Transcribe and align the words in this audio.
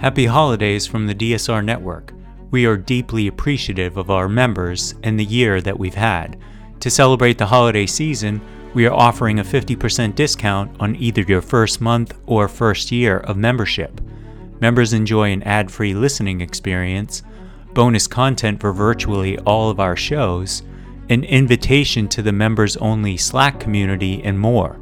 Happy 0.00 0.24
holidays 0.24 0.86
from 0.86 1.06
the 1.06 1.14
DSR 1.14 1.62
Network. 1.62 2.14
We 2.50 2.64
are 2.64 2.78
deeply 2.78 3.26
appreciative 3.26 3.98
of 3.98 4.10
our 4.10 4.30
members 4.30 4.94
and 5.02 5.20
the 5.20 5.24
year 5.26 5.60
that 5.60 5.78
we've 5.78 5.92
had. 5.92 6.38
To 6.80 6.88
celebrate 6.88 7.36
the 7.36 7.44
holiday 7.44 7.84
season, 7.84 8.40
we 8.72 8.86
are 8.86 8.94
offering 8.94 9.40
a 9.40 9.44
50% 9.44 10.14
discount 10.14 10.74
on 10.80 10.96
either 10.96 11.20
your 11.20 11.42
first 11.42 11.82
month 11.82 12.18
or 12.24 12.48
first 12.48 12.90
year 12.90 13.18
of 13.18 13.36
membership. 13.36 14.00
Members 14.58 14.94
enjoy 14.94 15.32
an 15.32 15.42
ad 15.42 15.70
free 15.70 15.92
listening 15.92 16.40
experience, 16.40 17.22
bonus 17.74 18.06
content 18.06 18.58
for 18.58 18.72
virtually 18.72 19.38
all 19.40 19.68
of 19.68 19.80
our 19.80 19.96
shows, 19.96 20.62
an 21.10 21.24
invitation 21.24 22.08
to 22.08 22.22
the 22.22 22.32
members 22.32 22.78
only 22.78 23.18
Slack 23.18 23.60
community, 23.60 24.22
and 24.24 24.40
more. 24.40 24.80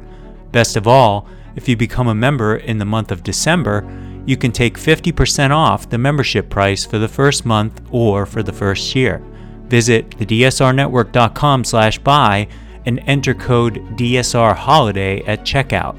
Best 0.53 0.77
of 0.77 0.87
all, 0.87 1.27
if 1.57 1.67
you 1.67 1.75
become 1.75 2.07
a 2.07 2.15
member 2.15 2.55
in 2.55 2.77
the 2.77 2.85
month 2.85 3.11
of 3.11 3.21
December, 3.21 3.83
you 4.29 4.37
can 4.37 4.51
take 4.51 4.77
50% 4.77 5.49
off 5.49 5.89
the 5.89 5.97
membership 5.97 6.51
price 6.51 6.85
for 6.85 6.99
the 6.99 7.07
first 7.07 7.47
month 7.47 7.81
or 7.89 8.27
for 8.27 8.43
the 8.43 8.53
first 8.53 8.95
year. 8.95 9.23
Visit 9.63 10.07
thedsrnetwork.com/buy 10.19 12.47
and 12.85 13.01
enter 13.07 13.33
code 13.33 13.81
DSR 13.97 14.53
Holiday 14.53 15.23
at 15.25 15.41
checkout. 15.41 15.97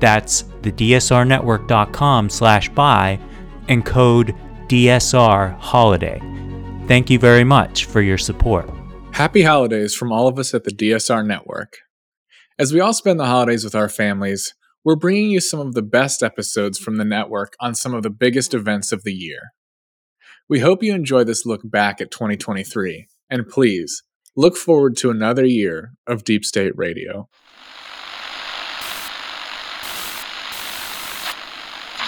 That's 0.00 0.42
thedsrnetwork.com/buy 0.62 3.20
and 3.68 3.86
code 3.86 4.34
DSR 4.66 5.56
Holiday. 5.60 6.20
Thank 6.88 7.10
you 7.10 7.20
very 7.20 7.44
much 7.44 7.84
for 7.84 8.02
your 8.02 8.18
support. 8.18 8.68
Happy 9.12 9.42
holidays 9.42 9.94
from 9.94 10.10
all 10.10 10.26
of 10.26 10.36
us 10.40 10.52
at 10.52 10.64
the 10.64 10.72
DSR 10.72 11.22
Network. 11.22 11.76
As 12.58 12.72
we 12.72 12.80
all 12.80 12.92
spend 12.92 13.20
the 13.20 13.26
holidays 13.26 13.62
with 13.62 13.76
our 13.76 13.88
families, 13.88 14.52
we're 14.88 14.96
bringing 14.96 15.30
you 15.30 15.38
some 15.38 15.60
of 15.60 15.74
the 15.74 15.82
best 15.82 16.22
episodes 16.22 16.78
from 16.78 16.96
the 16.96 17.04
network 17.04 17.54
on 17.60 17.74
some 17.74 17.92
of 17.92 18.02
the 18.02 18.08
biggest 18.08 18.54
events 18.54 18.90
of 18.90 19.04
the 19.04 19.12
year. 19.12 19.52
We 20.48 20.60
hope 20.60 20.82
you 20.82 20.94
enjoy 20.94 21.24
this 21.24 21.44
look 21.44 21.60
back 21.62 22.00
at 22.00 22.10
2023, 22.10 23.06
and 23.28 23.46
please 23.46 24.02
look 24.34 24.56
forward 24.56 24.96
to 24.96 25.10
another 25.10 25.44
year 25.44 25.92
of 26.06 26.24
Deep 26.24 26.42
State 26.42 26.72
Radio. 26.74 27.28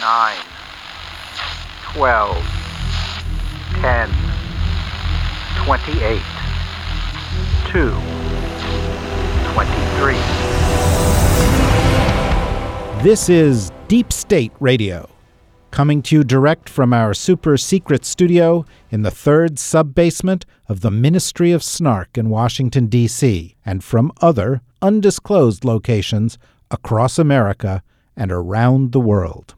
Nine, 0.01 0.39
twelve, 1.92 2.42
ten, 3.83 4.08
twenty-eight, 5.67 6.23
two, 7.67 7.91
twenty-three. 9.53 10.39
This 13.03 13.31
is 13.31 13.73
Deep 13.89 14.12
State 14.12 14.53
Radio, 14.61 15.09
coming 15.70 16.03
to 16.03 16.17
you 16.17 16.23
direct 16.23 16.69
from 16.69 16.93
our 16.93 17.15
super 17.15 17.57
secret 17.57 18.05
studio 18.05 18.67
in 18.91 19.01
the 19.01 19.11
third 19.11 19.59
sub 19.59 19.95
basement 19.95 20.45
of 20.69 20.83
the 20.83 20.91
Ministry 20.91 21.51
of 21.51 21.62
Snark 21.62 22.19
in 22.19 22.29
Washington, 22.29 22.89
D.C., 22.89 23.57
and 23.65 23.83
from 23.83 24.12
other 24.20 24.61
undisclosed 24.83 25.65
locations 25.65 26.37
across 26.70 27.19
America 27.19 27.83
and 28.19 28.31
around 28.31 28.92
the 28.92 29.01
world. 29.01 29.55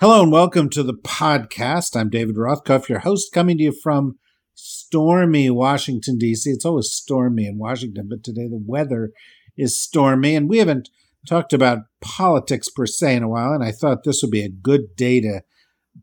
Hello 0.00 0.24
and 0.24 0.32
welcome 0.32 0.68
to 0.70 0.82
the 0.82 0.94
podcast. 0.94 1.94
I'm 1.94 2.10
David 2.10 2.34
Rothkopf, 2.34 2.88
your 2.88 2.98
host, 2.98 3.32
coming 3.32 3.56
to 3.58 3.62
you 3.62 3.72
from 3.84 4.18
stormy 4.54 5.48
Washington, 5.48 6.18
D.C. 6.18 6.50
It's 6.50 6.64
always 6.64 6.90
stormy 6.90 7.46
in 7.46 7.56
Washington, 7.56 8.08
but 8.10 8.24
today 8.24 8.48
the 8.48 8.60
weather 8.66 9.12
is 9.56 9.80
stormy, 9.80 10.34
and 10.34 10.48
we 10.48 10.58
haven't 10.58 10.90
talked 11.26 11.52
about 11.52 11.80
politics 12.00 12.68
per 12.68 12.86
se 12.86 13.16
in 13.16 13.22
a 13.22 13.28
while, 13.28 13.52
and 13.52 13.64
I 13.64 13.72
thought 13.72 14.04
this 14.04 14.20
would 14.22 14.30
be 14.30 14.44
a 14.44 14.48
good 14.48 14.96
day 14.96 15.20
to, 15.20 15.42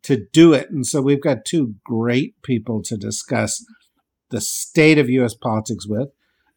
to 0.03 0.25
do 0.31 0.53
it. 0.53 0.69
And 0.69 0.85
so 0.85 1.01
we've 1.01 1.21
got 1.21 1.45
two 1.45 1.75
great 1.83 2.41
people 2.43 2.81
to 2.83 2.97
discuss 2.97 3.63
the 4.29 4.41
state 4.41 4.97
of 4.97 5.09
U.S. 5.09 5.35
politics 5.35 5.85
with. 5.87 6.09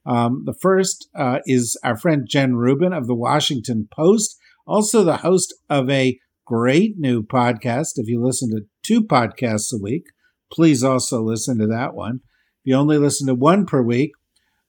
Um, 0.06 0.42
the 0.44 0.54
first 0.54 1.08
uh, 1.14 1.38
is 1.46 1.78
our 1.82 1.96
friend 1.96 2.26
Jen 2.28 2.54
Rubin 2.56 2.92
of 2.92 3.06
the 3.06 3.14
Washington 3.14 3.88
Post, 3.90 4.38
also 4.66 5.02
the 5.02 5.18
host 5.18 5.54
of 5.70 5.88
a 5.90 6.18
great 6.44 6.98
new 6.98 7.22
podcast. 7.22 7.92
If 7.96 8.08
you 8.08 8.22
listen 8.22 8.50
to 8.50 8.66
two 8.82 9.02
podcasts 9.02 9.72
a 9.72 9.82
week, 9.82 10.04
please 10.52 10.84
also 10.84 11.22
listen 11.22 11.58
to 11.58 11.66
that 11.66 11.94
one. 11.94 12.20
If 12.62 12.70
you 12.70 12.74
only 12.76 12.98
listen 12.98 13.26
to 13.28 13.34
one 13.34 13.66
per 13.66 13.82
week, 13.82 14.12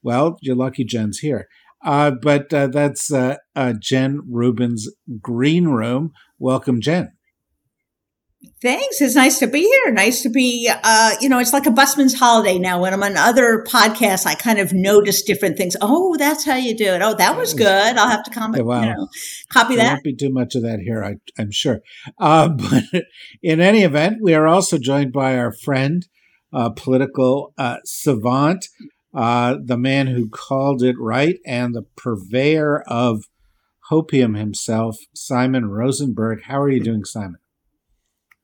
well, 0.01 0.37
you're 0.41 0.55
lucky 0.55 0.85
Jen's 0.85 1.19
here. 1.19 1.47
Uh, 1.85 2.11
but 2.11 2.51
uh, 2.51 2.67
that's 2.67 3.13
uh, 3.13 3.35
uh, 3.55 3.73
Jen 3.79 4.21
Rubin's 4.27 4.89
Green 5.21 5.67
Room. 5.67 6.11
Welcome, 6.39 6.81
Jen. 6.81 7.11
Thanks. 8.61 9.01
It's 9.01 9.15
nice 9.15 9.37
to 9.39 9.47
be 9.47 9.61
here. 9.61 9.93
Nice 9.93 10.23
to 10.23 10.29
be, 10.29 10.69
uh, 10.71 11.11
you 11.21 11.29
know, 11.29 11.39
it's 11.39 11.53
like 11.53 11.65
a 11.65 11.71
busman's 11.71 12.15
holiday 12.15 12.57
now. 12.57 12.81
When 12.81 12.93
I'm 12.93 13.03
on 13.03 13.17
other 13.17 13.63
podcasts, 13.67 14.25
I 14.25 14.33
kind 14.33 14.59
of 14.59 14.73
notice 14.73 15.21
different 15.21 15.57
things. 15.57 15.75
Oh, 15.81 16.15
that's 16.17 16.45
how 16.45 16.55
you 16.55 16.75
do 16.75 16.85
it. 16.85 17.01
Oh, 17.01 17.13
that 17.13 17.37
was 17.37 17.53
good. 17.53 17.67
I'll 17.97 18.09
have 18.09 18.23
to 18.23 18.31
comment, 18.31 18.57
yeah, 18.57 18.63
well, 18.63 18.83
you 18.83 18.93
know, 18.95 19.07
copy 19.51 19.75
there 19.75 19.85
that. 19.85 19.91
won't 19.93 20.03
be 20.03 20.15
too 20.15 20.31
much 20.31 20.55
of 20.55 20.63
that 20.63 20.79
here, 20.79 21.03
I, 21.03 21.15
am 21.39 21.51
sure. 21.51 21.81
Uh, 22.19 22.49
but 22.49 22.83
in 23.43 23.61
any 23.61 23.83
event, 23.83 24.17
we 24.21 24.33
are 24.33 24.47
also 24.47 24.77
joined 24.77 25.13
by 25.13 25.37
our 25.37 25.51
friend, 25.51 26.07
uh, 26.53 26.69
political 26.69 27.53
uh, 27.57 27.77
savant, 27.83 28.67
uh, 29.15 29.55
the 29.63 29.77
man 29.77 30.07
who 30.07 30.29
called 30.29 30.83
it 30.83 30.95
right, 30.99 31.39
and 31.45 31.73
the 31.73 31.85
purveyor 31.95 32.83
of 32.87 33.23
hopium 33.89 34.37
himself, 34.37 34.97
Simon 35.13 35.67
Rosenberg. 35.67 36.43
How 36.43 36.59
are 36.61 36.69
you 36.69 36.81
doing, 36.81 37.05
Simon? 37.05 37.37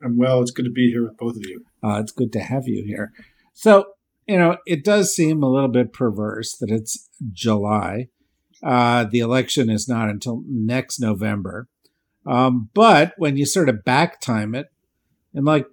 I'm 0.03 0.17
well. 0.17 0.41
It's 0.41 0.51
good 0.51 0.65
to 0.65 0.71
be 0.71 0.91
here 0.91 1.03
with 1.03 1.17
both 1.17 1.35
of 1.35 1.43
you. 1.45 1.63
Uh, 1.83 1.99
it's 1.99 2.11
good 2.11 2.31
to 2.33 2.39
have 2.39 2.67
you 2.67 2.83
here. 2.85 3.11
So, 3.53 3.85
you 4.27 4.37
know, 4.37 4.57
it 4.65 4.83
does 4.83 5.13
seem 5.13 5.43
a 5.43 5.49
little 5.49 5.69
bit 5.69 5.93
perverse 5.93 6.55
that 6.59 6.71
it's 6.71 7.09
July. 7.31 8.07
Uh, 8.63 9.05
the 9.09 9.19
election 9.19 9.69
is 9.69 9.87
not 9.87 10.09
until 10.09 10.43
next 10.47 10.99
November. 10.99 11.67
Um, 12.25 12.69
but 12.73 13.13
when 13.17 13.35
you 13.35 13.45
sort 13.45 13.69
of 13.69 13.83
back 13.83 14.21
time 14.21 14.53
it, 14.55 14.67
in 15.33 15.43
like 15.43 15.65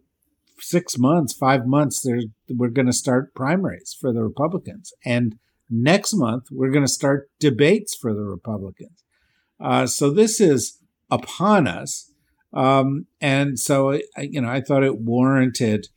six 0.61 0.99
months, 0.99 1.33
five 1.33 1.67
months, 1.67 2.07
we're 2.49 2.69
going 2.69 2.87
to 2.87 2.93
start 2.93 3.35
primaries 3.35 3.97
for 3.99 4.13
the 4.13 4.23
Republicans. 4.23 4.93
And 5.05 5.39
next 5.71 6.15
month, 6.15 6.45
we're 6.51 6.71
going 6.71 6.85
to 6.85 6.93
start 6.93 7.31
debates 7.39 7.95
for 7.95 8.15
the 8.15 8.25
Republicans. 8.25 9.05
Uh, 9.61 9.87
so 9.87 10.11
this 10.11 10.41
is 10.41 10.79
upon 11.11 11.67
us. 11.67 12.13
Um, 12.53 13.07
and 13.21 13.59
so, 13.59 14.01
you 14.19 14.41
know, 14.41 14.49
I 14.49 14.61
thought 14.61 14.85
it 14.85 15.01
warranted 15.01 15.89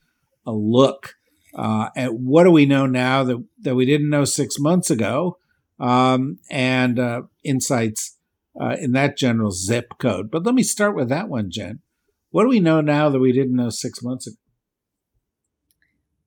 a 0.45 0.51
look 0.51 1.16
uh, 1.55 1.89
at 1.95 2.16
what 2.16 2.43
do 2.43 2.51
we 2.51 2.66
know 2.66 2.85
now 2.85 3.23
that, 3.23 3.43
that 3.61 3.75
we 3.75 3.85
didn't 3.85 4.09
know 4.09 4.25
six 4.25 4.59
months 4.59 4.89
ago 4.89 5.38
um, 5.79 6.39
and 6.49 6.99
uh, 6.99 7.23
insights 7.43 8.17
uh, 8.59 8.75
in 8.79 8.91
that 8.93 9.17
general 9.17 9.51
zip 9.51 9.93
code. 9.97 10.29
But 10.31 10.45
let 10.45 10.55
me 10.55 10.63
start 10.63 10.95
with 10.95 11.09
that 11.09 11.29
one, 11.29 11.49
Jen. 11.51 11.79
What 12.31 12.43
do 12.43 12.49
we 12.49 12.59
know 12.59 12.81
now 12.81 13.09
that 13.09 13.19
we 13.19 13.31
didn't 13.31 13.55
know 13.55 13.69
six 13.69 14.01
months 14.01 14.28
ago? 14.28 14.38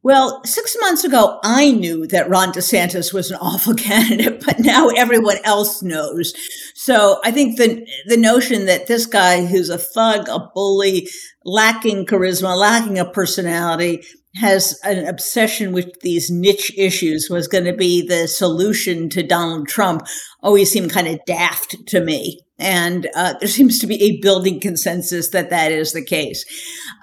Well, 0.04 0.44
six 0.44 0.76
months 0.82 1.02
ago, 1.02 1.40
I 1.42 1.70
knew 1.70 2.06
that 2.08 2.28
Ron 2.28 2.52
DeSantis 2.52 3.14
was 3.14 3.30
an 3.30 3.38
awful 3.40 3.74
candidate, 3.74 4.44
but 4.44 4.60
now 4.60 4.88
everyone 4.88 5.38
else 5.44 5.82
knows. 5.82 6.34
So 6.74 7.20
I 7.24 7.30
think 7.30 7.56
the 7.56 7.86
the 8.06 8.18
notion 8.18 8.66
that 8.66 8.86
this 8.86 9.06
guy 9.06 9.46
who's 9.46 9.70
a 9.70 9.78
thug, 9.78 10.28
a 10.28 10.50
bully, 10.54 11.08
lacking 11.46 12.04
charisma, 12.04 12.54
lacking 12.54 12.98
a 12.98 13.06
personality, 13.06 14.02
has 14.36 14.78
an 14.84 15.06
obsession 15.06 15.72
with 15.72 16.00
these 16.00 16.30
niche 16.30 16.70
issues 16.76 17.28
was 17.30 17.48
going 17.48 17.64
to 17.64 17.72
be 17.72 18.06
the 18.06 18.28
solution 18.28 19.08
to 19.08 19.22
Donald 19.22 19.68
Trump 19.68 20.02
always 20.42 20.70
seemed 20.70 20.90
kind 20.90 21.06
of 21.06 21.20
daft 21.24 21.76
to 21.86 22.00
me. 22.00 22.40
And 22.58 23.08
uh, 23.14 23.34
there 23.40 23.48
seems 23.48 23.78
to 23.80 23.86
be 23.86 24.02
a 24.02 24.20
building 24.20 24.60
consensus 24.60 25.30
that 25.30 25.50
that 25.50 25.72
is 25.72 25.92
the 25.92 26.04
case. 26.04 26.44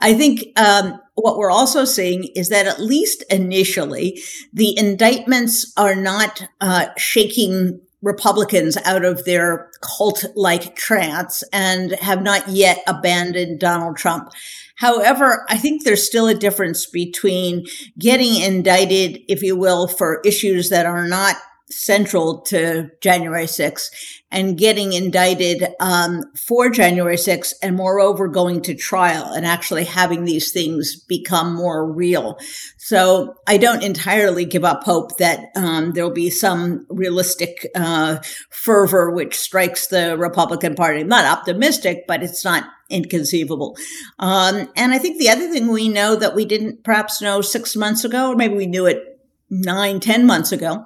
I 0.01 0.13
think 0.13 0.43
um, 0.57 0.99
what 1.21 1.37
we're 1.37 1.51
also 1.51 1.85
seeing 1.85 2.25
is 2.35 2.49
that 2.49 2.67
at 2.67 2.79
least 2.79 3.23
initially, 3.29 4.21
the 4.53 4.77
indictments 4.77 5.71
are 5.77 5.95
not 5.95 6.43
uh, 6.59 6.87
shaking 6.97 7.79
Republicans 8.01 8.77
out 8.83 9.05
of 9.05 9.25
their 9.25 9.69
cult 9.81 10.25
like 10.35 10.75
trance 10.75 11.43
and 11.53 11.91
have 12.01 12.21
not 12.23 12.47
yet 12.47 12.83
abandoned 12.87 13.59
Donald 13.59 13.95
Trump. 13.95 14.31
However, 14.75 15.45
I 15.47 15.57
think 15.57 15.83
there's 15.83 16.05
still 16.05 16.27
a 16.27 16.33
difference 16.33 16.87
between 16.87 17.67
getting 17.99 18.41
indicted, 18.41 19.19
if 19.27 19.43
you 19.43 19.55
will, 19.55 19.87
for 19.87 20.21
issues 20.25 20.69
that 20.69 20.87
are 20.87 21.07
not 21.07 21.35
central 21.71 22.41
to 22.41 22.89
January 23.01 23.45
6th 23.45 23.89
and 24.31 24.57
getting 24.57 24.93
indicted 24.93 25.67
um, 25.79 26.23
for 26.35 26.69
January 26.69 27.15
6th 27.15 27.53
and 27.61 27.75
moreover 27.75 28.27
going 28.27 28.61
to 28.61 28.75
trial 28.75 29.31
and 29.33 29.45
actually 29.45 29.83
having 29.83 30.25
these 30.25 30.51
things 30.51 30.95
become 30.95 31.53
more 31.53 31.91
real. 31.91 32.37
So 32.77 33.35
I 33.47 33.57
don't 33.57 33.83
entirely 33.83 34.45
give 34.45 34.63
up 34.63 34.83
hope 34.83 35.17
that 35.17 35.49
um, 35.55 35.91
there'll 35.91 36.11
be 36.11 36.29
some 36.29 36.85
realistic 36.89 37.67
uh, 37.75 38.19
fervor 38.49 39.11
which 39.11 39.37
strikes 39.37 39.87
the 39.87 40.17
Republican 40.17 40.75
Party. 40.75 41.01
I'm 41.01 41.07
not 41.07 41.25
optimistic, 41.25 42.05
but 42.07 42.23
it's 42.23 42.45
not 42.45 42.65
inconceivable. 42.89 43.77
Um, 44.19 44.69
and 44.75 44.93
I 44.93 44.97
think 44.97 45.17
the 45.17 45.29
other 45.29 45.49
thing 45.49 45.67
we 45.67 45.89
know 45.89 46.15
that 46.15 46.35
we 46.35 46.45
didn't 46.45 46.83
perhaps 46.83 47.21
know 47.21 47.41
six 47.41 47.75
months 47.75 48.03
ago, 48.03 48.31
or 48.31 48.35
maybe 48.35 48.55
we 48.55 48.67
knew 48.67 48.85
it 48.85 49.19
nine, 49.49 49.99
ten 49.99 50.25
months 50.25 50.51
ago, 50.51 50.85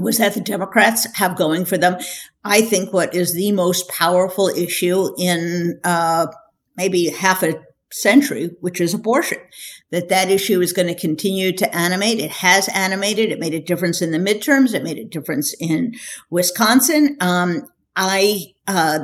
was 0.00 0.18
that 0.18 0.34
the 0.34 0.40
Democrats 0.40 1.06
have 1.16 1.36
going 1.36 1.64
for 1.64 1.78
them, 1.78 1.96
I 2.44 2.62
think, 2.62 2.92
what 2.92 3.14
is 3.14 3.34
the 3.34 3.52
most 3.52 3.88
powerful 3.88 4.48
issue 4.48 5.14
in 5.18 5.80
uh, 5.84 6.26
maybe 6.76 7.10
half 7.10 7.42
a 7.42 7.60
century, 7.92 8.50
which 8.60 8.80
is 8.80 8.94
abortion. 8.94 9.38
That 9.90 10.08
that 10.08 10.30
issue 10.30 10.60
is 10.60 10.72
going 10.72 10.88
to 10.88 10.94
continue 10.94 11.52
to 11.56 11.74
animate. 11.74 12.20
It 12.20 12.30
has 12.30 12.68
animated. 12.68 13.30
It 13.30 13.40
made 13.40 13.54
a 13.54 13.60
difference 13.60 14.00
in 14.00 14.12
the 14.12 14.18
midterms. 14.18 14.74
It 14.74 14.84
made 14.84 14.98
a 14.98 15.04
difference 15.04 15.54
in 15.58 15.94
Wisconsin. 16.30 17.16
Um, 17.20 17.62
I 17.96 18.54
uh, 18.68 19.00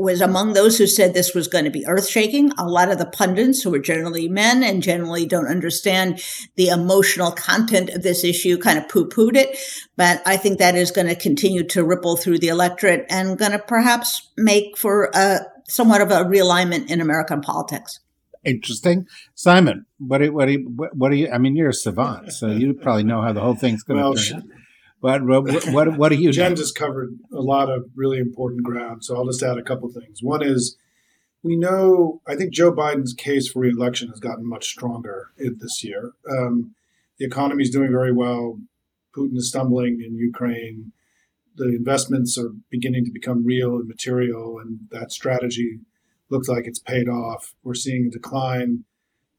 was 0.00 0.20
among 0.20 0.52
those 0.52 0.78
who 0.78 0.86
said 0.86 1.12
this 1.12 1.34
was 1.34 1.48
going 1.48 1.64
to 1.64 1.70
be 1.70 1.86
earth 1.86 2.08
shaking. 2.08 2.50
A 2.58 2.66
lot 2.66 2.90
of 2.90 2.98
the 2.98 3.06
pundits, 3.06 3.62
who 3.62 3.74
are 3.74 3.78
generally 3.78 4.28
men 4.28 4.62
and 4.62 4.82
generally 4.82 5.26
don't 5.26 5.46
understand 5.46 6.22
the 6.56 6.68
emotional 6.68 7.30
content 7.30 7.90
of 7.90 8.02
this 8.02 8.24
issue, 8.24 8.56
kind 8.58 8.78
of 8.78 8.88
poo 8.88 9.08
pooed 9.08 9.36
it. 9.36 9.56
But 9.96 10.22
I 10.26 10.36
think 10.36 10.58
that 10.58 10.74
is 10.74 10.90
going 10.90 11.08
to 11.08 11.14
continue 11.14 11.64
to 11.68 11.84
ripple 11.84 12.16
through 12.16 12.38
the 12.38 12.48
electorate 12.48 13.04
and 13.10 13.38
going 13.38 13.52
to 13.52 13.58
perhaps 13.58 14.30
make 14.36 14.78
for 14.78 15.10
a 15.14 15.40
somewhat 15.68 16.00
of 16.00 16.10
a 16.10 16.24
realignment 16.24 16.90
in 16.90 17.00
American 17.00 17.40
politics. 17.40 18.00
Interesting, 18.42 19.06
Simon. 19.34 19.84
What 19.98 20.18
do, 20.18 20.32
what 20.32 20.46
do 20.46 20.52
you, 20.52 20.88
what 20.94 21.10
do 21.10 21.16
you? 21.16 21.30
I 21.30 21.36
mean, 21.36 21.56
you're 21.56 21.68
a 21.68 21.74
savant, 21.74 22.32
so 22.32 22.46
you 22.46 22.72
probably 22.72 23.04
know 23.04 23.20
how 23.20 23.34
the 23.34 23.40
whole 23.40 23.54
thing's 23.54 23.82
going 23.82 24.00
Well, 24.00 24.14
to 24.14 24.18
sh- 24.18 24.30
turn. 24.30 24.50
What 25.00 25.24
what, 25.24 25.96
what 25.96 26.08
do 26.10 26.16
you? 26.16 26.32
Jen 26.32 26.52
know? 26.52 26.56
just 26.56 26.74
covered 26.74 27.18
a 27.32 27.40
lot 27.40 27.70
of 27.70 27.86
really 27.94 28.18
important 28.18 28.62
ground, 28.62 29.04
so 29.04 29.16
I'll 29.16 29.26
just 29.26 29.42
add 29.42 29.58
a 29.58 29.62
couple 29.62 29.88
things. 29.88 30.22
One 30.22 30.42
is 30.42 30.76
we 31.42 31.56
know 31.56 32.20
I 32.26 32.36
think 32.36 32.52
Joe 32.52 32.72
Biden's 32.72 33.14
case 33.14 33.50
for 33.50 33.60
reelection 33.60 34.08
has 34.08 34.20
gotten 34.20 34.48
much 34.48 34.66
stronger 34.66 35.30
this 35.38 35.82
year. 35.82 36.12
Um, 36.30 36.74
the 37.18 37.26
economy 37.26 37.62
is 37.62 37.70
doing 37.70 37.90
very 37.90 38.12
well. 38.12 38.58
Putin 39.16 39.36
is 39.36 39.48
stumbling 39.48 40.02
in 40.04 40.14
Ukraine. 40.14 40.92
The 41.56 41.68
investments 41.68 42.38
are 42.38 42.52
beginning 42.70 43.04
to 43.04 43.10
become 43.10 43.44
real 43.44 43.76
and 43.76 43.88
material, 43.88 44.58
and 44.58 44.80
that 44.90 45.12
strategy 45.12 45.80
looks 46.30 46.48
like 46.48 46.66
it's 46.66 46.78
paid 46.78 47.08
off. 47.08 47.54
We're 47.62 47.74
seeing 47.74 48.06
a 48.06 48.10
decline 48.10 48.84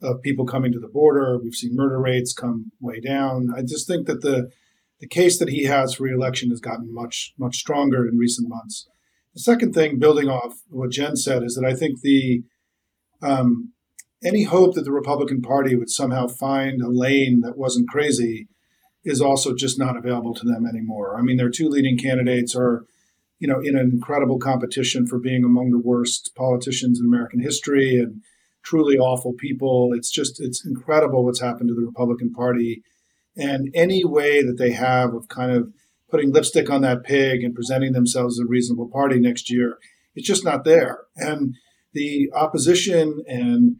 of 0.01 0.21
people 0.21 0.45
coming 0.45 0.71
to 0.73 0.79
the 0.79 0.87
border. 0.87 1.39
We've 1.41 1.55
seen 1.55 1.75
murder 1.75 1.99
rates 1.99 2.33
come 2.33 2.71
way 2.79 2.99
down. 2.99 3.49
I 3.55 3.61
just 3.61 3.87
think 3.87 4.07
that 4.07 4.21
the 4.21 4.51
the 5.01 5.07
case 5.07 5.39
that 5.39 5.49
he 5.49 5.65
has 5.65 5.95
for 5.95 6.03
reelection 6.03 6.51
has 6.51 6.61
gotten 6.61 6.93
much 6.93 7.33
much 7.37 7.57
stronger 7.57 8.07
in 8.07 8.17
recent 8.17 8.47
months. 8.47 8.87
The 9.33 9.41
second 9.41 9.73
thing, 9.73 9.99
building 9.99 10.29
off 10.29 10.53
what 10.69 10.91
Jen 10.91 11.15
said, 11.15 11.43
is 11.43 11.55
that 11.55 11.65
I 11.65 11.73
think 11.73 12.01
the 12.01 12.43
um, 13.21 13.73
any 14.23 14.43
hope 14.43 14.75
that 14.75 14.83
the 14.83 14.91
Republican 14.91 15.41
Party 15.41 15.75
would 15.75 15.89
somehow 15.89 16.27
find 16.27 16.81
a 16.81 16.89
lane 16.89 17.41
that 17.41 17.57
wasn't 17.57 17.89
crazy 17.89 18.47
is 19.03 19.19
also 19.19 19.55
just 19.55 19.79
not 19.79 19.97
available 19.97 20.35
to 20.35 20.45
them 20.45 20.65
anymore. 20.67 21.17
I 21.17 21.23
mean, 21.23 21.37
their 21.37 21.49
two 21.49 21.67
leading 21.67 21.97
candidates 21.97 22.55
are, 22.55 22.85
you 23.39 23.47
know, 23.47 23.59
in 23.59 23.75
an 23.75 23.89
incredible 23.91 24.37
competition 24.37 25.07
for 25.07 25.17
being 25.17 25.43
among 25.43 25.71
the 25.71 25.79
worst 25.79 26.33
politicians 26.35 26.99
in 26.99 27.07
American 27.07 27.39
history 27.39 27.97
and 27.97 28.21
truly 28.63 28.97
awful 28.97 29.33
people. 29.33 29.89
It's 29.93 30.11
just 30.11 30.39
it's 30.39 30.63
incredible 30.63 31.25
what's 31.25 31.41
happened 31.41 31.69
to 31.69 31.75
the 31.75 31.85
Republican 31.85 32.31
Party 32.31 32.83
and 33.37 33.69
any 33.73 34.03
way 34.03 34.43
that 34.43 34.57
they 34.57 34.71
have 34.71 35.13
of 35.13 35.27
kind 35.27 35.51
of 35.51 35.71
putting 36.09 36.31
lipstick 36.31 36.69
on 36.69 36.81
that 36.81 37.03
pig 37.03 37.43
and 37.43 37.55
presenting 37.55 37.93
themselves 37.93 38.39
as 38.39 38.43
a 38.43 38.49
reasonable 38.49 38.89
party 38.89 39.19
next 39.19 39.49
year, 39.49 39.77
it's 40.15 40.27
just 40.27 40.43
not 40.43 40.65
there. 40.65 41.05
And 41.15 41.55
the 41.93 42.29
opposition 42.33 43.23
and 43.27 43.77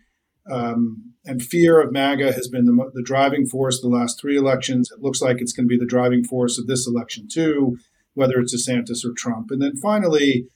um, 0.49 1.13
and 1.23 1.41
fear 1.41 1.79
of 1.79 1.91
MAGA 1.91 2.31
has 2.33 2.47
been 2.47 2.65
the, 2.65 2.91
the 2.93 3.03
driving 3.03 3.45
force 3.45 3.79
the 3.79 3.87
last 3.87 4.19
three 4.19 4.37
elections. 4.37 4.89
It 4.91 5.01
looks 5.01 5.21
like 5.21 5.39
it's 5.39 5.53
going 5.53 5.67
to 5.67 5.69
be 5.69 5.77
the 5.77 5.85
driving 5.85 6.23
force 6.23 6.57
of 6.57 6.65
this 6.65 6.87
election 6.87 7.27
too, 7.31 7.77
whether 8.15 8.39
it's 8.39 8.55
DeSantis 8.55 9.05
or 9.05 9.13
Trump. 9.15 9.51
And 9.51 9.61
then 9.61 9.75
finally, 9.75 10.47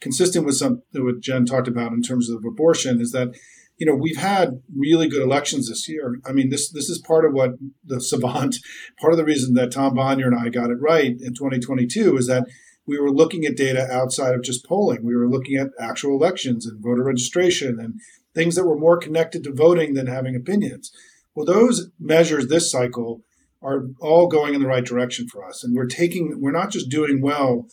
consistent 0.00 0.46
with 0.46 0.56
some 0.56 0.82
what 0.92 1.20
Jen 1.20 1.44
talked 1.44 1.68
about 1.68 1.92
in 1.92 2.02
terms 2.02 2.30
of 2.30 2.44
abortion, 2.44 3.00
is 3.00 3.10
that 3.12 3.34
you 3.78 3.86
know 3.86 3.94
we've 3.94 4.18
had 4.18 4.62
really 4.76 5.08
good 5.08 5.22
elections 5.22 5.68
this 5.68 5.88
year. 5.88 6.16
I 6.26 6.32
mean, 6.32 6.50
this 6.50 6.70
this 6.70 6.88
is 6.88 7.02
part 7.06 7.24
of 7.24 7.32
what 7.32 7.52
the 7.84 8.00
savant, 8.00 8.56
part 9.00 9.12
of 9.12 9.18
the 9.18 9.24
reason 9.24 9.54
that 9.54 9.72
Tom 9.72 9.94
Bonier 9.94 10.28
and 10.28 10.38
I 10.38 10.48
got 10.48 10.70
it 10.70 10.80
right 10.80 11.10
in 11.20 11.34
2022 11.34 12.16
is 12.16 12.26
that 12.26 12.46
we 12.86 12.98
were 12.98 13.10
looking 13.10 13.44
at 13.44 13.56
data 13.56 13.88
outside 13.90 14.34
of 14.34 14.42
just 14.42 14.66
polling. 14.66 15.04
We 15.04 15.14
were 15.14 15.28
looking 15.28 15.56
at 15.56 15.68
actual 15.78 16.16
elections 16.16 16.66
and 16.66 16.82
voter 16.82 17.04
registration 17.04 17.78
and 17.80 17.94
things 18.34 18.56
that 18.56 18.66
were 18.66 18.78
more 18.78 18.98
connected 18.98 19.44
to 19.44 19.52
voting 19.52 19.94
than 19.94 20.06
having 20.06 20.34
opinions. 20.34 20.90
Well, 21.34 21.46
those 21.46 21.90
measures 21.98 22.48
this 22.48 22.70
cycle 22.70 23.22
are 23.62 23.86
all 24.00 24.26
going 24.26 24.54
in 24.54 24.60
the 24.60 24.66
right 24.66 24.84
direction 24.84 25.28
for 25.28 25.46
us, 25.46 25.62
and 25.62 25.74
we're 25.74 25.86
taking 25.86 26.40
we're 26.40 26.50
not 26.50 26.70
just 26.70 26.90
doing 26.90 27.20
well 27.22 27.66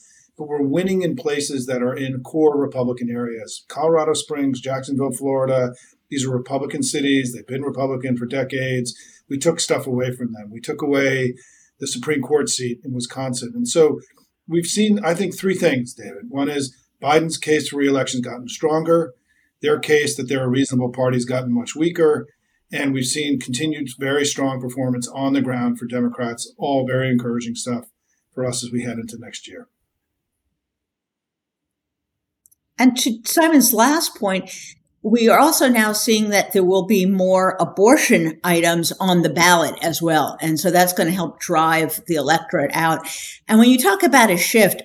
we're 0.47 0.61
winning 0.61 1.01
in 1.01 1.15
places 1.15 1.65
that 1.65 1.83
are 1.83 1.93
in 1.93 2.21
core 2.23 2.57
Republican 2.57 3.09
areas. 3.09 3.65
Colorado 3.67 4.13
Springs, 4.13 4.61
Jacksonville, 4.61 5.11
Florida, 5.11 5.73
these 6.09 6.25
are 6.25 6.31
Republican 6.31 6.83
cities. 6.83 7.33
They've 7.33 7.45
been 7.45 7.61
Republican 7.61 8.17
for 8.17 8.25
decades. 8.25 8.95
We 9.29 9.37
took 9.37 9.59
stuff 9.59 9.85
away 9.85 10.11
from 10.11 10.33
them. 10.33 10.49
We 10.51 10.59
took 10.59 10.81
away 10.81 11.35
the 11.79 11.87
Supreme 11.87 12.21
Court 12.21 12.49
seat 12.49 12.79
in 12.83 12.93
Wisconsin. 12.93 13.51
And 13.55 13.67
so 13.67 13.99
we've 14.47 14.65
seen, 14.65 14.99
I 15.03 15.13
think, 15.13 15.37
three 15.37 15.55
things, 15.55 15.93
David. 15.93 16.29
One 16.29 16.49
is 16.49 16.75
Biden's 17.01 17.37
case 17.37 17.69
for 17.69 17.77
reelection 17.77 18.23
has 18.23 18.31
gotten 18.31 18.49
stronger. 18.49 19.13
Their 19.61 19.79
case 19.79 20.17
that 20.17 20.27
they're 20.27 20.45
a 20.45 20.49
reasonable 20.49 20.91
party 20.91 21.17
has 21.17 21.25
gotten 21.25 21.53
much 21.53 21.75
weaker. 21.75 22.27
And 22.71 22.93
we've 22.93 23.05
seen 23.05 23.39
continued 23.39 23.87
very 23.99 24.25
strong 24.25 24.61
performance 24.61 25.07
on 25.07 25.33
the 25.33 25.41
ground 25.41 25.79
for 25.79 25.85
Democrats, 25.85 26.53
all 26.57 26.85
very 26.85 27.09
encouraging 27.09 27.55
stuff 27.55 27.85
for 28.33 28.45
us 28.45 28.63
as 28.63 28.71
we 28.71 28.83
head 28.83 28.99
into 28.99 29.17
next 29.19 29.47
year. 29.47 29.67
And 32.79 32.97
to 32.97 33.19
Simon's 33.25 33.73
last 33.73 34.15
point, 34.15 34.49
we 35.01 35.29
are 35.29 35.39
also 35.39 35.69
now 35.69 35.93
seeing 35.93 36.29
that 36.29 36.51
there 36.51 36.63
will 36.63 36.85
be 36.85 37.05
more 37.05 37.55
abortion 37.59 38.39
items 38.43 38.91
on 38.99 39.21
the 39.21 39.29
ballot 39.29 39.77
as 39.81 40.01
well. 40.01 40.37
And 40.41 40.59
so 40.59 40.71
that's 40.71 40.93
going 40.93 41.07
to 41.07 41.15
help 41.15 41.39
drive 41.39 42.01
the 42.07 42.15
electorate 42.15 42.71
out. 42.73 43.07
And 43.47 43.59
when 43.59 43.69
you 43.69 43.77
talk 43.77 44.03
about 44.03 44.31
a 44.31 44.37
shift, 44.37 44.81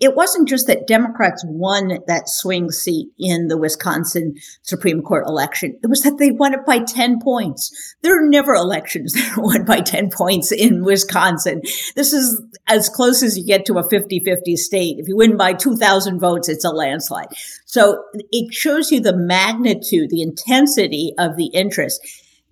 it 0.00 0.14
wasn't 0.14 0.48
just 0.48 0.66
that 0.68 0.86
Democrats 0.86 1.44
won 1.46 1.98
that 2.06 2.28
swing 2.28 2.70
seat 2.70 3.08
in 3.18 3.48
the 3.48 3.58
Wisconsin 3.58 4.36
Supreme 4.62 5.02
Court 5.02 5.26
election. 5.26 5.76
It 5.82 5.88
was 5.88 6.02
that 6.02 6.18
they 6.18 6.30
won 6.30 6.54
it 6.54 6.64
by 6.64 6.78
10 6.78 7.20
points. 7.20 7.96
There 8.02 8.16
are 8.16 8.28
never 8.28 8.54
elections 8.54 9.12
that 9.14 9.36
are 9.36 9.42
won 9.42 9.64
by 9.64 9.80
10 9.80 10.10
points 10.10 10.52
in 10.52 10.84
Wisconsin. 10.84 11.62
This 11.96 12.12
is 12.12 12.40
as 12.68 12.88
close 12.88 13.22
as 13.22 13.36
you 13.36 13.44
get 13.44 13.66
to 13.66 13.78
a 13.78 13.88
50-50 13.88 14.56
state. 14.56 14.96
If 14.98 15.08
you 15.08 15.16
win 15.16 15.36
by 15.36 15.52
2,000 15.52 16.20
votes, 16.20 16.48
it's 16.48 16.64
a 16.64 16.70
landslide. 16.70 17.28
So 17.66 18.04
it 18.30 18.54
shows 18.54 18.92
you 18.92 19.00
the 19.00 19.16
magnitude, 19.16 20.10
the 20.10 20.22
intensity 20.22 21.12
of 21.18 21.36
the 21.36 21.46
interest. 21.46 22.00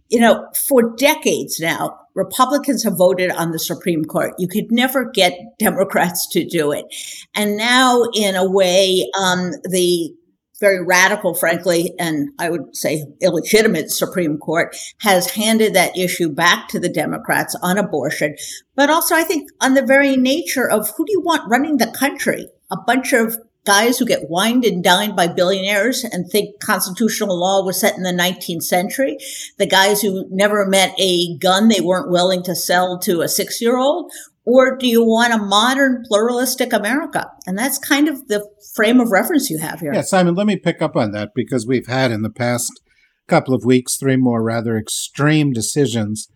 You 0.09 0.21
know, 0.21 0.49
for 0.55 0.95
decades 0.97 1.61
now, 1.61 2.06
Republicans 2.17 2.83
have 2.83 2.97
voted 2.97 3.31
on 3.31 3.53
the 3.53 3.59
Supreme 3.59 4.05
Court. 4.05 4.33
You 4.39 4.49
could 4.49 4.73
never 4.73 5.09
get 5.09 5.39
Democrats 5.59 6.27
to 6.29 6.45
do 6.45 6.73
it. 6.73 6.87
And 7.35 7.57
now, 7.57 8.03
in 8.15 8.35
a 8.35 8.51
way, 8.51 9.09
um, 9.21 9.53
the 9.65 10.13
very 10.59 10.83
radical, 10.83 11.35
frankly, 11.35 11.95
and 11.99 12.31
I 12.39 12.49
would 12.49 12.75
say 12.75 13.05
illegitimate 13.21 13.91
Supreme 13.91 14.39
Court 14.39 14.75
has 15.01 15.31
handed 15.31 15.75
that 15.75 15.97
issue 15.97 16.31
back 16.31 16.69
to 16.69 16.81
the 16.81 16.89
Democrats 16.89 17.55
on 17.63 17.77
abortion, 17.77 18.37
but 18.75 18.89
also 18.89 19.15
I 19.15 19.23
think 19.23 19.51
on 19.61 19.75
the 19.75 19.85
very 19.85 20.17
nature 20.17 20.69
of 20.69 20.91
who 20.97 21.05
do 21.05 21.13
you 21.13 21.21
want 21.21 21.51
running 21.51 21.77
the 21.77 21.89
country? 21.89 22.47
A 22.71 22.77
bunch 22.87 23.13
of 23.13 23.37
guys 23.67 23.99
who 23.99 24.07
get 24.07 24.31
wined 24.31 24.65
and 24.65 24.83
dined 24.83 25.17
by 25.17 25.27
billionaires 25.27 26.05
and 26.05 26.31
think 26.31 26.61
constitutional 26.61 27.39
law 27.39 27.65
was 27.65 27.79
set 27.81 27.97
in 27.97 28.03
the 28.03 28.11
19th 28.11 28.63
century, 28.63 29.19
the 29.59 29.67
guys 29.67 30.01
who 30.01 30.27
never 30.31 30.67
met 30.67 30.95
a 30.99 31.37
gun 31.39 31.69
they 31.69 31.81
weren't 31.81 32.11
willing 32.11 32.43
to 32.45 32.55
sell 32.55 32.99
to 33.01 33.21
a 33.21 33.29
six 33.29 33.61
year 33.61 33.77
old, 33.77 34.11
or 34.45 34.77
do 34.77 34.87
you 34.87 35.05
want 35.05 35.35
a 35.35 35.39
modern 35.39 36.05
pluralistic 36.07 36.73
America? 36.73 37.31
And 37.47 37.59
that's 37.59 37.79
kind 37.79 38.09
of 38.09 38.29
the 38.29 38.49
frame 38.75 39.01
of 39.01 39.11
reference 39.11 39.51
you 39.51 39.59
have 39.59 39.81
here. 39.81 39.93
Yeah, 39.93 40.03
Simon, 40.03 40.37
let 40.37 40.47
me 40.47 40.57
pick 40.57 40.81
up 40.81 40.97
on 40.97 41.11
that 41.11 41.33
because 41.35 41.67
we've 41.67 41.89
had 41.89 42.13
in 42.13 42.23
the 42.23 42.31
past 42.31 42.81
couple 43.27 43.55
of 43.55 43.65
weeks 43.65 43.97
three 43.97 44.17
more 44.17 44.43
rather 44.43 44.77
extreme 44.77 45.53
decisions 45.53 46.29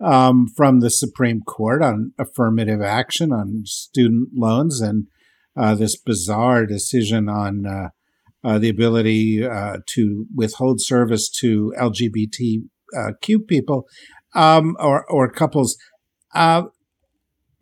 um, 0.00 0.46
from 0.46 0.80
the 0.80 0.90
Supreme 0.90 1.40
Court 1.42 1.82
on 1.82 2.12
affirmative 2.18 2.82
action 2.82 3.32
on 3.32 3.62
student 3.64 4.30
loans 4.34 4.80
and 4.80 5.08
uh, 5.56 5.74
this 5.74 5.96
bizarre 5.96 6.66
decision 6.66 7.28
on 7.28 7.66
uh, 7.66 7.88
uh, 8.44 8.58
the 8.58 8.68
ability 8.68 9.44
uh, 9.44 9.78
to 9.86 10.26
withhold 10.34 10.80
service 10.80 11.28
to 11.28 11.72
LGBTQ 11.78 13.46
people 13.48 13.86
um, 14.34 14.76
or, 14.78 15.04
or 15.10 15.30
couples. 15.30 15.76
Uh, 16.34 16.64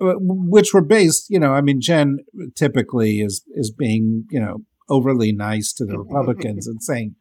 which 0.00 0.74
were 0.74 0.84
based, 0.84 1.30
you 1.30 1.38
know, 1.38 1.52
I 1.52 1.60
mean, 1.60 1.80
Jen 1.80 2.18
typically 2.56 3.20
is 3.20 3.44
is 3.54 3.70
being, 3.70 4.24
you 4.28 4.40
know, 4.40 4.58
overly 4.88 5.32
nice 5.32 5.72
to 5.74 5.86
the 5.86 5.96
Republicans 5.96 6.66
and 6.66 6.82
saying, 6.82 7.14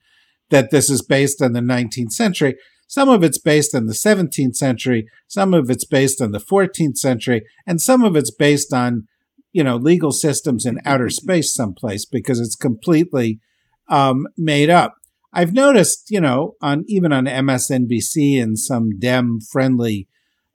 that 0.53 0.69
this 0.69 0.87
is 0.87 1.01
based 1.01 1.41
on 1.41 1.53
the 1.53 1.59
19th 1.59 2.11
century. 2.11 2.55
Some 2.87 3.09
of 3.09 3.23
it's 3.23 3.39
based 3.39 3.73
on 3.73 3.87
the 3.87 3.93
17th 3.93 4.55
century, 4.55 5.07
some 5.27 5.51
of 5.51 5.69
it's 5.71 5.83
based 5.83 6.21
on 6.21 6.31
the 6.31 6.39
14th 6.39 6.97
century, 6.97 7.41
and 7.65 7.81
some 7.81 8.03
of 8.03 8.15
it's 8.15 8.29
based 8.29 8.71
on, 8.71 9.07
you 9.53 9.63
know, 9.63 9.77
legal 9.77 10.11
systems 10.11 10.65
in 10.65 10.79
outer 10.83 11.09
space 11.09 11.53
someplace 11.53 12.05
because 12.05 12.39
it's 12.39 12.55
completely 12.55 13.39
um, 13.87 14.27
made 14.37 14.69
up. 14.69 14.95
I've 15.31 15.53
noticed, 15.53 16.07
you 16.09 16.19
know, 16.19 16.55
on 16.61 16.83
even 16.87 17.13
on 17.13 17.25
MSNBC 17.25 18.41
and 18.41 18.57
some 18.57 18.99
Dem 18.99 19.39
friendly 19.51 20.07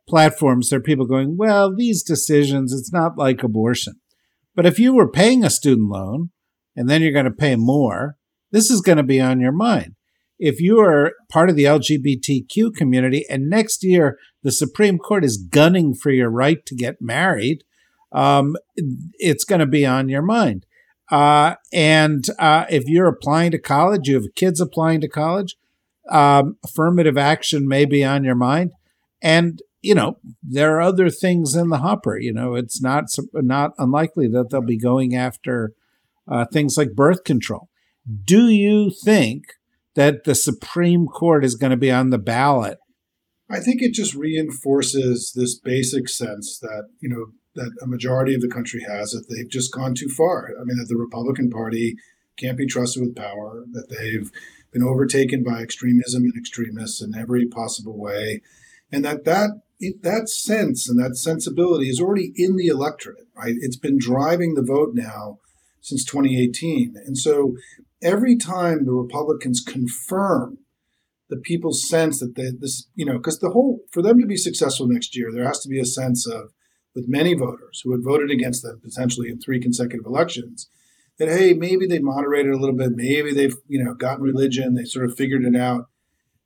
platforms, 0.06 0.68
there 0.68 0.78
are 0.78 0.82
people 0.82 1.06
going, 1.06 1.36
well, 1.36 1.74
these 1.74 2.02
decisions, 2.02 2.72
it's 2.72 2.92
not 2.92 3.16
like 3.16 3.42
abortion. 3.42 3.94
But 4.54 4.66
if 4.66 4.78
you 4.78 4.94
were 4.94 5.10
paying 5.10 5.44
a 5.44 5.50
student 5.50 5.88
loan 5.90 6.30
and 6.74 6.88
then 6.88 7.02
you're 7.02 7.12
going 7.12 7.24
to 7.24 7.30
pay 7.30 7.56
more, 7.56 8.16
this 8.50 8.70
is 8.70 8.80
going 8.80 8.98
to 8.98 9.04
be 9.04 9.20
on 9.20 9.40
your 9.40 9.52
mind. 9.52 9.94
If 10.38 10.60
you 10.60 10.80
are 10.80 11.14
part 11.30 11.50
of 11.50 11.56
the 11.56 11.64
LGBTQ 11.64 12.74
community 12.76 13.24
and 13.28 13.48
next 13.48 13.82
year 13.82 14.16
the 14.42 14.52
Supreme 14.52 14.98
Court 14.98 15.24
is 15.24 15.36
gunning 15.36 15.94
for 15.94 16.10
your 16.10 16.30
right 16.30 16.64
to 16.66 16.76
get 16.76 16.96
married, 17.00 17.64
um, 18.12 18.56
it's 18.74 19.44
going 19.44 19.60
to 19.60 19.66
be 19.66 19.84
on 19.84 20.08
your 20.08 20.22
mind. 20.22 20.66
Uh, 21.10 21.54
and 21.72 22.24
uh, 22.38 22.66
if 22.68 22.84
you're 22.86 23.08
applying 23.08 23.50
to 23.50 23.58
college, 23.58 24.08
you 24.08 24.14
have 24.14 24.34
kids 24.34 24.60
applying 24.60 25.00
to 25.00 25.08
college, 25.08 25.56
um, 26.10 26.56
affirmative 26.64 27.16
action 27.16 27.66
may 27.66 27.84
be 27.84 28.04
on 28.04 28.24
your 28.24 28.34
mind. 28.34 28.72
And, 29.22 29.60
you 29.80 29.94
know, 29.94 30.18
there 30.42 30.76
are 30.76 30.82
other 30.82 31.08
things 31.08 31.54
in 31.54 31.68
the 31.70 31.78
hopper. 31.78 32.18
You 32.18 32.32
know, 32.32 32.54
it's 32.54 32.82
not, 32.82 33.04
not 33.32 33.72
unlikely 33.78 34.28
that 34.28 34.50
they'll 34.50 34.60
be 34.62 34.78
going 34.78 35.14
after 35.14 35.72
uh, 36.30 36.44
things 36.52 36.76
like 36.76 36.94
birth 36.94 37.24
control. 37.24 37.68
Do 38.24 38.48
you 38.48 38.90
think 39.04 39.44
that 39.94 40.24
the 40.24 40.34
Supreme 40.34 41.06
Court 41.06 41.44
is 41.44 41.54
going 41.54 41.70
to 41.70 41.76
be 41.76 41.90
on 41.90 42.10
the 42.10 42.18
ballot? 42.18 42.78
I 43.50 43.60
think 43.60 43.80
it 43.80 43.94
just 43.94 44.14
reinforces 44.14 45.32
this 45.34 45.58
basic 45.58 46.08
sense 46.08 46.58
that, 46.60 46.88
you 47.00 47.08
know, 47.08 47.26
that 47.58 47.76
a 47.82 47.86
majority 47.86 48.34
of 48.34 48.40
the 48.40 48.48
country 48.48 48.84
has 48.88 49.10
that 49.10 49.28
they've 49.28 49.50
just 49.50 49.72
gone 49.72 49.94
too 49.94 50.08
far. 50.08 50.50
I 50.58 50.64
mean, 50.64 50.78
that 50.78 50.86
the 50.88 50.96
Republican 50.96 51.50
Party 51.50 51.96
can't 52.38 52.56
be 52.56 52.66
trusted 52.66 53.02
with 53.02 53.16
power, 53.16 53.64
that 53.72 53.88
they've 53.90 54.30
been 54.72 54.84
overtaken 54.84 55.42
by 55.42 55.60
extremism 55.60 56.22
and 56.22 56.36
extremists 56.36 57.02
in 57.02 57.14
every 57.16 57.46
possible 57.46 57.98
way, 57.98 58.42
and 58.92 59.04
that 59.04 59.24
that 59.24 59.50
that 60.02 60.28
sense 60.28 60.88
and 60.88 60.98
that 60.98 61.16
sensibility 61.16 61.88
is 61.88 62.00
already 62.00 62.32
in 62.36 62.56
the 62.56 62.66
electorate. 62.66 63.26
Right, 63.36 63.54
it's 63.60 63.76
been 63.76 63.98
driving 63.98 64.54
the 64.54 64.62
vote 64.62 64.90
now 64.94 65.38
since 65.80 66.04
2018, 66.04 66.94
and 67.06 67.18
so 67.18 67.56
every 68.00 68.36
time 68.36 68.84
the 68.84 68.92
Republicans 68.92 69.60
confirm 69.60 70.58
the 71.28 71.36
people's 71.36 71.86
sense 71.86 72.20
that 72.20 72.36
they, 72.36 72.50
this, 72.58 72.88
you 72.94 73.04
know, 73.04 73.18
because 73.18 73.40
the 73.40 73.50
whole 73.50 73.80
for 73.90 74.02
them 74.02 74.18
to 74.20 74.26
be 74.26 74.36
successful 74.36 74.86
next 74.86 75.16
year, 75.16 75.30
there 75.32 75.46
has 75.46 75.60
to 75.60 75.68
be 75.68 75.80
a 75.80 75.84
sense 75.84 76.26
of 76.26 76.52
with 76.98 77.08
many 77.08 77.34
voters 77.34 77.80
who 77.82 77.92
had 77.92 78.02
voted 78.02 78.30
against 78.30 78.62
them 78.62 78.80
potentially 78.82 79.28
in 79.30 79.40
three 79.40 79.60
consecutive 79.60 80.04
elections 80.04 80.68
that 81.18 81.28
hey 81.28 81.54
maybe 81.54 81.86
they 81.86 82.00
moderated 82.00 82.52
a 82.52 82.58
little 82.58 82.74
bit 82.74 82.90
maybe 82.94 83.32
they've 83.32 83.56
you 83.68 83.82
know 83.82 83.94
gotten 83.94 84.22
religion 84.22 84.74
they 84.74 84.84
sort 84.84 85.04
of 85.04 85.16
figured 85.16 85.44
it 85.44 85.56
out. 85.56 85.86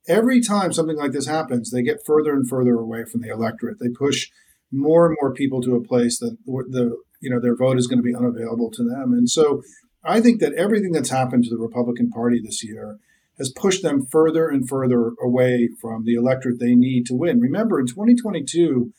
Every 0.08 0.40
time 0.40 0.72
something 0.72 0.96
like 0.96 1.12
this 1.12 1.26
happens 1.26 1.70
they 1.70 1.82
get 1.82 2.04
further 2.04 2.32
and 2.34 2.48
further 2.48 2.74
away 2.74 3.04
from 3.04 3.22
the 3.22 3.30
electorate. 3.30 3.78
They 3.80 3.88
push 3.88 4.28
more 4.70 5.06
and 5.06 5.16
more 5.20 5.32
people 5.32 5.62
to 5.62 5.74
a 5.74 5.82
place 5.82 6.18
that 6.18 6.36
the 6.46 6.96
you 7.20 7.30
know 7.30 7.40
their 7.40 7.56
vote 7.56 7.78
is 7.78 7.86
going 7.86 7.98
to 7.98 8.02
be 8.02 8.14
unavailable 8.14 8.70
to 8.72 8.84
them. 8.84 9.12
And 9.12 9.28
so 9.28 9.62
i 10.04 10.20
think 10.20 10.40
that 10.40 10.52
everything 10.54 10.92
that's 10.92 11.10
happened 11.10 11.44
to 11.44 11.50
the 11.50 11.56
republican 11.56 12.10
party 12.10 12.40
this 12.42 12.64
year 12.64 12.98
has 13.38 13.52
pushed 13.52 13.82
them 13.82 14.04
further 14.04 14.48
and 14.48 14.68
further 14.68 15.12
away 15.22 15.68
from 15.80 16.04
the 16.04 16.14
electorate 16.14 16.60
they 16.60 16.74
need 16.74 17.06
to 17.06 17.14
win. 17.14 17.40
Remember 17.40 17.80
in 17.80 17.86
2022 17.86 18.92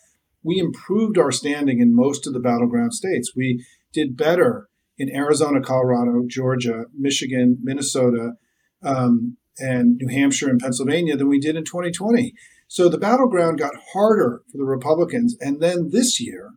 we 0.43 0.59
improved 0.59 1.17
our 1.17 1.31
standing 1.31 1.79
in 1.79 1.95
most 1.95 2.27
of 2.27 2.33
the 2.33 2.39
battleground 2.39 2.93
states. 2.93 3.33
We 3.35 3.65
did 3.93 4.17
better 4.17 4.69
in 4.97 5.09
Arizona, 5.15 5.61
Colorado, 5.61 6.23
Georgia, 6.27 6.85
Michigan, 6.97 7.57
Minnesota, 7.61 8.33
um, 8.83 9.37
and 9.57 9.97
New 9.97 10.13
Hampshire 10.13 10.49
and 10.49 10.59
Pennsylvania 10.59 11.15
than 11.15 11.29
we 11.29 11.39
did 11.39 11.55
in 11.55 11.63
2020. 11.63 12.33
So 12.67 12.89
the 12.89 12.97
battleground 12.97 13.59
got 13.59 13.73
harder 13.93 14.41
for 14.51 14.57
the 14.57 14.65
Republicans. 14.65 15.37
And 15.39 15.61
then 15.61 15.89
this 15.91 16.19
year, 16.19 16.51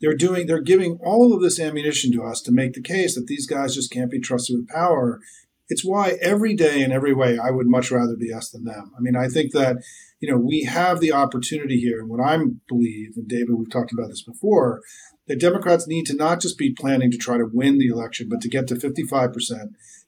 they're 0.00 0.16
doing 0.16 0.46
they're 0.46 0.60
giving 0.60 0.98
all 1.02 1.32
of 1.32 1.40
this 1.40 1.58
ammunition 1.58 2.12
to 2.12 2.22
us 2.22 2.42
to 2.42 2.52
make 2.52 2.74
the 2.74 2.82
case 2.82 3.14
that 3.14 3.26
these 3.26 3.46
guys 3.46 3.74
just 3.74 3.90
can't 3.90 4.10
be 4.10 4.20
trusted 4.20 4.56
with 4.56 4.68
power. 4.68 5.20
It's 5.68 5.84
why 5.84 6.18
every 6.20 6.54
day 6.54 6.82
in 6.82 6.92
every 6.92 7.14
way 7.14 7.38
I 7.38 7.50
would 7.50 7.66
much 7.66 7.90
rather 7.90 8.16
be 8.16 8.32
us 8.32 8.50
than 8.50 8.64
them. 8.64 8.92
I 8.96 9.00
mean, 9.00 9.16
I 9.16 9.28
think 9.28 9.52
that 9.52 9.76
you 10.24 10.30
know, 10.30 10.38
we 10.38 10.62
have 10.62 11.00
the 11.00 11.12
opportunity 11.12 11.78
here. 11.78 12.00
And 12.00 12.08
what 12.08 12.18
I 12.18 12.38
believe, 12.66 13.10
and 13.14 13.28
David, 13.28 13.56
we've 13.58 13.70
talked 13.70 13.92
about 13.92 14.08
this 14.08 14.22
before, 14.22 14.80
that 15.28 15.38
Democrats 15.38 15.86
need 15.86 16.06
to 16.06 16.16
not 16.16 16.40
just 16.40 16.56
be 16.56 16.72
planning 16.72 17.10
to 17.10 17.18
try 17.18 17.36
to 17.36 17.44
win 17.52 17.76
the 17.76 17.88
election, 17.88 18.28
but 18.30 18.40
to 18.40 18.48
get 18.48 18.66
to 18.68 18.74
55%, 18.74 19.34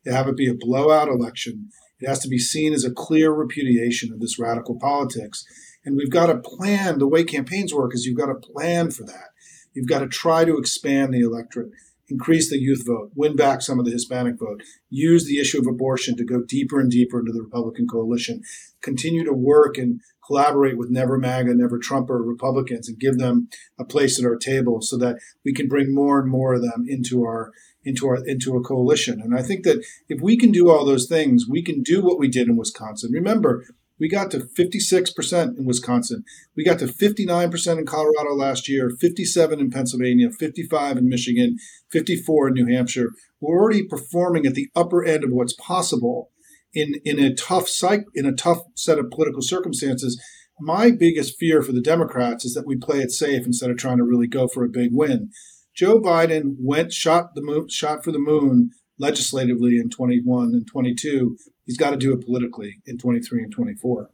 to 0.06 0.12
have 0.12 0.26
it 0.26 0.36
be 0.36 0.48
a 0.48 0.54
blowout 0.54 1.08
election. 1.08 1.68
It 2.00 2.08
has 2.08 2.18
to 2.20 2.28
be 2.28 2.38
seen 2.38 2.72
as 2.72 2.82
a 2.82 2.90
clear 2.90 3.30
repudiation 3.30 4.10
of 4.10 4.20
this 4.20 4.38
radical 4.38 4.78
politics. 4.78 5.44
And 5.84 5.98
we've 5.98 6.10
got 6.10 6.28
to 6.28 6.38
plan 6.38 6.98
the 6.98 7.06
way 7.06 7.22
campaigns 7.22 7.75
work 7.75 7.94
is 7.94 8.06
you've 8.06 8.16
got 8.16 8.32
to 8.32 8.36
plan 8.36 8.90
for 8.90 9.04
that. 9.04 9.28
You've 9.75 9.86
got 9.86 9.98
to 9.98 10.08
try 10.08 10.46
to 10.46 10.56
expand 10.56 11.12
the 11.12 11.20
electorate 11.20 11.72
increase 12.08 12.48
the 12.50 12.58
youth 12.58 12.84
vote, 12.86 13.10
win 13.14 13.36
back 13.36 13.62
some 13.62 13.78
of 13.78 13.84
the 13.84 13.90
Hispanic 13.90 14.38
vote, 14.38 14.62
use 14.88 15.26
the 15.26 15.40
issue 15.40 15.58
of 15.58 15.66
abortion 15.66 16.16
to 16.16 16.25
go 16.25 16.42
deeper 16.42 16.80
and 16.80 16.90
deeper 16.90 17.20
into 17.20 17.32
the 17.32 17.42
Republican 17.42 17.86
coalition, 17.86 18.42
continue 18.80 19.25
to 19.25 19.32
work 19.32 19.76
and 19.76 20.00
collaborate 20.26 20.76
with 20.76 20.90
Never 20.90 21.18
MAGA, 21.18 21.54
Never 21.54 21.78
Trumper 21.78 22.22
Republicans 22.22 22.88
and 22.88 22.98
give 22.98 23.18
them 23.18 23.48
a 23.78 23.84
place 23.84 24.18
at 24.18 24.25
our 24.25 24.36
table 24.36 24.80
so 24.80 24.96
that 24.98 25.16
we 25.44 25.52
can 25.52 25.68
bring 25.68 25.94
more 25.94 26.20
and 26.20 26.30
more 26.30 26.54
of 26.54 26.62
them 26.62 26.84
into 26.86 27.22
our 27.22 27.52
into 27.84 28.08
our 28.08 28.18
into 28.26 28.56
a 28.56 28.62
coalition. 28.62 29.20
And 29.20 29.38
I 29.38 29.42
think 29.42 29.64
that 29.64 29.84
if 30.08 30.20
we 30.20 30.36
can 30.36 30.50
do 30.50 30.70
all 30.70 30.84
those 30.84 31.06
things, 31.06 31.46
we 31.48 31.62
can 31.62 31.82
do 31.82 32.02
what 32.02 32.18
we 32.18 32.28
did 32.28 32.48
in 32.48 32.56
Wisconsin. 32.56 33.12
Remember, 33.12 33.64
we 33.98 34.08
got 34.08 34.30
to 34.32 34.40
56% 34.40 35.58
in 35.58 35.64
Wisconsin. 35.64 36.24
We 36.56 36.64
got 36.64 36.78
to 36.80 36.86
59% 36.86 37.78
in 37.78 37.86
Colorado 37.86 38.34
last 38.34 38.68
year, 38.68 38.90
57 38.90 39.58
in 39.58 39.70
Pennsylvania, 39.70 40.30
55 40.30 40.98
in 40.98 41.08
Michigan, 41.08 41.56
54 41.90 42.48
in 42.48 42.54
New 42.54 42.66
Hampshire. 42.66 43.10
We're 43.40 43.58
already 43.58 43.86
performing 43.86 44.46
at 44.46 44.54
the 44.54 44.68
upper 44.74 45.04
end 45.04 45.24
of 45.24 45.30
what's 45.30 45.54
possible 45.54 46.30
in, 46.74 46.94
in 47.04 47.18
a 47.18 47.34
tough 47.34 47.68
psych, 47.68 48.04
in 48.14 48.26
a 48.26 48.32
tough 48.32 48.58
set 48.74 48.98
of 48.98 49.10
political 49.10 49.42
circumstances. 49.42 50.20
My 50.60 50.90
biggest 50.90 51.38
fear 51.38 51.62
for 51.62 51.72
the 51.72 51.82
Democrats 51.82 52.44
is 52.44 52.54
that 52.54 52.66
we 52.66 52.76
play 52.76 52.98
it 52.98 53.10
safe 53.10 53.46
instead 53.46 53.70
of 53.70 53.76
trying 53.76 53.98
to 53.98 54.04
really 54.04 54.26
go 54.26 54.48
for 54.48 54.64
a 54.64 54.70
big 54.70 54.90
win. 54.92 55.30
Joe 55.74 56.00
Biden 56.00 56.54
went 56.58 56.92
shot 56.92 57.34
the 57.34 57.42
moon, 57.42 57.68
shot 57.68 58.02
for 58.02 58.10
the 58.10 58.18
moon 58.18 58.70
legislatively 58.98 59.78
in 59.78 59.90
21 59.90 60.54
and 60.54 60.66
22 60.66 61.36
he's 61.66 61.76
got 61.76 61.90
to 61.90 61.96
do 61.96 62.12
it 62.12 62.24
politically 62.24 62.80
in 62.86 62.96
23 62.96 63.42
and 63.42 63.52
24. 63.52 64.08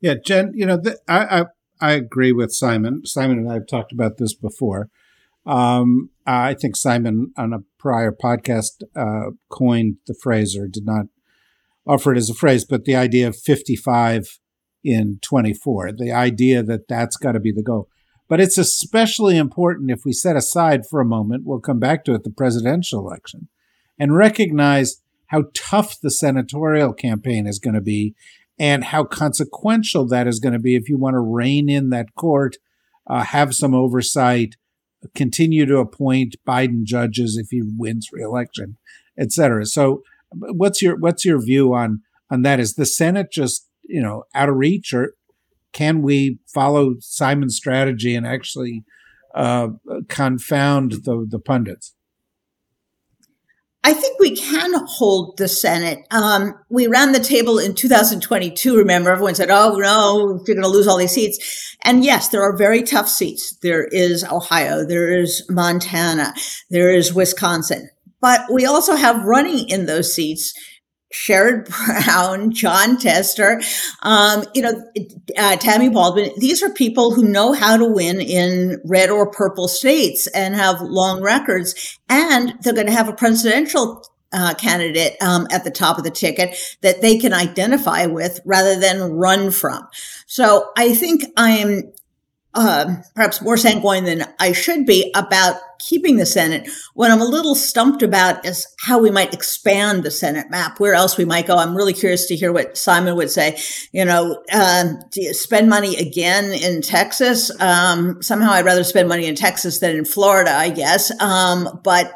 Yeah, 0.00 0.14
Jen, 0.24 0.52
you 0.54 0.64
know, 0.64 0.76
the, 0.76 0.98
I, 1.08 1.40
I, 1.40 1.44
I 1.80 1.92
agree 1.92 2.30
with 2.30 2.52
Simon. 2.52 3.04
Simon 3.04 3.38
and 3.38 3.50
I 3.50 3.54
have 3.54 3.66
talked 3.66 3.90
about 3.90 4.18
this 4.18 4.34
before. 4.34 4.90
Um, 5.44 6.10
I 6.26 6.54
think 6.54 6.76
Simon 6.76 7.32
on 7.36 7.52
a 7.52 7.64
prior 7.78 8.12
podcast 8.12 8.82
uh, 8.94 9.30
coined 9.48 9.96
the 10.06 10.14
phrase 10.14 10.56
or 10.56 10.68
did 10.68 10.84
not 10.84 11.06
offer 11.86 12.12
it 12.12 12.18
as 12.18 12.28
a 12.28 12.34
phrase, 12.34 12.64
but 12.64 12.84
the 12.84 12.94
idea 12.94 13.26
of 13.26 13.36
55 13.36 14.38
in 14.84 15.18
24, 15.22 15.92
the 15.92 16.12
idea 16.12 16.62
that 16.62 16.86
that's 16.86 17.16
got 17.16 17.32
to 17.32 17.40
be 17.40 17.50
the 17.50 17.62
goal. 17.62 17.88
But 18.28 18.40
it's 18.40 18.58
especially 18.58 19.36
important 19.36 19.90
if 19.90 20.04
we 20.04 20.12
set 20.12 20.36
aside 20.36 20.86
for 20.86 21.00
a 21.00 21.04
moment, 21.04 21.44
we'll 21.46 21.60
come 21.60 21.78
back 21.78 22.04
to 22.04 22.14
it, 22.14 22.24
the 22.24 22.30
presidential 22.30 23.00
election, 23.00 23.48
and 23.98 24.14
recognize 24.14 25.02
how 25.28 25.44
tough 25.54 26.00
the 26.00 26.10
senatorial 26.10 26.92
campaign 26.92 27.46
is 27.46 27.58
going 27.58 27.74
to 27.74 27.80
be 27.80 28.14
and 28.58 28.84
how 28.84 29.04
consequential 29.04 30.06
that 30.08 30.26
is 30.26 30.40
going 30.40 30.52
to 30.52 30.58
be 30.58 30.74
if 30.74 30.88
you 30.88 30.98
want 30.98 31.14
to 31.14 31.20
rein 31.20 31.68
in 31.68 31.90
that 31.90 32.14
court, 32.14 32.56
uh, 33.06 33.22
have 33.22 33.54
some 33.54 33.74
oversight, 33.74 34.56
continue 35.14 35.64
to 35.64 35.78
appoint 35.78 36.36
Biden 36.46 36.82
judges 36.82 37.36
if 37.36 37.48
he 37.50 37.62
wins 37.62 38.08
reelection, 38.12 38.76
et 39.18 39.32
cetera. 39.32 39.64
So, 39.64 40.02
what's 40.32 40.82
your 40.82 40.96
what's 40.96 41.24
your 41.24 41.40
view 41.40 41.72
on 41.72 42.02
on 42.30 42.42
that? 42.42 42.60
Is 42.60 42.74
the 42.74 42.86
Senate 42.86 43.30
just 43.30 43.66
you 43.84 44.02
know 44.02 44.24
out 44.34 44.48
of 44.48 44.56
reach, 44.56 44.92
or 44.92 45.14
can 45.72 46.02
we 46.02 46.38
follow 46.52 46.94
Simon's 47.00 47.56
strategy 47.56 48.14
and 48.14 48.26
actually 48.26 48.84
uh, 49.34 49.68
confound 50.08 50.92
the 51.04 51.26
the 51.28 51.38
pundits? 51.38 51.94
I 53.84 53.92
think 53.94 54.18
we 54.18 54.36
can 54.36 54.74
hold 54.86 55.38
the 55.38 55.48
Senate. 55.48 56.00
Um, 56.10 56.54
we 56.68 56.88
ran 56.88 57.12
the 57.12 57.20
table 57.20 57.58
in 57.58 57.74
2022. 57.74 58.76
Remember, 58.76 59.10
everyone 59.10 59.34
said, 59.34 59.50
"Oh 59.50 59.76
no, 59.76 60.42
you're 60.46 60.56
going 60.56 60.62
to 60.62 60.68
lose 60.68 60.86
all 60.86 60.98
these 60.98 61.12
seats." 61.12 61.76
And 61.84 62.04
yes, 62.04 62.28
there 62.28 62.42
are 62.42 62.56
very 62.56 62.82
tough 62.82 63.08
seats. 63.08 63.56
There 63.62 63.84
is 63.84 64.24
Ohio, 64.24 64.84
there 64.84 65.16
is 65.16 65.46
Montana, 65.48 66.34
there 66.70 66.90
is 66.90 67.14
Wisconsin, 67.14 67.88
but 68.20 68.42
we 68.52 68.66
also 68.66 68.96
have 68.96 69.24
running 69.24 69.68
in 69.68 69.86
those 69.86 70.12
seats 70.12 70.52
Sherrod 71.12 71.68
Brown, 72.04 72.52
Jon 72.52 72.98
Tester, 72.98 73.60
um, 74.02 74.44
you 74.54 74.62
know, 74.62 74.84
uh, 75.36 75.56
Tammy 75.56 75.88
Baldwin. 75.88 76.30
These 76.36 76.62
are 76.62 76.70
people 76.70 77.14
who 77.14 77.24
know 77.24 77.52
how 77.52 77.76
to 77.76 77.86
win 77.86 78.20
in 78.20 78.80
red 78.84 79.10
or 79.10 79.30
purple 79.30 79.68
states 79.68 80.26
and 80.28 80.54
have 80.54 80.80
long 80.80 81.22
records, 81.22 81.98
and 82.08 82.54
they're 82.60 82.74
going 82.74 82.86
to 82.86 82.92
have 82.92 83.08
a 83.08 83.14
presidential 83.14 84.04
uh, 84.32 84.54
candidate 84.54 85.16
um, 85.22 85.46
at 85.50 85.64
the 85.64 85.70
top 85.70 85.96
of 85.98 86.04
the 86.04 86.10
ticket 86.10 86.56
that 86.82 87.00
they 87.00 87.16
can 87.18 87.32
identify 87.32 88.06
with 88.06 88.40
rather 88.44 88.78
than 88.78 89.12
run 89.12 89.50
from. 89.50 89.88
So 90.26 90.70
I 90.76 90.94
think 90.94 91.24
I'm 91.36 91.92
uh, 92.54 92.96
perhaps 93.14 93.40
more 93.40 93.56
sanguine 93.56 94.04
than 94.04 94.26
I 94.38 94.52
should 94.52 94.84
be 94.84 95.12
about 95.14 95.56
keeping 95.78 96.16
the 96.16 96.26
Senate. 96.26 96.68
What 96.94 97.10
I'm 97.10 97.20
a 97.20 97.26
little 97.26 97.54
stumped 97.54 98.02
about 98.02 98.44
is 98.44 98.66
how 98.80 98.98
we 98.98 99.10
might 99.10 99.34
expand 99.34 100.02
the 100.02 100.10
Senate 100.10 100.50
map, 100.50 100.80
where 100.80 100.94
else 100.94 101.16
we 101.16 101.24
might 101.24 101.46
go. 101.46 101.56
I'm 101.56 101.76
really 101.76 101.92
curious 101.92 102.26
to 102.26 102.36
hear 102.36 102.52
what 102.52 102.76
Simon 102.76 103.16
would 103.16 103.30
say. 103.30 103.58
You 103.92 104.04
know, 104.04 104.42
um, 104.52 104.98
you 105.14 105.34
spend 105.34 105.68
money 105.68 105.96
again 105.96 106.52
in 106.52 106.82
Texas? 106.82 107.50
Um, 107.60 108.22
somehow 108.22 108.52
I'd 108.52 108.64
rather 108.64 108.84
spend 108.84 109.08
money 109.08 109.26
in 109.26 109.34
Texas 109.34 109.78
than 109.80 109.96
in 109.96 110.04
Florida, 110.04 110.52
I 110.52 110.70
guess. 110.70 111.10
Um, 111.20 111.80
but 111.82 112.12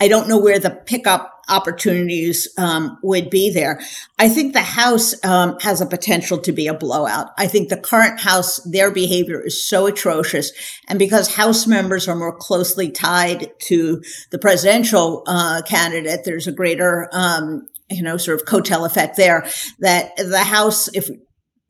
I 0.00 0.08
don't 0.08 0.28
know 0.28 0.38
where 0.38 0.58
the 0.58 0.70
pickup 0.70 1.33
opportunities 1.48 2.48
um, 2.58 2.98
would 3.02 3.30
be 3.30 3.50
there. 3.50 3.80
I 4.18 4.28
think 4.28 4.52
the 4.52 4.60
House 4.60 5.14
um, 5.24 5.58
has 5.60 5.80
a 5.80 5.86
potential 5.86 6.38
to 6.38 6.52
be 6.52 6.66
a 6.66 6.74
blowout. 6.74 7.30
I 7.38 7.46
think 7.46 7.68
the 7.68 7.76
current 7.76 8.20
House, 8.20 8.56
their 8.64 8.90
behavior 8.90 9.40
is 9.40 9.64
so 9.64 9.86
atrocious. 9.86 10.52
And 10.88 10.98
because 10.98 11.34
House 11.34 11.66
members 11.66 12.08
are 12.08 12.16
more 12.16 12.36
closely 12.36 12.90
tied 12.90 13.50
to 13.60 14.02
the 14.30 14.38
presidential 14.38 15.22
uh, 15.26 15.62
candidate, 15.62 16.24
there's 16.24 16.46
a 16.46 16.52
greater 16.52 17.08
um, 17.12 17.68
you 17.90 18.02
know, 18.02 18.16
sort 18.16 18.40
of 18.40 18.46
coattail 18.46 18.86
effect 18.86 19.16
there 19.16 19.46
that 19.80 20.16
the 20.16 20.38
House, 20.38 20.88
if 20.94 21.08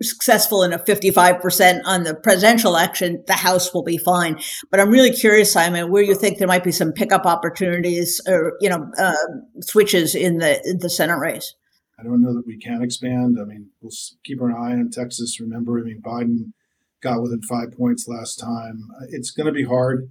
successful 0.03 0.63
in 0.63 0.73
a 0.73 0.79
55% 0.79 1.81
on 1.85 2.03
the 2.03 2.15
presidential 2.15 2.71
election, 2.71 3.23
the 3.27 3.35
House 3.35 3.73
will 3.73 3.83
be 3.83 3.99
fine. 3.99 4.39
But 4.71 4.81
I'm 4.81 4.91
really 4.91 5.13
curious, 5.13 5.53
Simon, 5.53 5.91
where 5.91 6.03
you 6.03 6.15
think 6.15 6.39
there 6.39 6.49
might 6.49 6.65
be 6.65 6.73
some 6.73 6.93
pickup 6.93 7.27
opportunities 7.27 8.21
or, 8.27 8.57
you 8.61 8.69
know, 8.69 8.91
uh, 8.99 9.15
switches 9.61 10.15
in 10.15 10.39
the, 10.39 10.61
in 10.65 10.79
the 10.79 10.91
Senate 10.91 11.19
race. 11.19 11.55
I 11.99 12.03
don't 12.03 12.23
know 12.23 12.35
that 12.35 12.47
we 12.47 12.59
can 12.59 12.83
expand. 12.83 13.39
I 13.41 13.45
mean, 13.45 13.69
we'll 13.81 13.93
keep 14.25 14.41
an 14.41 14.53
eye 14.53 14.73
on 14.73 14.91
Texas. 14.91 15.39
Remember, 15.41 15.79
I 15.79 15.83
mean, 15.83 16.03
Biden 16.03 16.53
got 17.01 17.23
within 17.23 17.43
five 17.43 17.77
points 17.77 18.09
last 18.09 18.37
time. 18.37 18.89
It's 19.11 19.31
going 19.31 19.47
to 19.47 19.53
be 19.53 19.65
hard. 19.65 20.09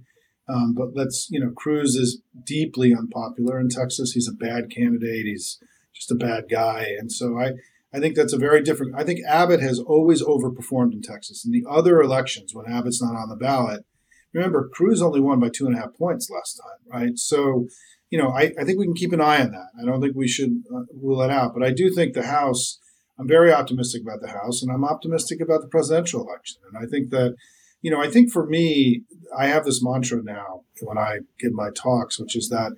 Um, 0.48 0.74
but 0.74 0.88
let's, 0.94 1.28
you 1.30 1.40
know, 1.40 1.50
Cruz 1.50 1.94
is 1.94 2.20
deeply 2.44 2.92
unpopular 2.92 3.58
in 3.60 3.68
Texas. 3.68 4.12
He's 4.12 4.28
a 4.28 4.32
bad 4.32 4.70
candidate. 4.70 5.26
He's 5.26 5.58
just 5.94 6.10
a 6.10 6.16
bad 6.16 6.44
guy. 6.50 6.86
And 6.98 7.10
so 7.10 7.38
I, 7.38 7.52
I 7.94 8.00
think 8.00 8.16
that's 8.16 8.32
a 8.32 8.38
very 8.38 8.60
different. 8.62 8.94
I 8.96 9.04
think 9.04 9.20
Abbott 9.26 9.60
has 9.60 9.78
always 9.78 10.22
overperformed 10.22 10.92
in 10.92 11.02
Texas. 11.02 11.44
In 11.44 11.52
the 11.52 11.64
other 11.70 12.00
elections, 12.00 12.52
when 12.52 12.66
Abbott's 12.66 13.02
not 13.02 13.14
on 13.16 13.28
the 13.28 13.36
ballot, 13.36 13.84
remember 14.32 14.68
Cruz 14.72 15.00
only 15.00 15.20
won 15.20 15.38
by 15.38 15.48
two 15.48 15.66
and 15.66 15.76
a 15.76 15.78
half 15.78 15.94
points 15.94 16.28
last 16.28 16.60
time, 16.60 17.00
right? 17.00 17.18
So, 17.18 17.66
you 18.10 18.18
know, 18.18 18.30
I, 18.30 18.52
I 18.58 18.64
think 18.64 18.78
we 18.78 18.86
can 18.86 18.94
keep 18.94 19.12
an 19.12 19.20
eye 19.20 19.40
on 19.40 19.52
that. 19.52 19.68
I 19.80 19.84
don't 19.84 20.00
think 20.00 20.16
we 20.16 20.26
should 20.26 20.62
uh, 20.74 20.82
rule 21.00 21.18
that 21.18 21.30
out, 21.30 21.52
but 21.54 21.62
I 21.62 21.70
do 21.70 21.88
think 21.90 22.14
the 22.14 22.26
House. 22.26 22.80
I'm 23.16 23.28
very 23.28 23.52
optimistic 23.52 24.02
about 24.02 24.20
the 24.20 24.32
House, 24.32 24.60
and 24.60 24.72
I'm 24.72 24.84
optimistic 24.84 25.40
about 25.40 25.60
the 25.60 25.68
presidential 25.68 26.26
election. 26.26 26.60
And 26.68 26.84
I 26.84 26.90
think 26.90 27.10
that, 27.10 27.36
you 27.80 27.88
know, 27.88 28.02
I 28.02 28.10
think 28.10 28.32
for 28.32 28.44
me, 28.44 29.02
I 29.38 29.46
have 29.46 29.64
this 29.64 29.84
mantra 29.84 30.20
now 30.20 30.62
when 30.82 30.98
I 30.98 31.18
give 31.38 31.52
my 31.52 31.68
talks, 31.70 32.18
which 32.18 32.34
is 32.34 32.48
that 32.48 32.72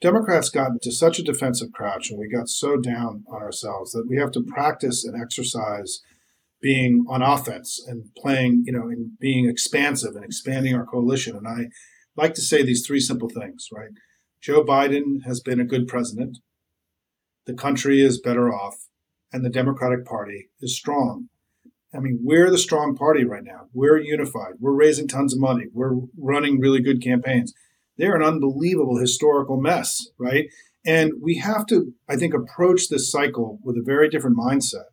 Democrats 0.00 0.50
got 0.50 0.72
into 0.72 0.92
such 0.92 1.18
a 1.18 1.22
defensive 1.22 1.72
crouch 1.72 2.10
and 2.10 2.18
we 2.18 2.28
got 2.28 2.48
so 2.48 2.76
down 2.76 3.24
on 3.28 3.42
ourselves 3.42 3.92
that 3.92 4.06
we 4.08 4.16
have 4.18 4.30
to 4.32 4.42
practice 4.42 5.04
and 5.04 5.20
exercise 5.20 6.02
being 6.60 7.04
on 7.08 7.22
offense 7.22 7.82
and 7.86 8.10
playing, 8.16 8.64
you 8.66 8.72
know, 8.72 8.88
and 8.88 9.18
being 9.18 9.48
expansive 9.48 10.14
and 10.14 10.24
expanding 10.24 10.74
our 10.74 10.84
coalition. 10.84 11.36
And 11.36 11.48
I 11.48 11.68
like 12.16 12.34
to 12.34 12.42
say 12.42 12.62
these 12.62 12.86
three 12.86 13.00
simple 13.00 13.28
things, 13.28 13.68
right? 13.72 13.90
Joe 14.40 14.62
Biden 14.62 15.24
has 15.24 15.40
been 15.40 15.60
a 15.60 15.64
good 15.64 15.88
president. 15.88 16.38
The 17.46 17.54
country 17.54 18.02
is 18.02 18.20
better 18.20 18.52
off 18.52 18.88
and 19.32 19.44
the 19.44 19.50
Democratic 19.50 20.04
Party 20.04 20.50
is 20.60 20.76
strong. 20.76 21.28
I 21.94 22.00
mean, 22.00 22.20
we're 22.22 22.50
the 22.50 22.58
strong 22.58 22.94
party 22.94 23.24
right 23.24 23.44
now. 23.44 23.68
We're 23.72 23.98
unified. 23.98 24.54
We're 24.60 24.72
raising 24.72 25.08
tons 25.08 25.32
of 25.32 25.40
money. 25.40 25.66
We're 25.72 25.94
running 26.18 26.60
really 26.60 26.82
good 26.82 27.02
campaigns 27.02 27.54
they're 27.96 28.16
an 28.16 28.22
unbelievable 28.22 28.98
historical 28.98 29.60
mess, 29.60 30.08
right? 30.18 30.46
And 30.84 31.12
we 31.20 31.38
have 31.38 31.66
to, 31.66 31.92
I 32.08 32.16
think, 32.16 32.34
approach 32.34 32.88
this 32.88 33.10
cycle 33.10 33.58
with 33.62 33.76
a 33.76 33.82
very 33.84 34.08
different 34.08 34.38
mindset 34.38 34.84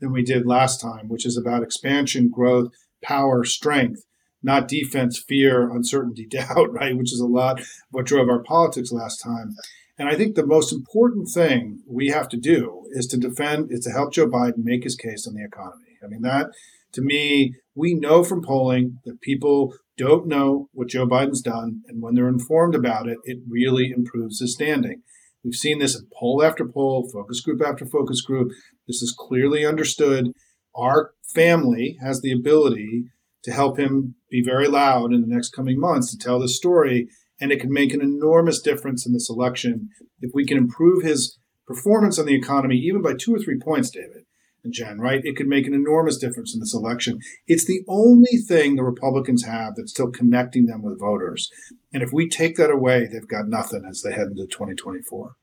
than 0.00 0.12
we 0.12 0.22
did 0.22 0.46
last 0.46 0.80
time, 0.80 1.08
which 1.08 1.26
is 1.26 1.36
about 1.36 1.62
expansion, 1.62 2.30
growth, 2.32 2.68
power, 3.02 3.44
strength, 3.44 4.02
not 4.42 4.68
defense, 4.68 5.22
fear, 5.26 5.70
uncertainty, 5.70 6.26
doubt, 6.30 6.72
right? 6.72 6.96
Which 6.96 7.12
is 7.12 7.20
a 7.20 7.26
lot 7.26 7.60
what 7.90 8.06
drove 8.06 8.28
our 8.28 8.42
politics 8.42 8.92
last 8.92 9.18
time. 9.18 9.54
And 9.98 10.08
I 10.08 10.16
think 10.16 10.34
the 10.34 10.46
most 10.46 10.72
important 10.72 11.28
thing 11.32 11.80
we 11.88 12.08
have 12.08 12.28
to 12.30 12.36
do 12.36 12.82
is 12.92 13.06
to 13.08 13.16
defend, 13.16 13.68
is 13.70 13.84
to 13.84 13.90
help 13.90 14.12
Joe 14.12 14.26
Biden 14.26 14.64
make 14.64 14.82
his 14.82 14.96
case 14.96 15.26
on 15.26 15.34
the 15.34 15.44
economy. 15.44 15.98
I 16.02 16.08
mean, 16.08 16.22
that 16.22 16.48
to 16.94 17.02
me, 17.02 17.54
we 17.74 17.94
know 17.94 18.24
from 18.24 18.42
polling 18.42 19.00
that 19.04 19.20
people 19.20 19.74
don't 19.96 20.26
know 20.26 20.68
what 20.72 20.88
Joe 20.88 21.06
Biden's 21.06 21.42
done, 21.42 21.82
and 21.86 22.02
when 22.02 22.14
they're 22.14 22.28
informed 22.28 22.74
about 22.74 23.08
it, 23.08 23.18
it 23.24 23.38
really 23.48 23.92
improves 23.94 24.40
his 24.40 24.54
standing. 24.54 25.02
We've 25.44 25.54
seen 25.54 25.78
this 25.78 25.96
in 25.96 26.08
poll 26.18 26.42
after 26.42 26.66
poll, 26.66 27.08
focus 27.12 27.40
group 27.40 27.60
after 27.64 27.86
focus 27.86 28.20
group. 28.22 28.50
This 28.86 29.02
is 29.02 29.14
clearly 29.16 29.64
understood. 29.64 30.32
Our 30.74 31.12
family 31.34 31.98
has 32.02 32.20
the 32.20 32.32
ability 32.32 33.04
to 33.44 33.52
help 33.52 33.78
him 33.78 34.14
be 34.30 34.42
very 34.44 34.66
loud 34.66 35.12
in 35.12 35.20
the 35.20 35.32
next 35.34 35.50
coming 35.50 35.78
months 35.78 36.10
to 36.10 36.18
tell 36.18 36.40
this 36.40 36.56
story, 36.56 37.08
and 37.40 37.52
it 37.52 37.60
can 37.60 37.72
make 37.72 37.92
an 37.92 38.00
enormous 38.00 38.60
difference 38.60 39.06
in 39.06 39.12
this 39.12 39.28
election 39.28 39.90
if 40.20 40.30
we 40.34 40.46
can 40.46 40.56
improve 40.56 41.02
his 41.02 41.38
performance 41.66 42.18
on 42.18 42.26
the 42.26 42.34
economy 42.34 42.76
even 42.76 43.02
by 43.02 43.12
two 43.12 43.34
or 43.34 43.38
three 43.38 43.58
points, 43.58 43.90
David 43.90 44.23
Jen, 44.70 44.98
right? 44.98 45.20
It 45.24 45.36
could 45.36 45.46
make 45.46 45.66
an 45.66 45.74
enormous 45.74 46.16
difference 46.16 46.54
in 46.54 46.60
this 46.60 46.74
election. 46.74 47.18
It's 47.46 47.66
the 47.66 47.82
only 47.88 48.38
thing 48.48 48.76
the 48.76 48.84
Republicans 48.84 49.44
have 49.44 49.74
that's 49.76 49.92
still 49.92 50.10
connecting 50.10 50.66
them 50.66 50.82
with 50.82 51.00
voters. 51.00 51.50
And 51.92 52.02
if 52.02 52.12
we 52.12 52.28
take 52.28 52.56
that 52.56 52.70
away, 52.70 53.06
they've 53.06 53.26
got 53.26 53.48
nothing 53.48 53.84
as 53.88 54.02
they 54.02 54.12
head 54.12 54.28
into 54.28 54.46
2024. 54.46 55.36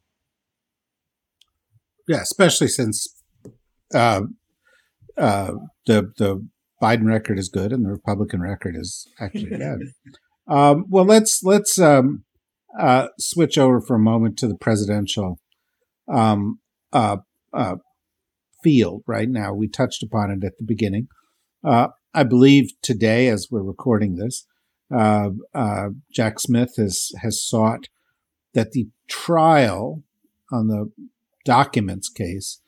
Yeah, 2.07 2.21
especially 2.21 2.67
since 2.67 3.15
uh, 3.93 4.23
uh, 5.17 5.51
the 5.85 6.11
the 6.17 6.47
Biden 6.81 7.05
record 7.05 7.37
is 7.37 7.47
good 7.47 7.71
and 7.71 7.85
the 7.85 7.91
Republican 7.91 8.41
record 8.41 8.75
is 8.75 9.07
actually 9.19 9.57
bad. 9.57 9.79
um, 10.47 10.85
well, 10.89 11.05
let's 11.05 11.43
let's 11.43 11.79
um, 11.79 12.23
uh, 12.77 13.07
switch 13.19 13.57
over 13.57 13.79
for 13.79 13.95
a 13.95 13.99
moment 13.99 14.37
to 14.39 14.47
the 14.47 14.57
presidential 14.57 15.39
um, 16.11 16.59
uh, 16.91 17.17
uh, 17.53 17.75
field 18.63 19.03
right 19.07 19.29
now. 19.29 19.53
We 19.53 19.67
touched 19.67 20.03
upon 20.03 20.31
it 20.31 20.45
at 20.45 20.57
the 20.57 20.65
beginning. 20.65 21.07
Uh, 21.63 21.89
I 22.13 22.23
believe 22.23 22.71
today, 22.81 23.27
as 23.27 23.47
we're 23.49 23.63
recording 23.63 24.15
this, 24.15 24.45
uh, 24.93 25.29
uh, 25.53 25.89
Jack 26.13 26.39
Smith 26.39 26.73
has 26.77 27.11
has 27.21 27.41
sought 27.41 27.87
that 28.53 28.71
the 28.71 28.89
trial 29.07 30.03
on 30.51 30.67
the 30.67 30.91
documents 31.45 32.09
case 32.09 32.61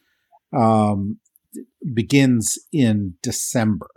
um, 0.56 1.20
begins 1.94 2.58
in 2.72 3.16
December. 3.22 3.90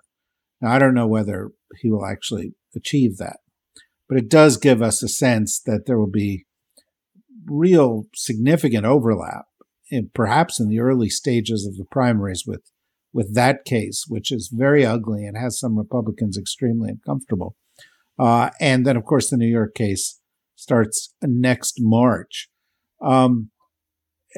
Now, 0.60 0.72
I 0.72 0.78
don't 0.78 0.94
know 0.94 1.06
whether 1.06 1.50
he 1.80 1.90
will 1.90 2.04
actually 2.04 2.54
achieve 2.74 3.18
that, 3.18 3.38
but 4.08 4.18
it 4.18 4.28
does 4.28 4.56
give 4.56 4.82
us 4.82 5.02
a 5.02 5.08
sense 5.08 5.60
that 5.60 5.86
there 5.86 5.98
will 5.98 6.10
be 6.10 6.46
real 7.46 8.06
significant 8.14 8.84
overlap 8.84 9.46
in, 9.90 10.10
perhaps 10.14 10.60
in 10.60 10.68
the 10.68 10.80
early 10.80 11.08
stages 11.08 11.66
of 11.66 11.76
the 11.76 11.84
primaries 11.84 12.44
with 12.46 12.62
with 13.12 13.34
that 13.34 13.64
case, 13.64 14.04
which 14.06 14.30
is 14.30 14.50
very 14.52 14.84
ugly 14.84 15.24
and 15.24 15.38
has 15.38 15.58
some 15.58 15.78
Republicans 15.78 16.36
extremely 16.36 16.90
uncomfortable. 16.90 17.56
Uh, 18.18 18.50
and 18.60 18.86
then, 18.86 18.94
of 18.94 19.06
course, 19.06 19.30
the 19.30 19.38
New 19.38 19.46
York 19.46 19.74
case 19.74 20.20
starts 20.54 21.14
next 21.22 21.76
March. 21.78 22.50
Um, 23.00 23.50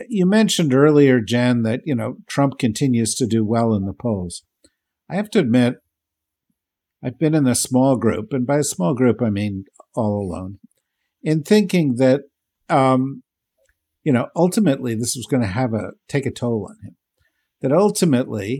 you 0.08 0.26
mentioned 0.26 0.72
earlier, 0.72 1.20
Jen, 1.20 1.62
that 1.62 1.80
you 1.84 1.94
know 1.94 2.18
Trump 2.28 2.58
continues 2.58 3.14
to 3.16 3.26
do 3.26 3.44
well 3.44 3.74
in 3.74 3.84
the 3.84 3.92
polls. 3.92 4.44
I 5.10 5.16
have 5.16 5.30
to 5.30 5.38
admit, 5.38 5.76
I've 7.02 7.18
been 7.18 7.34
in 7.34 7.46
a 7.46 7.54
small 7.54 7.96
group, 7.96 8.32
and 8.32 8.46
by 8.46 8.58
a 8.58 8.64
small 8.64 8.94
group 8.94 9.20
I 9.22 9.30
mean 9.30 9.64
all 9.94 10.20
alone, 10.20 10.58
in 11.22 11.42
thinking 11.42 11.96
that 11.96 12.22
um, 12.68 13.22
you 14.08 14.14
know, 14.14 14.28
ultimately 14.34 14.94
this 14.94 15.14
was 15.14 15.26
going 15.30 15.42
to 15.42 15.46
have 15.46 15.74
a 15.74 15.90
take 16.08 16.24
a 16.24 16.30
toll 16.30 16.66
on 16.70 16.76
him. 16.82 16.96
That 17.60 17.72
ultimately, 17.72 18.58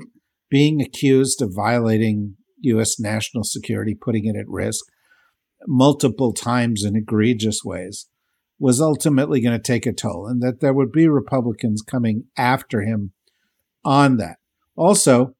being 0.51 0.83
accused 0.83 1.41
of 1.41 1.55
violating 1.57 2.35
U.S. 2.65 3.01
national 3.01 3.45
security, 3.45 3.95
putting 3.99 4.27
it 4.27 4.37
at 4.37 4.47
risk 4.47 4.85
multiple 5.67 6.35
times 6.35 6.85
in 6.85 6.97
egregious 6.97 7.65
ways, 7.65 8.09
was 8.59 8.79
ultimately 8.79 9.41
going 9.41 9.59
to 9.59 9.73
take 9.73 9.87
a 9.87 9.93
toll 9.95 10.27
and 10.27 10.43
that 10.43 10.61
there 10.61 10.75
would 10.75 10.93
be 10.93 11.09
Republicans 11.09 11.81
coming 11.81 12.25
after 12.37 12.83
him 12.83 13.15
on 13.87 14.19
that. 14.19 14.37
Also, 14.77 15.35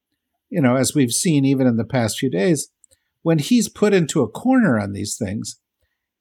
you 0.49 0.63
know, 0.63 0.77
as 0.77 0.95
we've 0.95 1.13
seen 1.13 1.45
even 1.45 1.67
in 1.67 1.77
the 1.77 1.85
past 1.85 2.19
few 2.19 2.31
days, 2.31 2.71
when 3.21 3.41
he's 3.41 3.69
put 3.69 3.93
into 3.93 4.23
a 4.23 4.31
corner 4.31 4.81
on 4.81 4.95
these 4.95 5.19
things, 5.19 5.61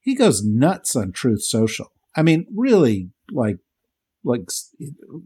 he 0.02 0.14
goes 0.14 0.44
nuts 0.44 0.94
on 0.94 1.14
Truth 1.14 1.44
Social. 1.44 1.94
I 2.18 2.22
mean, 2.22 2.48
really, 2.54 3.12
like, 3.32 3.60
like, 4.28 4.50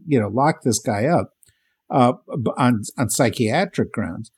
you 0.06 0.20
know, 0.20 0.28
lock 0.28 0.62
this 0.62 0.78
guy 0.78 1.06
up 1.06 1.32
uh, 1.90 2.14
on 2.56 2.82
on 2.96 3.10
psychiatric 3.10 3.92
grounds, 3.92 4.30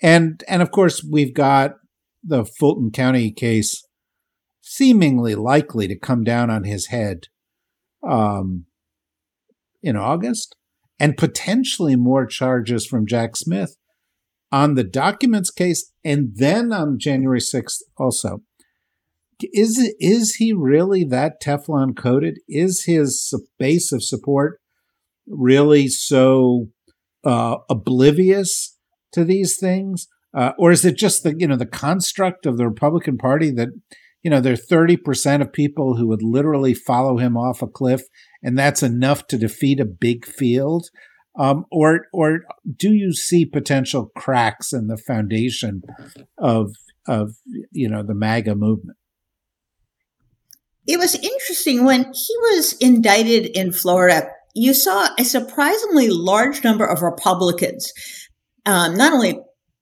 and 0.00 0.42
and 0.48 0.62
of 0.62 0.70
course 0.70 1.04
we've 1.04 1.34
got 1.34 1.74
the 2.22 2.44
Fulton 2.44 2.90
County 2.90 3.30
case 3.32 3.84
seemingly 4.60 5.34
likely 5.34 5.88
to 5.88 5.98
come 5.98 6.22
down 6.22 6.48
on 6.48 6.64
his 6.64 6.86
head 6.86 7.26
um, 8.08 8.66
in 9.82 9.96
August, 9.96 10.54
and 10.98 11.16
potentially 11.16 11.96
more 11.96 12.26
charges 12.26 12.86
from 12.86 13.06
Jack 13.06 13.36
Smith 13.36 13.76
on 14.52 14.74
the 14.74 14.84
documents 14.84 15.50
case, 15.50 15.92
and 16.04 16.32
then 16.36 16.72
on 16.72 16.98
January 16.98 17.40
sixth 17.40 17.80
also. 17.98 18.42
Is 19.40 19.92
is 19.98 20.36
he 20.36 20.52
really 20.52 21.04
that 21.04 21.40
Teflon 21.42 21.96
coated? 21.96 22.38
Is 22.48 22.84
his 22.84 23.32
base 23.58 23.92
of 23.92 24.02
support 24.02 24.60
really 25.26 25.88
so 25.88 26.68
uh, 27.24 27.56
oblivious 27.68 28.76
to 29.12 29.24
these 29.24 29.56
things, 29.56 30.08
uh, 30.34 30.52
or 30.58 30.70
is 30.70 30.84
it 30.84 30.96
just 30.96 31.22
the 31.22 31.34
you 31.38 31.46
know 31.46 31.56
the 31.56 31.66
construct 31.66 32.46
of 32.46 32.56
the 32.56 32.66
Republican 32.66 33.18
Party 33.18 33.50
that 33.50 33.68
you 34.22 34.30
know 34.30 34.40
there 34.40 34.54
are 34.54 34.56
thirty 34.56 34.96
percent 34.96 35.42
of 35.42 35.52
people 35.52 35.96
who 35.96 36.08
would 36.08 36.22
literally 36.22 36.74
follow 36.74 37.18
him 37.18 37.36
off 37.36 37.62
a 37.62 37.66
cliff, 37.66 38.02
and 38.42 38.58
that's 38.58 38.82
enough 38.82 39.26
to 39.28 39.38
defeat 39.38 39.80
a 39.80 39.84
big 39.84 40.24
field? 40.24 40.88
Um, 41.38 41.64
or 41.70 42.06
or 42.12 42.40
do 42.76 42.92
you 42.92 43.12
see 43.14 43.44
potential 43.44 44.10
cracks 44.16 44.72
in 44.72 44.88
the 44.88 44.98
foundation 44.98 45.82
of 46.38 46.72
of 47.06 47.36
you 47.70 47.88
know 47.88 48.02
the 48.02 48.14
MAGA 48.14 48.54
movement? 48.54 48.98
It 50.86 50.98
was 50.98 51.14
interesting 51.14 51.84
when 51.84 52.04
he 52.04 52.36
was 52.40 52.72
indicted 52.74 53.46
in 53.46 53.72
Florida 53.72 54.28
you 54.54 54.74
saw 54.74 55.08
a 55.18 55.24
surprisingly 55.24 56.08
large 56.08 56.62
number 56.62 56.84
of 56.84 57.02
Republicans, 57.02 57.92
um, 58.66 58.96
not 58.96 59.12
only 59.12 59.38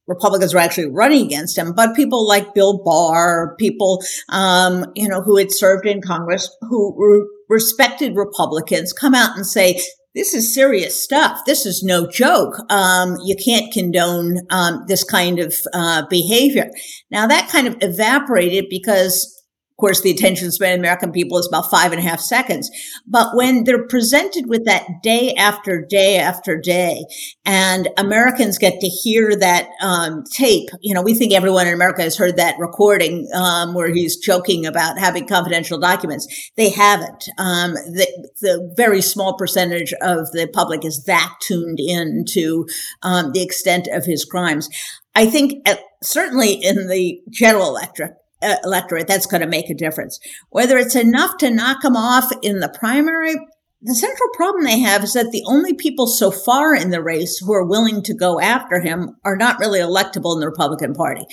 Republicans 0.06 0.54
were 0.54 0.60
actually 0.60 0.90
running 0.90 1.24
against 1.24 1.56
him, 1.56 1.72
but 1.72 1.94
people 1.94 2.26
like 2.26 2.54
Bill 2.54 2.82
Barr, 2.84 3.54
people, 3.58 4.02
um, 4.28 4.86
you 4.94 5.08
know, 5.08 5.22
who 5.22 5.36
had 5.36 5.52
served 5.52 5.86
in 5.86 6.00
Congress, 6.00 6.50
who 6.62 6.94
were 6.96 7.26
respected 7.48 8.16
Republicans, 8.16 8.92
come 8.92 9.14
out 9.14 9.36
and 9.36 9.46
say, 9.46 9.80
this 10.14 10.34
is 10.34 10.52
serious 10.52 11.00
stuff. 11.00 11.38
This 11.46 11.64
is 11.64 11.84
no 11.84 12.08
joke. 12.08 12.54
Um, 12.68 13.16
you 13.24 13.36
can't 13.36 13.72
condone 13.72 14.38
um, 14.50 14.84
this 14.88 15.04
kind 15.04 15.38
of 15.38 15.54
uh, 15.72 16.02
behavior. 16.10 16.68
Now 17.12 17.28
that 17.28 17.48
kind 17.48 17.68
of 17.68 17.76
evaporated 17.80 18.66
because 18.68 19.39
course, 19.80 20.02
the 20.02 20.10
attention 20.10 20.52
span 20.52 20.74
of 20.74 20.78
American 20.78 21.12
people 21.12 21.38
is 21.38 21.48
about 21.48 21.70
five 21.70 21.92
and 21.92 21.98
a 21.98 22.04
half 22.04 22.20
seconds. 22.20 22.70
But 23.06 23.34
when 23.34 23.64
they're 23.64 23.86
presented 23.86 24.48
with 24.48 24.64
that 24.66 24.86
day 25.02 25.34
after 25.34 25.84
day 25.84 26.18
after 26.18 26.56
day, 26.58 27.04
and 27.44 27.88
Americans 27.96 28.58
get 28.58 28.80
to 28.80 28.86
hear 28.86 29.34
that 29.36 29.68
um, 29.80 30.24
tape, 30.32 30.68
you 30.80 30.94
know, 30.94 31.02
we 31.02 31.14
think 31.14 31.32
everyone 31.32 31.66
in 31.66 31.74
America 31.74 32.02
has 32.02 32.16
heard 32.16 32.36
that 32.36 32.58
recording 32.58 33.28
um, 33.34 33.74
where 33.74 33.92
he's 33.92 34.16
joking 34.16 34.66
about 34.66 34.98
having 34.98 35.26
confidential 35.26 35.78
documents. 35.78 36.50
They 36.56 36.70
haven't. 36.70 37.28
Um, 37.38 37.72
the, 37.72 38.28
the, 38.40 38.60
very 38.76 39.02
small 39.02 39.36
percentage 39.36 39.92
of 40.00 40.30
the 40.32 40.48
public 40.52 40.84
is 40.84 41.04
that 41.04 41.34
tuned 41.40 41.80
in 41.80 42.24
to 42.30 42.66
um, 43.02 43.32
the 43.32 43.42
extent 43.42 43.88
of 43.90 44.04
his 44.04 44.24
crimes. 44.24 44.68
I 45.14 45.26
think 45.26 45.68
at, 45.68 45.80
certainly 46.02 46.52
in 46.52 46.88
the 46.88 47.20
general 47.30 47.68
electorate, 47.68 48.14
electorate, 48.42 49.06
that's 49.06 49.26
going 49.26 49.42
to 49.42 49.46
make 49.46 49.70
a 49.70 49.74
difference. 49.74 50.18
Whether 50.50 50.78
it's 50.78 50.96
enough 50.96 51.36
to 51.38 51.50
knock 51.50 51.84
him 51.84 51.96
off 51.96 52.32
in 52.42 52.60
the 52.60 52.68
primary, 52.68 53.34
the 53.82 53.94
central 53.94 54.28
problem 54.34 54.64
they 54.64 54.80
have 54.80 55.04
is 55.04 55.14
that 55.14 55.30
the 55.30 55.44
only 55.46 55.72
people 55.72 56.06
so 56.06 56.30
far 56.30 56.74
in 56.74 56.90
the 56.90 57.02
race 57.02 57.38
who 57.38 57.52
are 57.52 57.64
willing 57.64 58.02
to 58.02 58.14
go 58.14 58.38
after 58.40 58.80
him 58.80 59.16
are 59.24 59.36
not 59.36 59.58
really 59.58 59.80
electable 59.80 60.34
in 60.34 60.40
the 60.40 60.48
Republican 60.48 60.94
Party. 60.94 61.24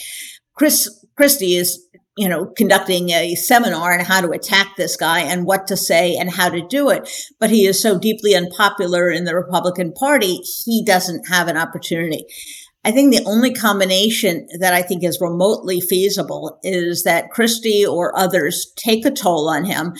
Chris 0.54 1.06
Christie 1.17 1.56
is, 1.56 1.86
you 2.17 2.30
know, 2.30 2.46
conducting 2.46 3.10
a 3.10 3.36
seminar 3.36 3.93
on 3.93 4.06
how 4.06 4.22
to 4.22 4.32
attack 4.32 4.76
this 4.78 4.96
guy 4.96 5.22
and 5.22 5.46
what 5.46 5.67
to 5.67 5.76
say 5.76 6.15
and 6.15 6.32
how 6.32 6.50
to 6.50 6.65
do 6.65 6.89
it. 6.89 7.10
But 7.39 7.50
he 7.50 7.65
is 7.65 7.82
so 7.82 8.00
deeply 8.00 8.34
unpopular 8.34 9.10
in 9.10 9.26
the 9.26 9.36
Republican 9.36 9.91
Party, 9.91 10.39
he 10.65 10.84
doesn't 10.86 11.28
have 11.28 11.48
an 11.48 11.58
opportunity. 11.58 12.26
I 12.88 12.91
think 12.91 13.13
the 13.13 13.26
only 13.26 13.54
combination 13.54 14.47
that 14.60 14.73
I 14.73 14.82
think 14.82 15.04
is 15.04 15.19
remotely 15.19 15.82
feasible 15.82 16.58
is 16.63 17.04
that 17.04 17.32
Christie 17.32 17.86
or 17.86 18.17
others 18.17 18.71
take 18.78 19.06
a 19.06 19.12
toll 19.12 19.50
on 19.50 19.65
him. 19.65 19.93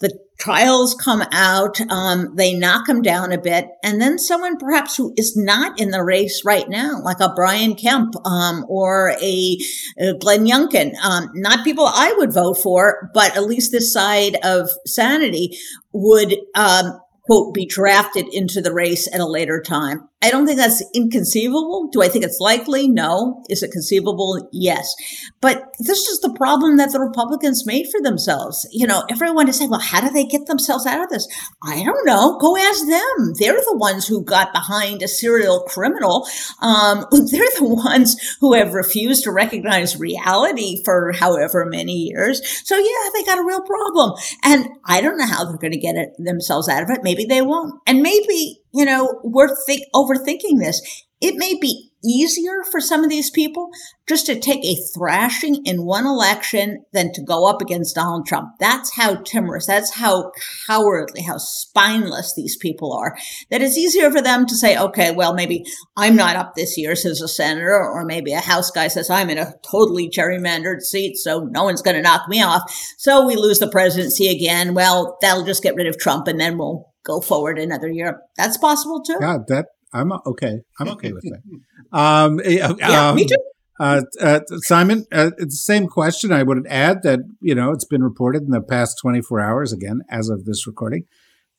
The 0.00 0.18
trials 0.40 0.94
come 0.94 1.22
out, 1.30 1.78
um, 1.90 2.34
they 2.34 2.54
knock 2.54 2.88
him 2.88 3.02
down 3.02 3.32
a 3.32 3.38
bit, 3.38 3.68
and 3.84 4.00
then 4.00 4.18
someone 4.18 4.56
perhaps 4.56 4.96
who 4.96 5.12
is 5.18 5.36
not 5.36 5.78
in 5.78 5.90
the 5.90 6.02
race 6.02 6.40
right 6.42 6.66
now, 6.70 7.02
like 7.02 7.20
a 7.20 7.34
Brian 7.36 7.74
Kemp 7.74 8.14
um, 8.24 8.64
or 8.66 9.10
a, 9.20 9.58
a, 9.98 10.14
Glenn 10.14 10.46
Youngkin, 10.46 10.96
um, 11.04 11.28
not 11.34 11.64
people 11.64 11.84
I 11.86 12.14
would 12.16 12.32
vote 12.32 12.54
for, 12.54 13.10
but 13.12 13.36
at 13.36 13.44
least 13.44 13.72
this 13.72 13.92
side 13.92 14.38
of 14.42 14.70
sanity 14.86 15.58
would 15.92 16.34
um, 16.54 16.98
quote, 17.26 17.52
be 17.52 17.66
drafted 17.66 18.26
into 18.32 18.62
the 18.62 18.72
race 18.72 19.06
at 19.12 19.20
a 19.20 19.26
later 19.26 19.60
time. 19.60 20.08
I 20.22 20.30
don't 20.30 20.46
think 20.46 20.58
that's 20.58 20.82
inconceivable. 20.94 21.88
Do 21.90 22.00
I 22.00 22.08
think 22.08 22.24
it's 22.24 22.38
likely? 22.38 22.88
No. 22.88 23.42
Is 23.50 23.62
it 23.62 23.72
conceivable? 23.72 24.48
Yes. 24.52 24.94
But 25.40 25.74
this 25.80 26.06
is 26.06 26.20
the 26.20 26.32
problem 26.32 26.76
that 26.76 26.92
the 26.92 27.00
Republicans 27.00 27.66
made 27.66 27.88
for 27.90 28.00
themselves. 28.00 28.66
You 28.70 28.86
know, 28.86 29.02
everyone 29.10 29.48
is 29.48 29.58
saying, 29.58 29.70
well, 29.70 29.80
how 29.80 30.00
do 30.00 30.10
they 30.10 30.24
get 30.24 30.46
themselves 30.46 30.86
out 30.86 31.02
of 31.02 31.10
this? 31.10 31.26
I 31.64 31.82
don't 31.82 32.06
know. 32.06 32.38
Go 32.38 32.56
ask 32.56 32.86
them. 32.86 33.32
They're 33.38 33.54
the 33.54 33.76
ones 33.76 34.06
who 34.06 34.24
got 34.24 34.52
behind 34.52 35.02
a 35.02 35.08
serial 35.08 35.62
criminal. 35.62 36.28
Um, 36.60 37.04
they're 37.10 37.42
the 37.58 37.82
ones 37.84 38.36
who 38.40 38.54
have 38.54 38.74
refused 38.74 39.24
to 39.24 39.32
recognize 39.32 39.98
reality 39.98 40.82
for 40.84 41.12
however 41.12 41.66
many 41.66 41.94
years. 41.94 42.40
So 42.66 42.78
yeah, 42.78 43.10
they 43.12 43.24
got 43.24 43.38
a 43.38 43.44
real 43.44 43.62
problem. 43.62 44.12
And 44.44 44.68
I 44.84 45.00
don't 45.00 45.18
know 45.18 45.26
how 45.26 45.44
they're 45.44 45.58
going 45.58 45.72
to 45.72 45.78
get 45.78 45.96
it, 45.96 46.10
themselves 46.18 46.68
out 46.68 46.84
of 46.84 46.90
it. 46.90 47.00
Maybe 47.02 47.24
they 47.24 47.42
won't. 47.42 47.80
And 47.86 48.02
maybe 48.02 48.61
you 48.72 48.84
know, 48.84 49.20
we're 49.22 49.54
think, 49.66 49.82
overthinking 49.94 50.58
this. 50.58 50.80
It 51.20 51.36
may 51.36 51.54
be 51.54 51.92
easier 52.04 52.64
for 52.70 52.80
some 52.80 53.04
of 53.04 53.10
these 53.10 53.30
people 53.30 53.68
just 54.08 54.26
to 54.26 54.38
take 54.38 54.64
a 54.64 54.76
thrashing 54.92 55.64
in 55.64 55.84
one 55.84 56.04
election 56.04 56.84
than 56.92 57.12
to 57.12 57.22
go 57.22 57.48
up 57.48 57.62
against 57.62 57.94
Donald 57.94 58.26
Trump. 58.26 58.50
That's 58.58 58.96
how 58.96 59.16
timorous, 59.22 59.66
that's 59.66 59.94
how 59.94 60.32
cowardly, 60.66 61.22
how 61.22 61.38
spineless 61.38 62.34
these 62.34 62.56
people 62.56 62.92
are. 62.92 63.16
That 63.50 63.62
it's 63.62 63.78
easier 63.78 64.10
for 64.10 64.20
them 64.20 64.46
to 64.46 64.56
say, 64.56 64.76
okay, 64.76 65.12
well, 65.12 65.34
maybe 65.34 65.64
I'm 65.96 66.16
not 66.16 66.36
up 66.36 66.54
this 66.54 66.76
year, 66.76 66.96
says 66.96 67.20
a 67.20 67.28
senator, 67.28 67.72
or 67.72 68.04
maybe 68.04 68.32
a 68.32 68.40
House 68.40 68.70
guy 68.70 68.88
says, 68.88 69.08
I'm 69.08 69.30
in 69.30 69.38
a 69.38 69.54
totally 69.62 70.10
gerrymandered 70.10 70.80
seat, 70.80 71.16
so 71.16 71.48
no 71.52 71.64
one's 71.64 71.82
going 71.82 71.96
to 71.96 72.02
knock 72.02 72.28
me 72.28 72.42
off. 72.42 72.62
So 72.98 73.26
we 73.26 73.36
lose 73.36 73.60
the 73.60 73.70
presidency 73.70 74.28
again. 74.28 74.74
Well, 74.74 75.18
that'll 75.20 75.44
just 75.44 75.62
get 75.62 75.76
rid 75.76 75.86
of 75.86 75.98
Trump 75.98 76.26
and 76.26 76.40
then 76.40 76.58
we'll 76.58 76.91
go 77.04 77.20
forward 77.20 77.58
another 77.58 77.88
year. 77.88 78.20
That's 78.36 78.56
possible 78.58 79.02
too. 79.02 79.16
Yeah, 79.20 79.38
that 79.48 79.66
I'm 79.92 80.12
okay. 80.12 80.60
I'm 80.78 80.88
okay 80.90 81.12
with 81.12 81.24
that. 81.24 81.42
Um, 81.94 82.40
yeah, 82.42 82.68
um, 82.68 83.16
me 83.16 83.26
too. 83.26 83.36
Uh, 83.78 84.00
uh, 84.18 84.40
Simon, 84.62 85.04
uh, 85.12 85.32
it's 85.36 85.54
the 85.54 85.72
same 85.74 85.88
question. 85.88 86.32
I 86.32 86.42
would 86.42 86.66
add 86.66 87.02
that 87.02 87.18
you 87.42 87.54
know 87.54 87.70
it's 87.70 87.84
been 87.84 88.02
reported 88.02 88.44
in 88.44 88.50
the 88.50 88.62
past 88.62 88.98
24 89.02 89.40
hours, 89.40 89.74
again 89.74 90.00
as 90.08 90.30
of 90.30 90.46
this 90.46 90.66
recording, 90.66 91.04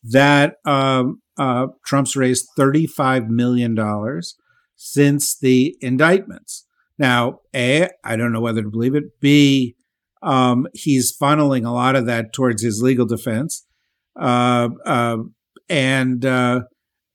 that 0.01 0.55
um, 0.65 1.21
uh, 1.37 1.67
Trump's 1.85 2.15
raised 2.15 2.47
35 2.57 3.29
million 3.29 3.75
dollars 3.75 4.35
since 4.75 5.37
the 5.37 5.77
indictments. 5.81 6.65
Now, 6.97 7.41
a, 7.53 7.89
I 8.03 8.15
don't 8.15 8.33
know 8.33 8.41
whether 8.41 8.63
to 8.63 8.69
believe 8.71 8.95
it. 8.95 9.19
B, 9.19 9.75
um, 10.23 10.67
he's 10.73 11.15
funneling 11.15 11.63
a 11.63 11.71
lot 11.71 11.95
of 11.95 12.07
that 12.07 12.33
towards 12.33 12.63
his 12.63 12.81
legal 12.81 13.05
defense 13.05 13.65
uh, 13.65 13.67
uh, 13.67 13.72
and 14.15 16.25
uh, 16.25 16.61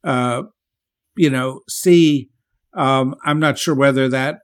uh, 0.04 0.42
you 1.16 1.30
know, 1.30 1.60
see, 1.68 2.30
um, 2.74 3.14
I'm 3.24 3.40
not 3.40 3.58
sure 3.58 3.74
whether 3.74 4.08
that 4.08 4.40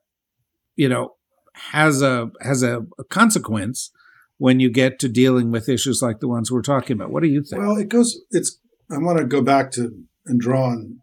you 0.76 0.88
know 0.88 1.14
has 1.54 2.02
a 2.02 2.30
has 2.40 2.62
a, 2.62 2.86
a, 2.98 3.04
consequence 3.04 3.90
when 4.38 4.60
you 4.60 4.70
get 4.70 4.98
to 4.98 5.08
dealing 5.08 5.52
with 5.52 5.68
issues 5.68 6.02
like 6.02 6.20
the 6.20 6.28
ones 6.28 6.50
we're 6.50 6.62
talking 6.62 6.94
about. 6.94 7.10
What 7.10 7.22
do 7.22 7.28
you 7.28 7.42
think? 7.42 7.62
Well, 7.62 7.76
it 7.76 7.88
goes. 7.88 8.20
It's. 8.30 8.58
I 8.90 8.98
want 8.98 9.18
to 9.18 9.24
go 9.24 9.40
back 9.40 9.70
to 9.72 10.04
and 10.26 10.40
draw 10.40 10.66
on 10.66 11.00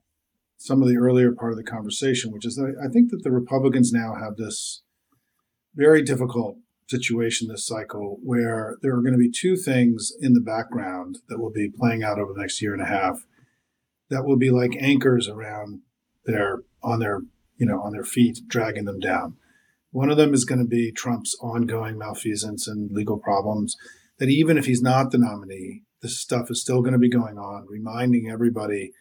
some 0.58 0.82
of 0.82 0.88
the 0.88 0.98
earlier 0.98 1.32
part 1.32 1.52
of 1.52 1.58
the 1.58 1.64
conversation, 1.64 2.32
which 2.32 2.46
is 2.46 2.56
that 2.56 2.76
I 2.84 2.92
think 2.92 3.10
that 3.10 3.24
the 3.24 3.32
Republicans 3.32 3.92
now 3.92 4.16
have 4.16 4.36
this 4.36 4.84
very 5.76 6.04
difficult 6.04 6.58
situation 6.92 7.48
this 7.48 7.66
cycle 7.66 8.20
where 8.22 8.78
there 8.82 8.94
are 8.94 9.02
going 9.02 9.14
to 9.14 9.18
be 9.18 9.32
two 9.32 9.56
things 9.56 10.12
in 10.20 10.34
the 10.34 10.42
background 10.42 11.20
that 11.30 11.40
will 11.40 11.52
be 11.52 11.70
playing 11.70 12.04
out 12.04 12.20
over 12.20 12.34
the 12.34 12.42
next 12.42 12.62
year 12.62 12.74
and 12.74 12.82
a 12.82 12.86
half 12.86 13.26
that 14.10 14.26
will 14.26 14.38
be 14.38 14.52
like 14.52 14.76
anchors 14.80 15.28
around 15.28 15.80
their 16.26 16.60
on 16.84 17.00
their 17.00 17.22
you 17.58 17.66
know 17.66 17.82
on 17.82 17.94
their 17.94 18.04
feet 18.04 18.40
dragging 18.48 18.86
them 18.86 19.00
down. 19.00 19.38
One 19.92 20.12
of 20.12 20.18
them 20.18 20.34
is 20.34 20.46
going 20.46 20.60
to 20.60 20.68
be 20.68 20.92
trump's 20.92 21.36
ongoing 21.42 21.98
malfeasance 21.98 22.68
and 22.68 22.92
legal 22.92 23.18
problems 23.18 23.76
that 24.20 24.30
even 24.30 24.58
if 24.58 24.66
he's 24.66 24.82
not 24.82 25.12
the 25.12 25.18
nominee 25.18 25.84
this 26.02 26.20
stuff 26.20 26.50
is 26.50 26.62
still 26.62 26.82
going 26.82 26.94
to 26.94 27.00
be 27.00 27.10
going 27.10 27.38
on 27.38 27.66
reminding 27.68 28.30
everybody 28.30 28.92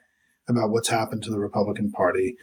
about 0.49 0.71
what's 0.71 0.89
happened 0.89 1.23
to 1.23 1.31
the 1.31 1.39
republican 1.39 1.91
party. 1.91 2.37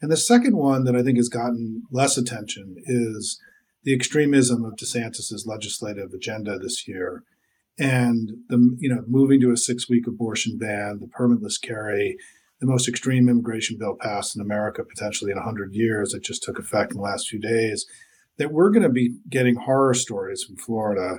And 0.00 0.10
the 0.10 0.16
second 0.16 0.56
one 0.56 0.84
that 0.84 0.96
i 0.96 1.02
think 1.02 1.18
has 1.18 1.28
gotten 1.28 1.82
less 1.90 2.16
attention 2.16 2.76
is 2.84 3.40
the 3.84 3.94
extremism 3.94 4.64
of 4.64 4.76
DeSantis's 4.76 5.46
legislative 5.46 6.12
agenda 6.12 6.58
this 6.58 6.88
year, 6.88 7.22
and 7.78 8.30
the 8.48 8.76
you 8.78 8.88
know 8.88 9.04
moving 9.06 9.40
to 9.40 9.52
a 9.52 9.56
six-week 9.56 10.06
abortion 10.06 10.58
ban, 10.58 10.98
the 11.00 11.06
permitless 11.06 11.60
carry, 11.60 12.16
the 12.60 12.66
most 12.66 12.88
extreme 12.88 13.28
immigration 13.28 13.76
bill 13.78 13.96
passed 13.98 14.34
in 14.34 14.42
America 14.42 14.82
potentially 14.84 15.30
in 15.30 15.36
100 15.36 15.74
years 15.74 16.10
that 16.10 16.22
just 16.22 16.42
took 16.42 16.58
effect 16.58 16.92
in 16.92 16.98
the 16.98 17.02
last 17.02 17.28
few 17.28 17.38
days, 17.38 17.86
that 18.38 18.52
we're 18.52 18.70
going 18.70 18.82
to 18.82 18.88
be 18.88 19.16
getting 19.28 19.56
horror 19.56 19.94
stories 19.94 20.42
from 20.42 20.56
Florida 20.56 21.18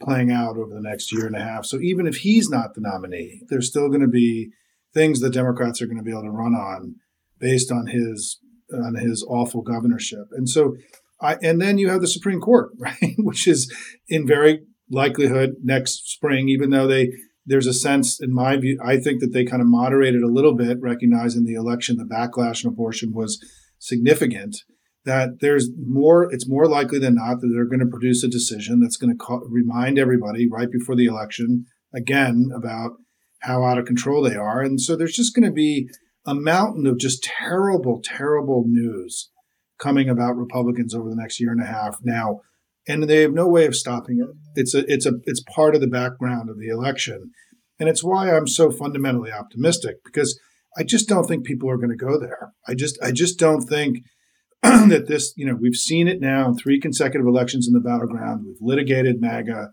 playing 0.00 0.30
out 0.30 0.56
over 0.56 0.72
the 0.72 0.80
next 0.80 1.12
year 1.12 1.26
and 1.26 1.36
a 1.36 1.40
half. 1.40 1.64
So 1.66 1.78
even 1.80 2.06
if 2.06 2.18
he's 2.18 2.48
not 2.48 2.74
the 2.74 2.80
nominee, 2.80 3.42
there's 3.48 3.68
still 3.68 3.88
going 3.88 4.00
to 4.00 4.08
be 4.08 4.50
things 4.94 5.20
the 5.20 5.30
Democrats 5.30 5.82
are 5.82 5.86
going 5.86 5.98
to 5.98 6.04
be 6.04 6.12
able 6.12 6.22
to 6.22 6.30
run 6.30 6.54
on 6.54 6.96
based 7.38 7.70
on 7.70 7.86
his 7.86 8.38
on 8.72 8.96
his 8.96 9.24
awful 9.28 9.62
governorship. 9.62 10.26
And 10.32 10.48
so 10.48 10.76
I, 11.20 11.36
and 11.42 11.60
then 11.60 11.78
you 11.78 11.88
have 11.88 12.00
the 12.00 12.08
Supreme 12.08 12.40
Court, 12.40 12.70
right, 12.78 13.14
which 13.18 13.46
is 13.46 13.72
in 14.08 14.26
very 14.26 14.60
likelihood 14.90 15.56
next 15.62 16.10
spring, 16.10 16.48
even 16.48 16.70
though 16.70 16.86
they 16.86 17.10
there's 17.48 17.66
a 17.66 17.72
sense, 17.72 18.20
in 18.20 18.32
my 18.32 18.58
view, 18.58 18.78
I 18.84 18.98
think 18.98 19.20
that 19.20 19.32
they 19.32 19.46
kind 19.46 19.62
of 19.62 19.68
moderated 19.68 20.22
a 20.22 20.30
little 20.30 20.54
bit, 20.54 20.76
recognizing 20.82 21.46
the 21.46 21.54
election, 21.54 21.96
the 21.96 22.04
backlash 22.04 22.62
in 22.62 22.68
abortion 22.68 23.14
was 23.14 23.42
significant. 23.78 24.58
That 25.06 25.40
there's 25.40 25.70
more, 25.82 26.30
it's 26.30 26.46
more 26.46 26.66
likely 26.66 26.98
than 26.98 27.14
not 27.14 27.40
that 27.40 27.50
they're 27.50 27.64
going 27.64 27.80
to 27.80 27.86
produce 27.86 28.22
a 28.22 28.28
decision 28.28 28.80
that's 28.80 28.98
going 28.98 29.16
to 29.16 29.40
remind 29.48 29.98
everybody 29.98 30.46
right 30.46 30.70
before 30.70 30.94
the 30.94 31.06
election 31.06 31.64
again 31.94 32.50
about 32.54 32.92
how 33.40 33.64
out 33.64 33.78
of 33.78 33.86
control 33.86 34.22
they 34.22 34.36
are. 34.36 34.60
And 34.60 34.78
so 34.78 34.94
there's 34.94 35.16
just 35.16 35.34
going 35.34 35.46
to 35.46 35.52
be 35.52 35.88
a 36.26 36.34
mountain 36.34 36.86
of 36.86 36.98
just 36.98 37.22
terrible, 37.22 38.02
terrible 38.04 38.64
news 38.66 39.30
coming 39.78 40.08
about 40.08 40.36
Republicans 40.36 40.94
over 40.94 41.08
the 41.08 41.16
next 41.16 41.40
year 41.40 41.52
and 41.52 41.62
a 41.62 41.66
half 41.66 41.98
now, 42.02 42.40
and 42.86 43.04
they 43.04 43.22
have 43.22 43.32
no 43.32 43.48
way 43.48 43.66
of 43.66 43.76
stopping 43.76 44.18
it. 44.20 44.60
It's 44.60 44.74
a 44.74 44.84
it's 44.92 45.06
a 45.06 45.12
it's 45.24 45.42
part 45.54 45.74
of 45.74 45.80
the 45.80 45.86
background 45.86 46.50
of 46.50 46.58
the 46.58 46.68
election, 46.68 47.30
and 47.78 47.88
it's 47.88 48.04
why 48.04 48.30
I'm 48.30 48.46
so 48.46 48.70
fundamentally 48.70 49.32
optimistic 49.32 49.96
because 50.04 50.38
I 50.76 50.84
just 50.84 51.08
don't 51.08 51.26
think 51.26 51.44
people 51.44 51.70
are 51.70 51.76
going 51.76 51.96
to 51.96 51.96
go 51.96 52.18
there. 52.18 52.52
I 52.66 52.74
just 52.74 52.98
I 53.02 53.12
just 53.12 53.38
don't 53.38 53.62
think 53.62 53.98
that 54.62 55.06
this 55.08 55.32
you 55.36 55.46
know 55.46 55.56
we've 55.60 55.74
seen 55.74 56.08
it 56.08 56.20
now 56.20 56.48
in 56.48 56.56
three 56.56 56.80
consecutive 56.80 57.26
elections 57.26 57.66
in 57.66 57.74
the 57.74 57.80
battleground. 57.80 58.44
We've 58.46 58.56
litigated 58.60 59.20
MAGA. 59.20 59.70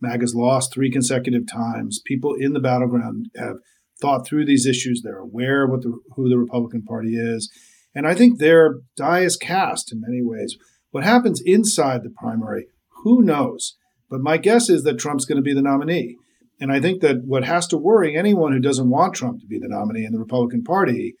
MAGA's 0.00 0.34
lost 0.34 0.72
three 0.72 0.90
consecutive 0.90 1.46
times. 1.50 2.00
People 2.04 2.34
in 2.38 2.52
the 2.52 2.60
battleground 2.60 3.26
have 3.36 3.56
thought 4.00 4.26
through 4.26 4.46
these 4.46 4.66
issues. 4.66 5.02
They're 5.02 5.18
aware 5.18 5.64
of 5.64 5.70
what 5.70 5.82
the, 5.82 5.98
who 6.14 6.28
the 6.28 6.38
Republican 6.38 6.84
Party 6.84 7.16
is. 7.16 7.50
And 7.94 8.06
I 8.06 8.14
think 8.14 8.38
their 8.38 8.76
die 8.96 9.20
is 9.20 9.36
cast 9.36 9.92
in 9.92 10.00
many 10.00 10.22
ways. 10.22 10.56
What 10.90 11.04
happens 11.04 11.42
inside 11.44 12.02
the 12.02 12.14
primary, 12.16 12.66
who 13.02 13.22
knows? 13.22 13.76
But 14.10 14.20
my 14.20 14.36
guess 14.36 14.68
is 14.68 14.82
that 14.84 14.98
Trump's 14.98 15.24
going 15.24 15.36
to 15.36 15.42
be 15.42 15.54
the 15.54 15.62
nominee. 15.62 16.16
And 16.60 16.72
I 16.72 16.80
think 16.80 17.02
that 17.02 17.22
what 17.24 17.44
has 17.44 17.66
to 17.68 17.76
worry 17.76 18.16
anyone 18.16 18.52
who 18.52 18.60
doesn't 18.60 18.90
want 18.90 19.14
Trump 19.14 19.40
to 19.40 19.46
be 19.46 19.58
the 19.58 19.68
nominee 19.68 20.04
in 20.04 20.12
the 20.12 20.18
Republican 20.18 20.64
Party 20.64 21.14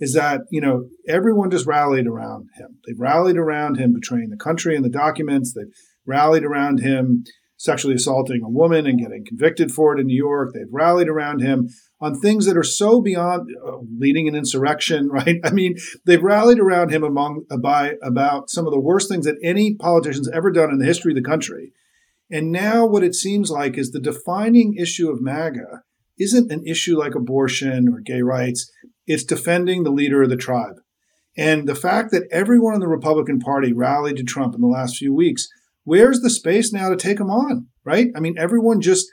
is 0.00 0.14
that, 0.14 0.40
you 0.50 0.60
know, 0.60 0.88
everyone 1.08 1.50
just 1.50 1.66
rallied 1.66 2.06
around 2.06 2.48
him. 2.56 2.78
They've 2.86 2.98
rallied 2.98 3.36
around 3.36 3.76
him 3.76 3.92
betraying 3.92 4.30
the 4.30 4.36
country 4.36 4.74
and 4.74 4.84
the 4.84 4.90
documents. 4.90 5.54
They've 5.54 5.72
rallied 6.04 6.44
around 6.44 6.80
him 6.80 7.24
sexually 7.62 7.94
assaulting 7.94 8.42
a 8.42 8.48
woman 8.48 8.88
and 8.88 8.98
getting 8.98 9.24
convicted 9.24 9.70
for 9.70 9.94
it 9.94 10.00
in 10.00 10.06
New 10.08 10.16
York. 10.16 10.50
They've 10.52 10.66
rallied 10.68 11.08
around 11.08 11.42
him 11.42 11.68
on 12.00 12.18
things 12.18 12.44
that 12.46 12.56
are 12.56 12.64
so 12.64 13.00
beyond 13.00 13.48
uh, 13.64 13.76
leading 14.00 14.26
an 14.26 14.34
insurrection, 14.34 15.08
right? 15.12 15.36
I 15.44 15.52
mean, 15.52 15.76
they've 16.04 16.22
rallied 16.22 16.58
around 16.58 16.90
him 16.90 17.04
among 17.04 17.44
uh, 17.52 17.56
by 17.56 17.92
about 18.02 18.50
some 18.50 18.66
of 18.66 18.72
the 18.72 18.80
worst 18.80 19.08
things 19.08 19.26
that 19.26 19.38
any 19.44 19.76
politician's 19.76 20.28
ever 20.30 20.50
done 20.50 20.70
in 20.70 20.78
the 20.78 20.84
history 20.84 21.12
of 21.12 21.16
the 21.16 21.22
country. 21.22 21.72
And 22.28 22.50
now 22.50 22.84
what 22.84 23.04
it 23.04 23.14
seems 23.14 23.48
like 23.48 23.78
is 23.78 23.92
the 23.92 24.00
defining 24.00 24.74
issue 24.74 25.08
of 25.08 25.22
MAGA 25.22 25.82
isn't 26.18 26.50
an 26.50 26.66
issue 26.66 26.98
like 26.98 27.14
abortion 27.14 27.88
or 27.88 28.00
gay 28.00 28.22
rights. 28.22 28.72
It's 29.06 29.22
defending 29.22 29.84
the 29.84 29.92
leader 29.92 30.24
of 30.24 30.30
the 30.30 30.36
tribe. 30.36 30.80
And 31.36 31.68
the 31.68 31.76
fact 31.76 32.10
that 32.10 32.26
everyone 32.32 32.74
in 32.74 32.80
the 32.80 32.88
Republican 32.88 33.38
Party 33.38 33.72
rallied 33.72 34.16
to 34.16 34.24
Trump 34.24 34.54
in 34.56 34.60
the 34.60 34.66
last 34.66 34.96
few 34.96 35.14
weeks, 35.14 35.46
where's 35.84 36.20
the 36.20 36.30
space 36.30 36.72
now 36.72 36.88
to 36.88 36.96
take 36.96 37.20
him 37.20 37.30
on, 37.30 37.68
right? 37.84 38.08
I 38.16 38.20
mean, 38.20 38.36
everyone 38.38 38.80
just 38.80 39.06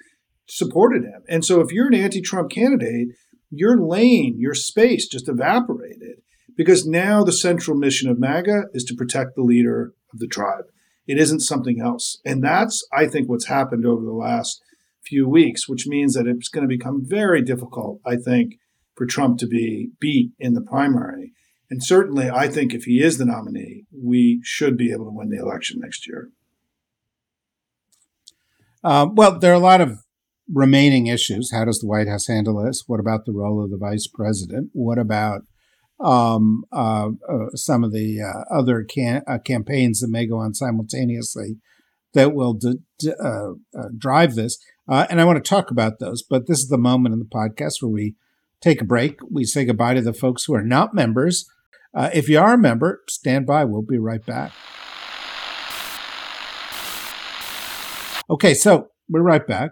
supported 0.47 1.03
him. 1.03 1.23
And 1.27 1.45
so 1.45 1.61
if 1.61 1.71
you're 1.71 1.87
an 1.87 1.93
anti 1.93 2.21
Trump 2.21 2.51
candidate, 2.51 3.09
your 3.49 3.79
lane, 3.79 4.35
your 4.37 4.53
space 4.53 5.07
just 5.07 5.27
evaporated 5.27 6.21
because 6.55 6.85
now 6.85 7.23
the 7.23 7.31
central 7.31 7.77
mission 7.77 8.09
of 8.09 8.19
MAGA 8.19 8.65
is 8.73 8.83
to 8.85 8.95
protect 8.95 9.35
the 9.35 9.43
leader 9.43 9.93
of 10.13 10.19
the 10.19 10.27
tribe. 10.27 10.65
It 11.07 11.17
isn't 11.17 11.39
something 11.39 11.81
else. 11.81 12.19
And 12.23 12.43
that's, 12.43 12.85
I 12.93 13.07
think, 13.07 13.27
what's 13.29 13.47
happened 13.47 13.85
over 13.85 14.03
the 14.03 14.11
last 14.11 14.61
few 15.03 15.27
weeks, 15.27 15.67
which 15.67 15.87
means 15.87 16.13
that 16.13 16.27
it's 16.27 16.49
going 16.49 16.67
to 16.67 16.75
become 16.75 17.01
very 17.03 17.41
difficult, 17.41 17.99
I 18.05 18.15
think, 18.15 18.55
for 18.95 19.07
Trump 19.07 19.39
to 19.39 19.47
be 19.47 19.89
beat 19.99 20.33
in 20.37 20.53
the 20.53 20.61
primary. 20.61 21.31
And 21.71 21.83
certainly, 21.83 22.29
I 22.29 22.47
think 22.47 22.73
if 22.73 22.83
he 22.83 23.01
is 23.01 23.17
the 23.17 23.25
nominee, 23.25 23.85
we 23.91 24.41
should 24.43 24.77
be 24.77 24.91
able 24.91 25.05
to 25.05 25.15
win 25.15 25.29
the 25.29 25.39
election 25.39 25.79
next 25.81 26.07
year. 26.07 26.29
Um, 28.83 29.15
well, 29.15 29.37
there 29.39 29.51
are 29.51 29.55
a 29.55 29.59
lot 29.59 29.81
of 29.81 29.99
remaining 30.51 31.07
issues. 31.07 31.51
How 31.51 31.65
does 31.65 31.79
the 31.79 31.87
White 31.87 32.07
House 32.07 32.27
handle 32.27 32.63
this? 32.63 32.83
What 32.87 32.99
about 32.99 33.25
the 33.25 33.33
role 33.33 33.63
of 33.63 33.69
the 33.71 33.77
vice 33.77 34.07
president? 34.07 34.69
What 34.73 34.97
about 34.97 35.41
um, 36.03 36.63
uh, 36.71 37.09
uh, 37.29 37.49
some 37.55 37.83
of 37.83 37.91
the 37.91 38.21
uh, 38.21 38.53
other 38.53 38.83
can- 38.83 39.23
uh, 39.27 39.37
campaigns 39.39 39.99
that 39.99 40.09
may 40.09 40.25
go 40.25 40.37
on 40.37 40.53
simultaneously 40.53 41.57
that 42.13 42.33
will 42.33 42.53
d- 42.53 42.79
d- 42.97 43.13
uh, 43.21 43.51
uh, 43.77 43.89
drive 43.97 44.35
this? 44.35 44.57
and 44.87 45.21
I 45.21 45.25
want 45.25 45.43
to 45.43 45.47
talk 45.47 45.69
about 45.69 45.99
those, 45.99 46.23
but 46.23 46.47
this 46.47 46.59
is 46.59 46.69
the 46.69 46.77
moment 46.77 47.13
in 47.13 47.19
the 47.19 47.25
podcast 47.25 47.73
where 47.81 47.91
we 47.91 48.15
take 48.59 48.81
a 48.81 48.85
break. 48.85 49.19
We 49.29 49.43
say 49.45 49.63
goodbye 49.65 49.93
to 49.93 50.01
the 50.01 50.13
folks 50.13 50.45
who 50.45 50.55
are 50.55 50.63
not 50.63 50.95
members. 50.95 51.47
if 51.95 52.27
you 52.27 52.39
are 52.39 52.55
a 52.55 52.57
member, 52.57 53.03
stand 53.07 53.45
by. 53.45 53.65
We'll 53.65 53.83
be 53.83 53.99
right 53.99 54.25
back. 54.25 54.51
Okay, 58.29 58.53
so 58.53 58.89
we're 59.09 59.23
right 59.23 59.45
back. 59.45 59.71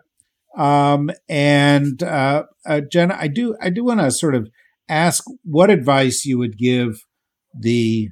Um, 0.57 1.11
and 1.29 2.01
uh, 2.01 2.43
uh, 2.65 2.81
Jenna, 2.91 3.15
I 3.19 3.27
do 3.27 3.55
I 3.61 3.69
do 3.69 3.83
want 3.83 3.99
to 3.99 4.09
sort 4.09 4.33
of 4.33 4.49
ask 4.89 5.23
what 5.43 5.69
advice 5.69 6.25
you 6.25 6.39
would 6.39 6.57
give 6.57 7.05
the 7.53 8.09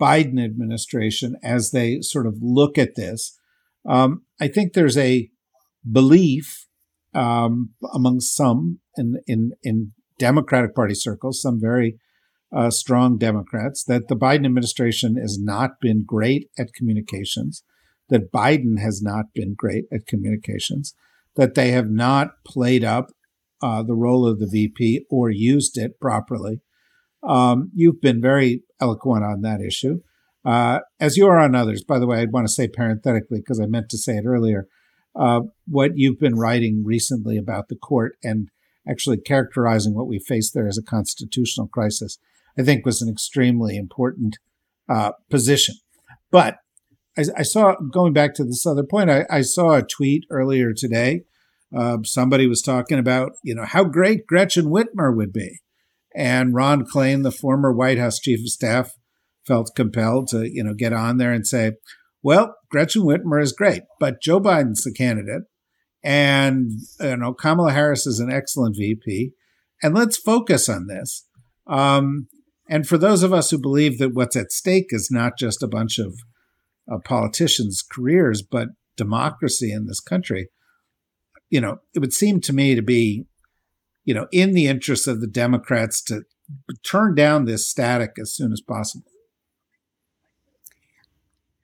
Biden 0.00 0.42
administration 0.42 1.36
as 1.42 1.72
they 1.72 2.00
sort 2.00 2.26
of 2.26 2.36
look 2.40 2.78
at 2.78 2.94
this. 2.94 3.38
Um, 3.86 4.22
I 4.40 4.48
think 4.48 4.72
there's 4.72 4.96
a 4.96 5.28
belief 5.90 6.66
um, 7.14 7.70
among 7.92 8.20
some 8.20 8.80
in, 8.96 9.16
in 9.26 9.52
in 9.62 9.92
Democratic 10.18 10.74
Party 10.74 10.94
circles, 10.94 11.42
some 11.42 11.60
very 11.60 11.98
uh, 12.56 12.70
strong 12.70 13.18
Democrats, 13.18 13.84
that 13.84 14.08
the 14.08 14.16
Biden 14.16 14.46
administration 14.46 15.16
has 15.16 15.38
not 15.38 15.72
been 15.80 16.04
great 16.06 16.48
at 16.58 16.72
communications, 16.74 17.62
that 18.10 18.32
Biden 18.32 18.78
has 18.80 19.00
not 19.02 19.26
been 19.34 19.54
great 19.54 19.84
at 19.92 20.06
communications, 20.06 20.94
that 21.36 21.54
they 21.54 21.70
have 21.70 21.90
not 21.90 22.44
played 22.44 22.84
up 22.84 23.10
uh, 23.62 23.82
the 23.82 23.94
role 23.94 24.26
of 24.26 24.38
the 24.38 24.48
VP 24.50 25.06
or 25.10 25.30
used 25.30 25.78
it 25.78 26.00
properly. 26.00 26.60
Um, 27.22 27.70
you've 27.74 28.00
been 28.00 28.20
very 28.20 28.62
eloquent 28.80 29.24
on 29.24 29.42
that 29.42 29.60
issue, 29.60 30.00
uh, 30.44 30.80
as 30.98 31.16
you 31.16 31.26
are 31.26 31.38
on 31.38 31.54
others. 31.54 31.84
By 31.84 31.98
the 31.98 32.06
way, 32.06 32.20
I'd 32.20 32.32
want 32.32 32.46
to 32.46 32.52
say 32.52 32.68
parenthetically, 32.68 33.40
because 33.40 33.60
I 33.60 33.66
meant 33.66 33.90
to 33.90 33.98
say 33.98 34.16
it 34.16 34.24
earlier, 34.26 34.66
uh, 35.14 35.42
what 35.66 35.92
you've 35.96 36.18
been 36.18 36.36
writing 36.36 36.82
recently 36.84 37.36
about 37.36 37.68
the 37.68 37.76
court 37.76 38.16
and 38.22 38.48
actually 38.88 39.18
characterizing 39.18 39.94
what 39.94 40.08
we 40.08 40.18
face 40.18 40.50
there 40.50 40.66
as 40.66 40.78
a 40.78 40.82
constitutional 40.82 41.68
crisis, 41.68 42.18
I 42.58 42.62
think 42.62 42.86
was 42.86 43.02
an 43.02 43.10
extremely 43.10 43.76
important 43.76 44.38
uh, 44.88 45.12
position. 45.28 45.76
But 46.30 46.56
I, 47.18 47.24
I, 47.38 47.42
saw, 47.42 47.74
going 47.92 48.12
back 48.12 48.34
to 48.34 48.44
this 48.44 48.66
other 48.66 48.84
point, 48.84 49.10
I, 49.10 49.26
I 49.30 49.40
saw 49.42 49.72
a 49.72 49.82
tweet 49.82 50.24
earlier 50.30 50.72
today. 50.72 51.22
Uh, 51.76 51.98
somebody 52.04 52.46
was 52.46 52.62
talking 52.62 52.98
about, 52.98 53.32
you 53.44 53.54
know, 53.54 53.64
how 53.64 53.84
great 53.84 54.26
Gretchen 54.26 54.66
Whitmer 54.66 55.14
would 55.14 55.32
be. 55.32 55.60
And 56.14 56.54
Ron 56.54 56.84
Klain, 56.84 57.22
the 57.22 57.30
former 57.30 57.72
White 57.72 57.98
House 57.98 58.18
chief 58.18 58.40
of 58.40 58.48
staff, 58.48 58.92
felt 59.46 59.72
compelled 59.76 60.28
to, 60.28 60.48
you 60.50 60.64
know, 60.64 60.74
get 60.74 60.92
on 60.92 61.18
there 61.18 61.32
and 61.32 61.46
say, 61.46 61.72
well, 62.22 62.56
Gretchen 62.70 63.02
Whitmer 63.02 63.42
is 63.42 63.52
great, 63.52 63.82
but 63.98 64.20
Joe 64.20 64.40
Biden's 64.40 64.84
the 64.84 64.92
candidate, 64.92 65.44
and 66.02 66.70
you 67.00 67.16
know 67.16 67.32
Kamala 67.32 67.72
Harris 67.72 68.06
is 68.06 68.20
an 68.20 68.30
excellent 68.30 68.76
VP, 68.76 69.32
and 69.82 69.94
let's 69.94 70.16
focus 70.16 70.68
on 70.68 70.86
this. 70.86 71.26
Um, 71.66 72.28
and 72.68 72.86
for 72.86 72.98
those 72.98 73.22
of 73.22 73.32
us 73.32 73.50
who 73.50 73.58
believe 73.58 73.98
that 73.98 74.14
what's 74.14 74.36
at 74.36 74.52
stake 74.52 74.88
is 74.90 75.08
not 75.10 75.32
just 75.38 75.62
a 75.62 75.68
bunch 75.68 75.98
of 75.98 76.14
uh, 76.90 76.98
politicians' 76.98 77.82
careers, 77.82 78.42
but 78.42 78.68
democracy 78.96 79.72
in 79.72 79.86
this 79.86 80.00
country, 80.00 80.48
you 81.48 81.60
know, 81.60 81.80
it 81.94 81.98
would 82.00 82.12
seem 82.12 82.40
to 82.42 82.52
me 82.52 82.74
to 82.74 82.82
be, 82.82 83.26
you 84.04 84.14
know, 84.14 84.26
in 84.32 84.52
the 84.52 84.66
interest 84.66 85.06
of 85.06 85.20
the 85.20 85.26
Democrats 85.26 86.02
to 86.04 86.22
turn 86.84 87.14
down 87.14 87.44
this 87.44 87.68
static 87.68 88.12
as 88.20 88.34
soon 88.34 88.52
as 88.52 88.60
possible. 88.60 89.10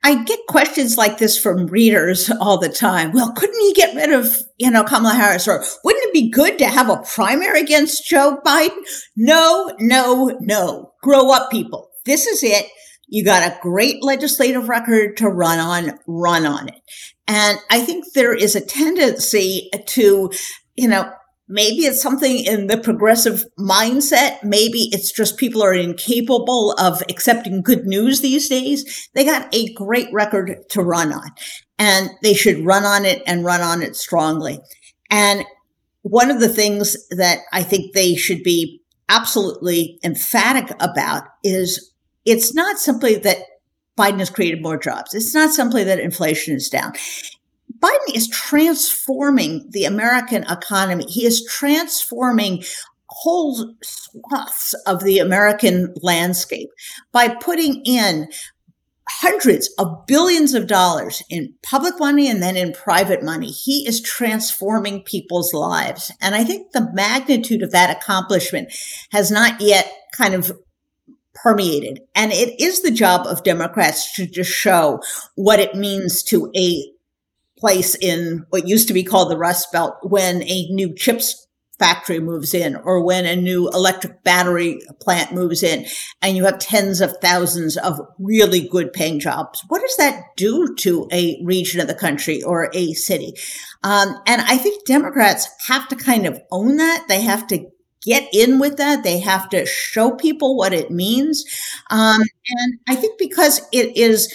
I 0.03 0.23
get 0.23 0.39
questions 0.47 0.97
like 0.97 1.17
this 1.17 1.37
from 1.37 1.67
readers 1.67 2.31
all 2.39 2.57
the 2.57 2.69
time. 2.69 3.11
Well, 3.11 3.33
couldn't 3.33 3.59
you 3.59 3.73
get 3.73 3.93
rid 3.93 4.13
of, 4.13 4.37
you 4.57 4.71
know, 4.71 4.85
Kamala 4.85 5.13
Harris? 5.13 5.49
Or 5.49 5.61
wouldn't 5.83 6.05
it 6.05 6.13
be 6.13 6.29
good 6.29 6.57
to 6.59 6.67
have 6.67 6.89
a 6.89 7.03
primary 7.13 7.59
against 7.59 8.07
Joe 8.07 8.39
Biden? 8.45 8.77
No, 9.17 9.73
no, 9.79 10.37
no. 10.39 10.93
Grow 11.01 11.33
up, 11.33 11.51
people. 11.51 11.89
This 12.05 12.25
is 12.25 12.41
it. 12.41 12.67
You 13.07 13.23
got 13.23 13.43
a 13.43 13.57
great 13.61 14.03
legislative 14.03 14.69
record 14.69 15.17
to 15.17 15.29
run 15.29 15.59
on, 15.59 15.97
run 16.07 16.45
on 16.45 16.67
it. 16.67 16.81
And 17.27 17.57
I 17.69 17.81
think 17.81 18.05
there 18.13 18.33
is 18.33 18.55
a 18.55 18.65
tendency 18.65 19.69
to, 19.87 20.31
you 20.75 20.87
know, 20.87 21.11
Maybe 21.49 21.85
it's 21.85 22.01
something 22.01 22.39
in 22.39 22.67
the 22.67 22.77
progressive 22.77 23.45
mindset. 23.57 24.43
Maybe 24.43 24.89
it's 24.91 25.13
just 25.13 25.37
people 25.37 25.63
are 25.63 25.73
incapable 25.73 26.73
of 26.73 27.01
accepting 27.09 27.61
good 27.61 27.85
news 27.85 28.19
these 28.19 28.49
days. 28.49 29.09
They 29.13 29.23
got 29.23 29.53
a 29.55 29.73
great 29.73 30.11
record 30.11 30.57
to 30.71 30.83
run 30.83 31.13
on 31.13 31.31
and 31.79 32.09
they 32.21 32.33
should 32.33 32.65
run 32.65 32.83
on 32.83 33.05
it 33.05 33.23
and 33.25 33.45
run 33.45 33.61
on 33.61 33.81
it 33.81 33.95
strongly. 33.95 34.59
And 35.09 35.45
one 36.01 36.31
of 36.31 36.41
the 36.41 36.49
things 36.49 36.97
that 37.11 37.39
I 37.53 37.63
think 37.63 37.93
they 37.93 38.15
should 38.15 38.43
be 38.43 38.81
absolutely 39.07 39.99
emphatic 40.03 40.75
about 40.81 41.23
is 41.45 41.93
it's 42.27 42.53
not 42.53 42.77
simply 42.77 43.15
that 43.15 43.37
Biden 43.97 44.19
has 44.19 44.29
created 44.29 44.61
more 44.61 44.77
jobs. 44.77 45.13
It's 45.13 45.33
not 45.33 45.51
simply 45.51 45.83
that 45.85 45.99
inflation 45.99 46.55
is 46.55 46.69
down. 46.69 46.93
Biden 47.79 48.15
is 48.15 48.27
transforming 48.27 49.65
the 49.69 49.85
American 49.85 50.43
economy. 50.43 51.05
He 51.05 51.25
is 51.25 51.45
transforming 51.45 52.63
whole 53.09 53.73
swaths 53.81 54.73
of 54.85 55.03
the 55.03 55.19
American 55.19 55.93
landscape 56.01 56.69
by 57.11 57.29
putting 57.29 57.81
in 57.85 58.27
hundreds 59.09 59.69
of 59.79 60.05
billions 60.05 60.53
of 60.53 60.67
dollars 60.67 61.23
in 61.29 61.53
public 61.63 61.97
money 61.97 62.29
and 62.29 62.43
then 62.43 62.57
in 62.57 62.73
private 62.73 63.23
money. 63.23 63.47
He 63.47 63.87
is 63.87 64.01
transforming 64.01 65.03
people's 65.03 65.53
lives. 65.53 66.11
And 66.19 66.35
I 66.35 66.43
think 66.43 66.73
the 66.73 66.91
magnitude 66.93 67.63
of 67.63 67.71
that 67.71 67.95
accomplishment 67.95 68.73
has 69.11 69.31
not 69.31 69.61
yet 69.61 69.89
kind 70.11 70.33
of 70.33 70.51
permeated. 71.41 72.01
And 72.15 72.31
it 72.31 72.59
is 72.59 72.81
the 72.81 72.91
job 72.91 73.25
of 73.27 73.43
Democrats 73.43 74.13
to 74.13 74.25
just 74.25 74.51
show 74.51 75.01
what 75.35 75.59
it 75.59 75.75
means 75.75 76.23
to 76.23 76.51
a 76.55 76.91
place 77.57 77.95
in 77.95 78.45
what 78.49 78.67
used 78.67 78.87
to 78.87 78.93
be 78.93 79.03
called 79.03 79.31
the 79.31 79.37
Rust 79.37 79.71
Belt 79.71 79.95
when 80.03 80.43
a 80.43 80.67
new 80.69 80.93
chips 80.93 81.47
factory 81.79 82.19
moves 82.19 82.53
in 82.53 82.75
or 82.75 83.03
when 83.03 83.25
a 83.25 83.35
new 83.35 83.69
electric 83.69 84.23
battery 84.23 84.79
plant 84.99 85.31
moves 85.31 85.61
in 85.61 85.85
and 86.21 86.35
you 86.35 86.43
have 86.43 86.57
tens 86.57 87.01
of 87.01 87.15
thousands 87.21 87.77
of 87.77 87.99
really 88.17 88.67
good 88.67 88.91
paying 88.93 89.19
jobs. 89.19 89.63
What 89.67 89.81
does 89.81 89.95
that 89.97 90.23
do 90.35 90.73
to 90.75 91.07
a 91.11 91.39
region 91.43 91.79
of 91.79 91.87
the 91.87 91.93
country 91.93 92.41
or 92.41 92.71
a 92.73 92.93
city? 92.93 93.33
Um, 93.83 94.15
and 94.25 94.41
I 94.41 94.57
think 94.57 94.85
Democrats 94.85 95.47
have 95.67 95.87
to 95.89 95.95
kind 95.95 96.25
of 96.25 96.41
own 96.51 96.77
that. 96.77 97.05
They 97.07 97.21
have 97.21 97.45
to 97.47 97.67
get 98.07 98.29
in 98.31 98.59
with 98.59 98.77
that. 98.77 99.03
They 99.03 99.19
have 99.19 99.49
to 99.49 99.65
show 99.65 100.11
people 100.11 100.55
what 100.55 100.73
it 100.73 100.89
means. 100.89 101.43
Um, 101.91 102.21
and 102.21 102.79
I 102.87 102.95
think 102.95 103.19
because 103.19 103.61
it 103.73 103.97
is 103.97 104.33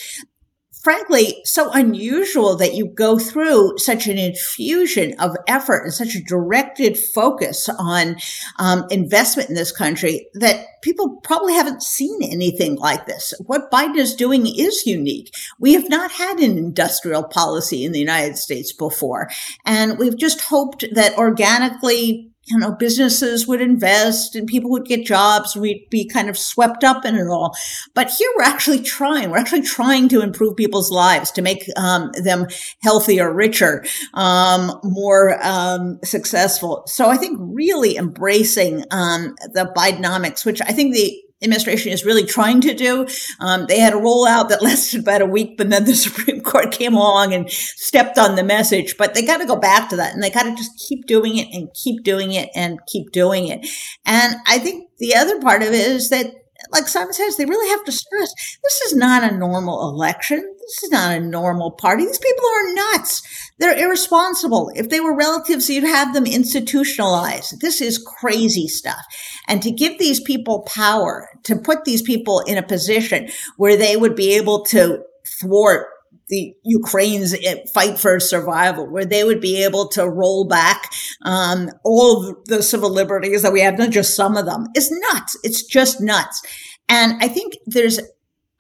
frankly 0.83 1.41
so 1.45 1.71
unusual 1.71 2.57
that 2.57 2.75
you 2.75 2.87
go 2.87 3.17
through 3.17 3.79
such 3.79 4.09
an 4.09 4.19
infusion 4.19 5.15
of 5.21 5.37
effort 5.47 5.85
and 5.85 5.95
such 5.95 6.17
a 6.17 6.25
directed 6.25 6.99
focus 6.99 7.69
on 7.79 8.17
um, 8.59 8.85
investment 8.91 9.49
in 9.49 9.55
this 9.55 9.71
country 9.71 10.27
that 10.35 10.67
people 10.83 11.21
probably 11.23 11.55
haven't 11.55 11.85
seen 11.85 12.21
anything 12.23 12.75
like 12.77 13.07
this. 13.07 13.33
What 13.47 13.71
Biden 13.71 13.97
is 13.97 14.17
doing 14.17 14.47
is 14.47 14.85
unique. 14.85 15.33
We 15.61 15.75
have 15.75 15.89
not 15.89 16.11
had 16.11 16.39
an 16.41 16.59
industrial 16.59 17.23
policy 17.23 17.85
in 17.85 17.93
the 17.93 18.01
United 18.01 18.37
States 18.37 18.73
before, 18.73 19.31
and 19.65 19.99
we've 19.99 20.19
just 20.19 20.41
hoped 20.41 20.85
that 20.95 21.17
organically 21.17 22.32
you 22.47 22.59
know, 22.59 22.73
businesses 22.73 23.47
would 23.47 23.61
invest 23.61 24.35
and 24.35 24.49
people 24.49 24.71
would 24.71 24.87
get 24.87 25.07
jobs. 25.07 25.55
We'd 25.57 25.87
be 25.91 26.09
kind 26.09 26.29
of 26.29 26.37
swept 26.37 26.83
up 26.83 27.05
in 27.05 27.15
it 27.15 27.29
all. 27.29 27.57
But 27.95 28.11
here 28.11 28.29
we're 28.37 28.43
actually 28.43 28.81
trying. 28.81 29.31
We're 29.31 29.39
actually 29.39 29.63
trying 29.63 30.09
to 30.09 30.23
improve 30.23 30.57
people's 30.57 30.91
lives 30.91 31.31
to 31.33 31.43
make 31.43 31.65
um, 31.77 32.11
them 32.23 32.49
healthier, 32.83 33.33
richer, 33.33 33.85
um, 34.15 34.79
more 34.83 35.39
um, 35.43 36.01
successful. 36.03 36.83
So 36.87 37.09
I 37.09 37.17
think 37.17 37.39
really 37.41 37.97
embracing 37.97 38.85
um, 38.91 39.37
the 39.53 39.73
Bidenomics, 39.77 40.45
which 40.45 40.61
I 40.63 40.73
think 40.73 40.95
the 40.95 41.22
administration 41.43 41.93
is 41.93 42.05
really 42.05 42.25
trying 42.25 42.61
to 42.63 42.75
do. 42.75 43.07
Um, 43.41 43.67
they 43.69 43.79
had 43.79 43.93
a 43.93 43.97
rollout 43.97 44.49
that 44.49 44.63
lasted 44.63 45.01
about 45.01 45.23
a 45.23 45.27
week, 45.27 45.57
but 45.57 45.71
then 45.71 45.85
the 45.85 45.95
Supreme 45.95 46.41
Court 46.41 46.73
came 46.73 46.95
along 46.95 47.35
and 47.35 47.51
stepped 47.51 48.19
on 48.19 48.37
the 48.37 48.45
message. 48.45 48.97
But 48.97 49.15
they 49.15 49.23
got 49.23 49.39
to 49.39 49.47
go 49.47 49.57
back 49.57 49.89
to 49.91 49.97
that 49.97 50.15
and 50.15 50.23
they 50.23 50.31
got 50.31 50.45
to 50.45 50.55
just 50.55 50.73
keep 50.89 51.07
doing 51.07 51.37
it 51.37 51.49
and 51.53 51.69
keep 51.75 52.03
doing 52.05 52.33
it 52.33 52.51
and 52.55 52.79
keep 52.87 53.13
doing 53.13 53.49
it. 53.49 53.67
And 54.05 54.37
I 54.47 54.59
think 54.59 54.91
the 54.99 55.15
other 55.15 55.41
part 55.41 55.63
of 55.63 55.69
it 55.69 55.75
is 55.75 56.11
that 56.11 56.42
like 56.71 56.89
Simon 56.89 57.13
says, 57.13 57.37
they 57.37 57.45
really 57.45 57.69
have 57.71 57.85
to 57.85 57.93
stress 57.93 58.33
this 58.63 58.81
is 58.87 58.97
not 58.97 59.25
a 59.25 59.37
normal 59.37 59.91
election. 59.91 60.39
This 60.61 60.85
is 60.85 60.91
not 60.91 61.17
a 61.17 61.21
normal 61.21 61.73
party. 61.73 62.05
These 62.05 62.19
people 62.19 62.45
are 62.45 62.75
nuts. 62.75 63.51
They're 63.59 63.79
irresponsible. 63.79 64.71
If 64.75 64.89
they 64.89 65.01
were 65.01 65.17
relatives, 65.17 65.69
you'd 65.69 65.85
have 65.85 66.15
them 66.15 66.27
institutionalized. 66.27 67.61
This 67.61 67.81
is 67.81 67.99
crazy 67.99 68.69
stuff. 68.69 69.05
And 69.49 69.63
to 69.63 69.71
give 69.71 69.99
these 69.99 70.21
people 70.21 70.67
power, 70.75 71.29
to 71.45 71.57
put 71.57 71.85
these 71.85 72.03
people 72.03 72.41
in 72.41 72.57
a 72.57 72.63
position 72.63 73.29
where 73.57 73.77
they 73.77 73.97
would 73.97 74.15
be 74.15 74.35
able 74.35 74.65
to 74.67 75.03
thwart 75.41 75.89
the 76.33 76.55
Ukraine's 76.65 77.37
fight 77.75 77.99
for 77.99 78.19
survival, 78.19 78.91
where 78.91 79.05
they 79.05 79.23
would 79.23 79.43
be 79.43 79.63
able 79.63 79.87
to 79.89 80.09
roll 80.09 80.47
back 80.47 80.91
um, 81.27 81.69
all 81.85 82.35
the 82.47 82.63
civil 82.63 82.89
liberties 82.89 83.43
that 83.43 83.53
we 83.53 83.61
have, 83.61 83.77
not 83.77 83.91
just 83.91 84.17
some 84.17 84.39
of 84.39 84.47
them, 84.47 84.67
is 84.75 84.91
nuts. 85.13 85.37
It's 85.43 85.63
just 85.63 86.01
nuts. 86.01 86.41
And 86.89 87.23
I 87.23 87.29
think 87.29 87.53
there's 87.67 88.01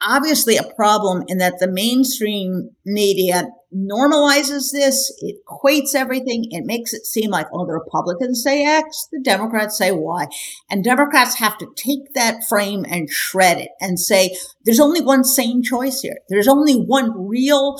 obviously 0.02 0.58
a 0.58 0.70
problem 0.76 1.24
in 1.28 1.38
that 1.38 1.60
the 1.60 1.66
mainstream 1.66 2.68
media 2.84 3.48
normalizes 3.74 4.72
this, 4.72 5.12
it 5.20 5.36
equates 5.48 5.94
everything, 5.94 6.46
it 6.50 6.64
makes 6.64 6.92
it 6.92 7.06
seem 7.06 7.30
like, 7.30 7.46
oh, 7.52 7.66
the 7.66 7.72
Republicans 7.72 8.42
say 8.42 8.64
X, 8.64 9.08
the 9.10 9.20
Democrats 9.20 9.78
say 9.78 9.92
Y. 9.92 10.26
And 10.70 10.84
Democrats 10.84 11.36
have 11.36 11.58
to 11.58 11.66
take 11.76 12.12
that 12.14 12.44
frame 12.48 12.84
and 12.88 13.08
shred 13.10 13.58
it 13.58 13.70
and 13.80 13.98
say, 13.98 14.36
there's 14.64 14.80
only 14.80 15.00
one 15.00 15.24
sane 15.24 15.62
choice 15.62 16.00
here. 16.00 16.18
There's 16.28 16.48
only 16.48 16.74
one 16.74 17.28
real 17.28 17.76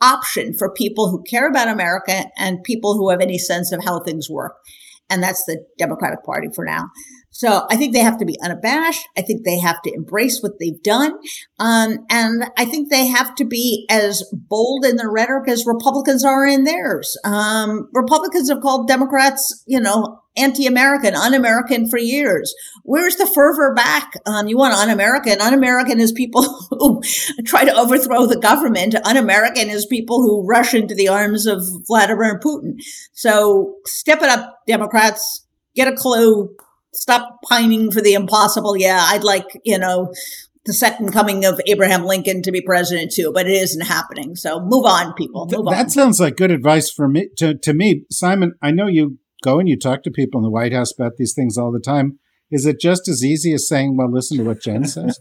option 0.00 0.52
for 0.52 0.72
people 0.72 1.10
who 1.10 1.22
care 1.22 1.48
about 1.48 1.68
America 1.68 2.26
and 2.36 2.62
people 2.64 2.94
who 2.94 3.10
have 3.10 3.20
any 3.20 3.38
sense 3.38 3.72
of 3.72 3.84
how 3.84 4.00
things 4.00 4.28
work. 4.28 4.56
And 5.08 5.22
that's 5.22 5.44
the 5.44 5.64
Democratic 5.78 6.24
Party 6.24 6.48
for 6.54 6.64
now. 6.64 6.88
So 7.32 7.66
I 7.70 7.76
think 7.76 7.94
they 7.94 8.00
have 8.00 8.18
to 8.18 8.26
be 8.26 8.38
unabashed. 8.42 9.08
I 9.16 9.22
think 9.22 9.44
they 9.44 9.58
have 9.58 9.80
to 9.82 9.92
embrace 9.92 10.40
what 10.42 10.58
they've 10.60 10.82
done. 10.82 11.14
Um, 11.58 12.04
and 12.10 12.44
I 12.58 12.66
think 12.66 12.90
they 12.90 13.06
have 13.06 13.34
to 13.36 13.44
be 13.46 13.86
as 13.90 14.22
bold 14.32 14.84
in 14.84 14.96
their 14.96 15.10
rhetoric 15.10 15.48
as 15.48 15.66
Republicans 15.66 16.24
are 16.24 16.46
in 16.46 16.64
theirs. 16.64 17.16
Um, 17.24 17.88
Republicans 17.94 18.50
have 18.50 18.60
called 18.60 18.86
Democrats, 18.86 19.64
you 19.66 19.80
know, 19.80 20.20
anti-American, 20.36 21.14
un-American 21.14 21.88
for 21.88 21.98
years. 21.98 22.54
Where's 22.84 23.16
the 23.16 23.26
fervor 23.26 23.74
back? 23.74 24.12
Um, 24.26 24.46
you 24.46 24.58
want 24.58 24.74
un-American. 24.74 25.40
Un-American 25.40 26.00
is 26.00 26.12
people 26.12 26.42
who 26.70 27.00
try 27.44 27.64
to 27.64 27.74
overthrow 27.74 28.26
the 28.26 28.38
government. 28.38 28.94
Un-American 29.04 29.70
is 29.70 29.86
people 29.86 30.20
who 30.20 30.46
rush 30.46 30.74
into 30.74 30.94
the 30.94 31.08
arms 31.08 31.46
of 31.46 31.62
Vladimir 31.86 32.38
Putin. 32.38 32.74
So 33.12 33.76
step 33.86 34.20
it 34.20 34.28
up, 34.28 34.66
Democrats. 34.66 35.46
Get 35.74 35.88
a 35.88 35.96
clue 35.96 36.54
stop 36.94 37.38
pining 37.48 37.90
for 37.90 38.00
the 38.00 38.14
impossible. 38.14 38.76
Yeah, 38.76 39.04
I'd 39.08 39.24
like, 39.24 39.46
you 39.64 39.78
know, 39.78 40.12
the 40.64 40.72
second 40.72 41.12
coming 41.12 41.44
of 41.44 41.60
Abraham 41.66 42.04
Lincoln 42.04 42.42
to 42.42 42.52
be 42.52 42.60
president 42.60 43.12
too, 43.12 43.32
but 43.32 43.46
it 43.48 43.54
isn't 43.54 43.86
happening. 43.86 44.36
So 44.36 44.60
move 44.60 44.84
on, 44.84 45.12
people. 45.14 45.46
Move 45.50 45.66
that 45.66 45.86
on. 45.86 45.90
sounds 45.90 46.20
like 46.20 46.36
good 46.36 46.52
advice 46.52 46.90
for 46.90 47.08
me. 47.08 47.28
To, 47.38 47.54
to 47.54 47.74
me, 47.74 48.04
Simon, 48.10 48.54
I 48.62 48.70
know 48.70 48.86
you 48.86 49.18
go 49.42 49.58
and 49.58 49.68
you 49.68 49.76
talk 49.76 50.02
to 50.04 50.10
people 50.10 50.38
in 50.38 50.44
the 50.44 50.50
White 50.50 50.72
House 50.72 50.92
about 50.96 51.16
these 51.16 51.34
things 51.34 51.58
all 51.58 51.72
the 51.72 51.80
time. 51.80 52.18
Is 52.50 52.66
it 52.66 52.78
just 52.78 53.08
as 53.08 53.24
easy 53.24 53.52
as 53.54 53.66
saying, 53.66 53.96
well, 53.96 54.12
listen 54.12 54.36
to 54.36 54.44
what 54.44 54.60
Jen 54.60 54.84
says? 54.84 55.18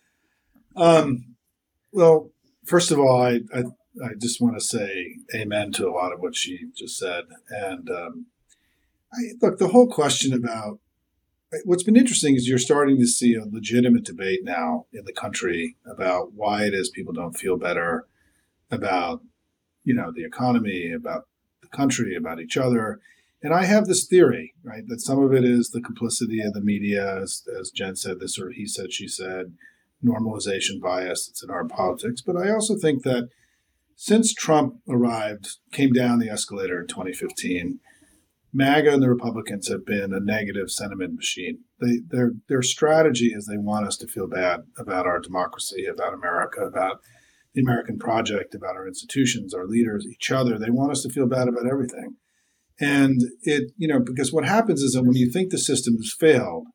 um, 0.76 1.36
well, 1.92 2.30
first 2.64 2.90
of 2.90 2.98
all, 2.98 3.22
I, 3.22 3.40
I, 3.54 3.64
I 4.02 4.10
just 4.20 4.40
want 4.40 4.56
to 4.56 4.64
say 4.64 5.16
amen 5.34 5.72
to 5.72 5.86
a 5.86 5.92
lot 5.92 6.12
of 6.12 6.20
what 6.20 6.34
she 6.34 6.58
just 6.76 6.96
said. 6.98 7.24
And 7.50 7.88
um, 7.90 8.26
I, 9.12 9.20
look, 9.40 9.58
the 9.58 9.68
whole 9.68 9.88
question 9.88 10.32
about 10.32 10.80
what's 11.64 11.82
been 11.82 11.96
interesting 11.96 12.34
is 12.34 12.46
you're 12.46 12.58
starting 12.58 12.98
to 12.98 13.06
see 13.06 13.34
a 13.34 13.44
legitimate 13.44 14.04
debate 14.04 14.40
now 14.42 14.86
in 14.92 15.04
the 15.04 15.12
country 15.12 15.76
about 15.86 16.32
why 16.34 16.64
it 16.64 16.74
is 16.74 16.90
people 16.90 17.14
don't 17.14 17.38
feel 17.38 17.56
better 17.56 18.06
about, 18.70 19.22
you 19.82 19.94
know, 19.94 20.12
the 20.14 20.24
economy, 20.24 20.92
about 20.92 21.26
the 21.62 21.68
country, 21.68 22.14
about 22.14 22.40
each 22.40 22.56
other. 22.56 23.00
And 23.42 23.54
I 23.54 23.64
have 23.64 23.86
this 23.86 24.06
theory, 24.06 24.54
right, 24.62 24.86
that 24.88 25.00
some 25.00 25.22
of 25.22 25.32
it 25.32 25.44
is 25.44 25.70
the 25.70 25.80
complicity 25.80 26.40
of 26.42 26.52
the 26.52 26.60
media, 26.60 27.18
as, 27.22 27.44
as 27.58 27.70
Jen 27.70 27.96
said, 27.96 28.20
this 28.20 28.34
sort 28.34 28.48
of 28.48 28.54
he 28.54 28.66
said, 28.66 28.92
she 28.92 29.08
said, 29.08 29.54
normalization 30.04 30.80
bias 30.80 31.26
that's 31.26 31.42
in 31.42 31.50
our 31.50 31.64
politics. 31.64 32.20
But 32.20 32.36
I 32.36 32.50
also 32.50 32.76
think 32.76 33.04
that 33.04 33.28
since 33.96 34.32
Trump 34.32 34.76
arrived, 34.88 35.56
came 35.72 35.92
down 35.92 36.18
the 36.18 36.28
escalator 36.28 36.80
in 36.80 36.86
2015, 36.86 37.80
MAGA 38.52 38.92
and 38.92 39.02
the 39.02 39.10
Republicans 39.10 39.68
have 39.68 39.84
been 39.84 40.12
a 40.14 40.20
negative 40.20 40.70
sentiment 40.70 41.14
machine. 41.14 41.60
They, 41.80 42.00
their 42.06 42.32
their 42.48 42.62
strategy 42.62 43.32
is 43.34 43.46
they 43.46 43.58
want 43.58 43.86
us 43.86 43.96
to 43.98 44.06
feel 44.06 44.26
bad 44.26 44.60
about 44.78 45.06
our 45.06 45.20
democracy, 45.20 45.84
about 45.86 46.14
America, 46.14 46.62
about 46.62 47.00
the 47.54 47.60
American 47.60 47.98
project, 47.98 48.54
about 48.54 48.76
our 48.76 48.86
institutions, 48.86 49.52
our 49.52 49.66
leaders, 49.66 50.06
each 50.06 50.30
other. 50.30 50.58
They 50.58 50.70
want 50.70 50.92
us 50.92 51.02
to 51.02 51.10
feel 51.10 51.26
bad 51.26 51.48
about 51.48 51.66
everything. 51.70 52.16
And 52.80 53.20
it, 53.42 53.72
you 53.76 53.88
know, 53.88 53.98
because 53.98 54.32
what 54.32 54.44
happens 54.44 54.82
is 54.82 54.92
that 54.92 55.02
when 55.02 55.16
you 55.16 55.30
think 55.30 55.50
the 55.50 55.58
system 55.58 55.96
has 55.96 56.14
failed, 56.18 56.66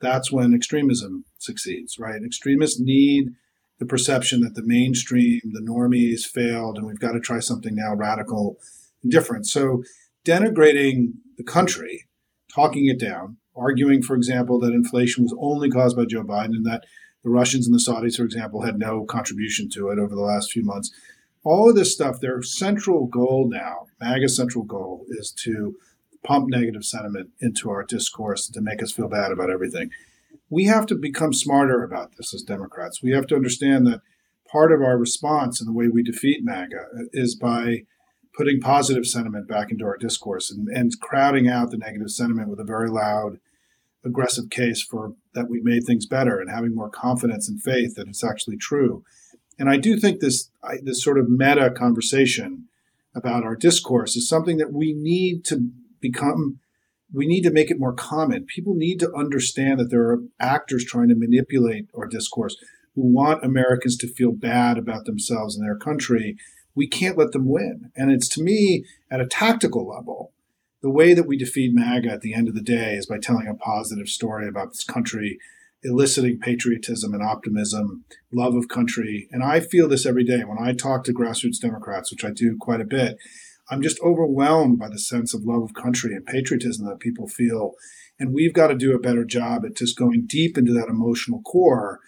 that's 0.00 0.30
when 0.30 0.54
extremism 0.54 1.24
succeeds, 1.38 1.98
right? 1.98 2.22
Extremists 2.22 2.80
need 2.80 3.30
the 3.78 3.86
perception 3.86 4.42
that 4.42 4.54
the 4.54 4.62
mainstream, 4.62 5.40
the 5.52 5.66
normies 5.66 6.26
failed, 6.26 6.76
and 6.76 6.86
we've 6.86 7.00
got 7.00 7.12
to 7.12 7.20
try 7.20 7.40
something 7.40 7.74
now 7.74 7.94
radical 7.94 8.58
and 9.02 9.10
different. 9.10 9.46
So 9.46 9.82
denigrating 10.24 11.12
the 11.36 11.44
country, 11.44 12.06
talking 12.54 12.86
it 12.86 12.98
down, 12.98 13.38
arguing, 13.56 14.02
for 14.02 14.16
example, 14.16 14.58
that 14.60 14.72
inflation 14.72 15.24
was 15.24 15.36
only 15.38 15.70
caused 15.70 15.96
by 15.96 16.04
Joe 16.04 16.22
Biden 16.22 16.56
and 16.56 16.66
that 16.66 16.84
the 17.22 17.30
Russians 17.30 17.66
and 17.66 17.74
the 17.74 17.82
Saudis, 17.82 18.16
for 18.16 18.24
example, 18.24 18.62
had 18.62 18.78
no 18.78 19.04
contribution 19.04 19.68
to 19.70 19.90
it 19.90 19.98
over 19.98 20.14
the 20.14 20.22
last 20.22 20.52
few 20.52 20.64
months. 20.64 20.90
All 21.44 21.68
of 21.68 21.76
this 21.76 21.92
stuff, 21.92 22.20
their 22.20 22.42
central 22.42 23.06
goal 23.06 23.48
now, 23.50 23.86
MAGA's 24.00 24.36
central 24.36 24.64
goal, 24.64 25.04
is 25.08 25.32
to 25.44 25.76
pump 26.22 26.48
negative 26.48 26.84
sentiment 26.84 27.30
into 27.40 27.70
our 27.70 27.82
discourse 27.82 28.48
to 28.48 28.60
make 28.60 28.82
us 28.82 28.92
feel 28.92 29.08
bad 29.08 29.32
about 29.32 29.50
everything. 29.50 29.90
We 30.50 30.64
have 30.64 30.86
to 30.86 30.94
become 30.94 31.32
smarter 31.32 31.82
about 31.82 32.16
this 32.16 32.34
as 32.34 32.42
Democrats. 32.42 33.02
We 33.02 33.12
have 33.12 33.26
to 33.28 33.36
understand 33.36 33.86
that 33.86 34.00
part 34.50 34.72
of 34.72 34.82
our 34.82 34.98
response 34.98 35.60
and 35.60 35.68
the 35.68 35.72
way 35.72 35.88
we 35.88 36.02
defeat 36.02 36.40
MAGA 36.42 36.84
is 37.12 37.34
by 37.34 37.84
putting 38.40 38.58
positive 38.58 39.04
sentiment 39.04 39.46
back 39.46 39.70
into 39.70 39.84
our 39.84 39.98
discourse 39.98 40.50
and, 40.50 40.66
and 40.68 40.98
crowding 40.98 41.46
out 41.46 41.70
the 41.70 41.76
negative 41.76 42.10
sentiment 42.10 42.48
with 42.48 42.58
a 42.58 42.64
very 42.64 42.88
loud, 42.88 43.38
aggressive 44.02 44.48
case 44.48 44.80
for 44.82 45.12
that 45.34 45.50
we've 45.50 45.62
made 45.62 45.84
things 45.84 46.06
better 46.06 46.40
and 46.40 46.48
having 46.48 46.74
more 46.74 46.88
confidence 46.88 47.50
and 47.50 47.62
faith 47.62 47.96
that 47.96 48.08
it's 48.08 48.24
actually 48.24 48.56
true. 48.56 49.04
And 49.58 49.68
I 49.68 49.76
do 49.76 49.98
think 49.98 50.20
this 50.20 50.50
I, 50.64 50.76
this 50.82 51.04
sort 51.04 51.18
of 51.18 51.28
meta 51.28 51.70
conversation 51.70 52.64
about 53.14 53.44
our 53.44 53.54
discourse 53.54 54.16
is 54.16 54.26
something 54.26 54.56
that 54.56 54.72
we 54.72 54.94
need 54.94 55.44
to 55.44 55.68
become 56.00 56.60
we 57.12 57.26
need 57.26 57.42
to 57.42 57.52
make 57.52 57.70
it 57.70 57.78
more 57.78 57.92
common. 57.92 58.46
People 58.46 58.72
need 58.74 59.00
to 59.00 59.12
understand 59.14 59.78
that 59.80 59.90
there 59.90 60.08
are 60.08 60.22
actors 60.40 60.82
trying 60.82 61.08
to 61.08 61.14
manipulate 61.14 61.88
our 61.94 62.06
discourse 62.06 62.56
who 62.94 63.02
want 63.02 63.44
Americans 63.44 63.98
to 63.98 64.08
feel 64.08 64.32
bad 64.32 64.78
about 64.78 65.04
themselves 65.04 65.58
and 65.58 65.66
their 65.66 65.76
country 65.76 66.38
we 66.74 66.86
can't 66.86 67.18
let 67.18 67.32
them 67.32 67.48
win. 67.48 67.90
And 67.96 68.10
it's 68.10 68.28
to 68.30 68.42
me, 68.42 68.84
at 69.10 69.20
a 69.20 69.26
tactical 69.26 69.88
level, 69.88 70.32
the 70.82 70.90
way 70.90 71.12
that 71.14 71.26
we 71.26 71.36
defeat 71.36 71.74
MAGA 71.74 72.10
at 72.10 72.20
the 72.22 72.34
end 72.34 72.48
of 72.48 72.54
the 72.54 72.62
day 72.62 72.94
is 72.94 73.06
by 73.06 73.18
telling 73.18 73.46
a 73.46 73.54
positive 73.54 74.08
story 74.08 74.48
about 74.48 74.70
this 74.70 74.84
country, 74.84 75.38
eliciting 75.82 76.38
patriotism 76.38 77.12
and 77.12 77.22
optimism, 77.22 78.04
love 78.32 78.54
of 78.54 78.68
country. 78.68 79.28
And 79.30 79.42
I 79.42 79.60
feel 79.60 79.88
this 79.88 80.06
every 80.06 80.24
day 80.24 80.42
when 80.44 80.58
I 80.58 80.72
talk 80.72 81.04
to 81.04 81.14
grassroots 81.14 81.60
Democrats, 81.60 82.10
which 82.10 82.24
I 82.24 82.30
do 82.30 82.56
quite 82.58 82.80
a 82.80 82.86
bit. 82.86 83.18
I'm 83.70 83.82
just 83.82 84.00
overwhelmed 84.00 84.78
by 84.78 84.88
the 84.88 84.98
sense 84.98 85.32
of 85.32 85.44
love 85.44 85.62
of 85.62 85.74
country 85.74 86.14
and 86.14 86.26
patriotism 86.26 86.86
that 86.86 86.98
people 86.98 87.28
feel. 87.28 87.74
And 88.18 88.34
we've 88.34 88.52
got 88.52 88.68
to 88.68 88.74
do 88.74 88.94
a 88.94 88.98
better 88.98 89.24
job 89.24 89.64
at 89.64 89.76
just 89.76 89.98
going 89.98 90.24
deep 90.26 90.58
into 90.58 90.72
that 90.72 90.88
emotional 90.88 91.40
core 91.42 92.00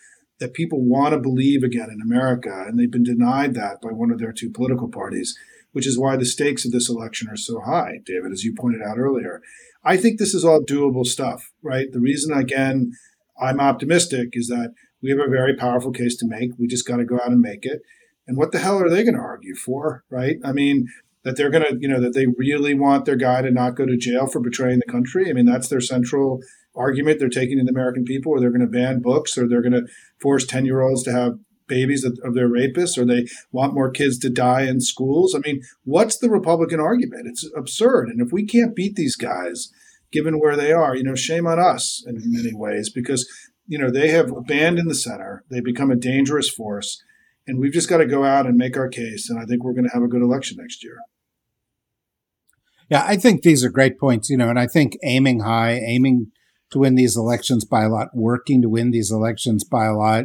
that 0.43 0.55
people 0.55 0.85
want 0.85 1.13
to 1.13 1.21
believe 1.21 1.63
again 1.63 1.89
in 1.89 2.01
America, 2.03 2.65
and 2.67 2.77
they've 2.77 2.91
been 2.91 3.05
denied 3.05 3.55
that 3.55 3.81
by 3.81 3.91
one 3.91 4.11
of 4.11 4.19
their 4.19 4.33
two 4.33 4.51
political 4.51 4.89
parties, 4.89 5.39
which 5.71 5.87
is 5.87 5.97
why 5.97 6.17
the 6.17 6.25
stakes 6.25 6.65
of 6.65 6.73
this 6.73 6.91
election 6.91 7.29
are 7.31 7.37
so 7.37 7.61
high, 7.61 8.01
David, 8.05 8.33
as 8.33 8.43
you 8.43 8.53
pointed 8.53 8.83
out 8.83 8.99
earlier. 8.99 9.41
I 9.85 9.97
think 9.97 10.19
this 10.19 10.35
is 10.35 10.45
all 10.45 10.61
doable 10.61 11.07
stuff, 11.07 11.53
right? 11.63 11.87
The 11.93 12.01
reason, 12.01 12.37
again, 12.37 12.91
I'm 13.41 13.61
optimistic 13.61 14.31
is 14.33 14.49
that 14.49 14.75
we 15.01 15.11
have 15.11 15.21
a 15.21 15.31
very 15.31 15.55
powerful 15.55 15.93
case 15.93 16.17
to 16.17 16.27
make. 16.27 16.51
We 16.59 16.67
just 16.67 16.89
got 16.89 16.97
to 16.97 17.05
go 17.05 17.17
out 17.17 17.31
and 17.31 17.41
make 17.41 17.65
it. 17.65 17.83
And 18.27 18.37
what 18.37 18.51
the 18.51 18.59
hell 18.59 18.83
are 18.83 18.91
they 18.91 19.05
going 19.05 19.15
to 19.15 19.21
argue 19.21 19.55
for, 19.55 20.03
right? 20.11 20.39
I 20.45 20.51
mean, 20.51 20.89
that 21.23 21.37
they're 21.37 21.51
going 21.51 21.65
to, 21.65 21.79
you 21.81 21.87
know, 21.87 22.01
that 22.01 22.15
they 22.15 22.27
really 22.27 22.75
want 22.75 23.05
their 23.05 23.17
guy 23.17 23.43
to 23.43 23.51
not 23.53 23.77
go 23.77 23.87
to 23.87 23.97
jail 23.97 24.27
for 24.27 24.41
betraying 24.41 24.81
the 24.81 24.93
country. 24.93 25.31
I 25.31 25.35
mean, 25.35 25.47
that's 25.47 25.69
their 25.69 25.81
central 25.81 26.41
argument 26.75 27.19
they're 27.19 27.29
taking 27.29 27.59
to 27.59 27.65
the 27.65 27.71
American 27.71 28.05
people, 28.05 28.33
or 28.33 28.41
they're 28.41 28.51
going 28.51 28.61
to 28.61 28.67
ban 28.67 29.01
books, 29.01 29.37
or 29.37 29.49
they're 29.49 29.63
going 29.63 29.73
to 29.73 29.87
force 30.21 30.47
10 30.47 30.65
year 30.65 30.81
olds 30.81 31.03
to 31.05 31.13
have 31.13 31.39
babies 31.69 32.05
of, 32.05 32.35
their 32.35 32.49
rapists, 32.49 32.99
or 32.99 33.05
they 33.05 33.27
want 33.51 33.75
more 33.75 33.91
kids 33.91 34.19
to 34.19 34.29
die 34.29 34.63
in 34.63 34.81
schools. 34.81 35.35
I 35.35 35.39
mean, 35.39 35.63
what's 35.85 36.19
the 36.19 36.31
Republican 36.31 36.81
argument? 36.81 37.27
It's 37.27 37.49
absurd. 37.57 38.09
And 38.09 38.21
if 38.21 38.33
we 38.33 38.45
can't 38.45 38.77
beat 38.77 38.95
these 38.95 39.17
guys, 39.17 39.71
given 40.13 40.39
where 40.39 40.57
they 40.57 40.73
are, 40.73 40.95
you 40.95 41.03
know, 41.03 41.15
shame 41.15 41.47
on 41.47 41.59
us 41.59 42.05
in 42.07 42.21
many 42.27 42.53
ways, 42.53 42.91
because, 42.91 43.27
you 43.67 43.79
know, 43.79 43.91
they 43.91 44.09
have 44.09 44.31
abandoned 44.31 44.91
the 44.91 44.95
center. 44.95 45.45
They 45.51 45.61
become 45.61 45.91
a 45.91 45.97
dangerous 45.97 46.51
force. 46.51 47.03
And 47.47 47.59
we've 47.59 47.73
just 47.73 47.89
got 47.89 47.99
to 47.99 48.07
go 48.07 48.25
out 48.25 48.47
and 48.47 48.57
make 48.57 48.77
our 48.77 48.89
case. 48.89 49.31
And 49.31 49.41
I 49.41 49.45
think 49.45 49.65
we're 49.65 49.73
going 49.73 49.89
to 49.89 49.95
have 49.95 50.03
a 50.03 50.09
good 50.09 50.23
election 50.23 50.59
next 50.61 50.85
year. 50.85 50.99
Yeah, 52.91 53.05
I 53.07 53.17
think 53.17 53.41
these 53.43 53.65
are 53.65 53.71
great 53.71 53.99
points, 53.99 54.29
you 54.29 54.37
know, 54.37 54.51
and 54.51 54.59
I 54.59 54.67
think 54.67 54.99
aiming 55.03 55.41
high, 55.41 55.81
aiming 55.83 56.31
to 56.73 56.79
win 56.79 56.95
these 56.95 57.17
elections 57.17 57.65
by 57.65 57.85
a 57.85 57.89
lot, 57.89 58.09
working 58.15 58.63
to 58.63 58.69
win 58.69 58.91
these 58.91 59.11
elections 59.11 59.65
by 59.65 59.87
a 59.87 59.95
lot, 59.95 60.25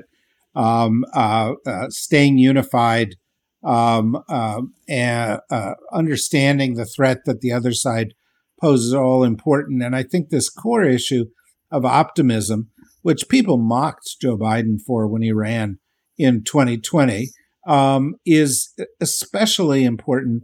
um, 0.55 1.05
uh, 1.13 1.53
uh, 1.65 1.89
staying 1.89 2.37
unified, 2.37 3.15
um, 3.63 4.17
uh, 4.29 4.61
and 4.87 5.39
uh, 5.49 5.73
understanding 5.91 6.73
the 6.73 6.85
threat 6.85 7.19
that 7.25 7.41
the 7.41 7.51
other 7.51 7.73
side 7.73 8.13
poses 8.59 8.93
all 8.93 9.23
important. 9.23 9.83
And 9.83 9.95
I 9.95 10.03
think 10.03 10.29
this 10.29 10.49
core 10.49 10.83
issue 10.83 11.25
of 11.71 11.85
optimism, 11.85 12.69
which 13.01 13.29
people 13.29 13.57
mocked 13.57 14.17
Joe 14.21 14.37
Biden 14.37 14.81
for 14.81 15.07
when 15.07 15.21
he 15.21 15.31
ran 15.31 15.79
in 16.17 16.43
2020, 16.43 17.29
um, 17.67 18.15
is 18.25 18.73
especially 19.01 19.83
important. 19.83 20.43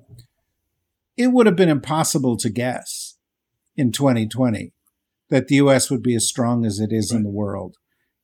It 1.15 1.27
would 1.27 1.45
have 1.45 1.55
been 1.55 1.69
impossible 1.69 2.37
to 2.37 2.49
guess 2.49 3.17
in 3.75 3.91
2020 3.91 4.72
that 5.33 5.47
the 5.47 5.55
U.S. 5.55 5.89
would 5.89 6.03
be 6.03 6.13
as 6.13 6.27
strong 6.27 6.63
as 6.63 6.79
it 6.79 6.91
is 6.91 7.11
right. 7.11 7.17
in 7.17 7.23
the 7.23 7.31
world, 7.31 7.77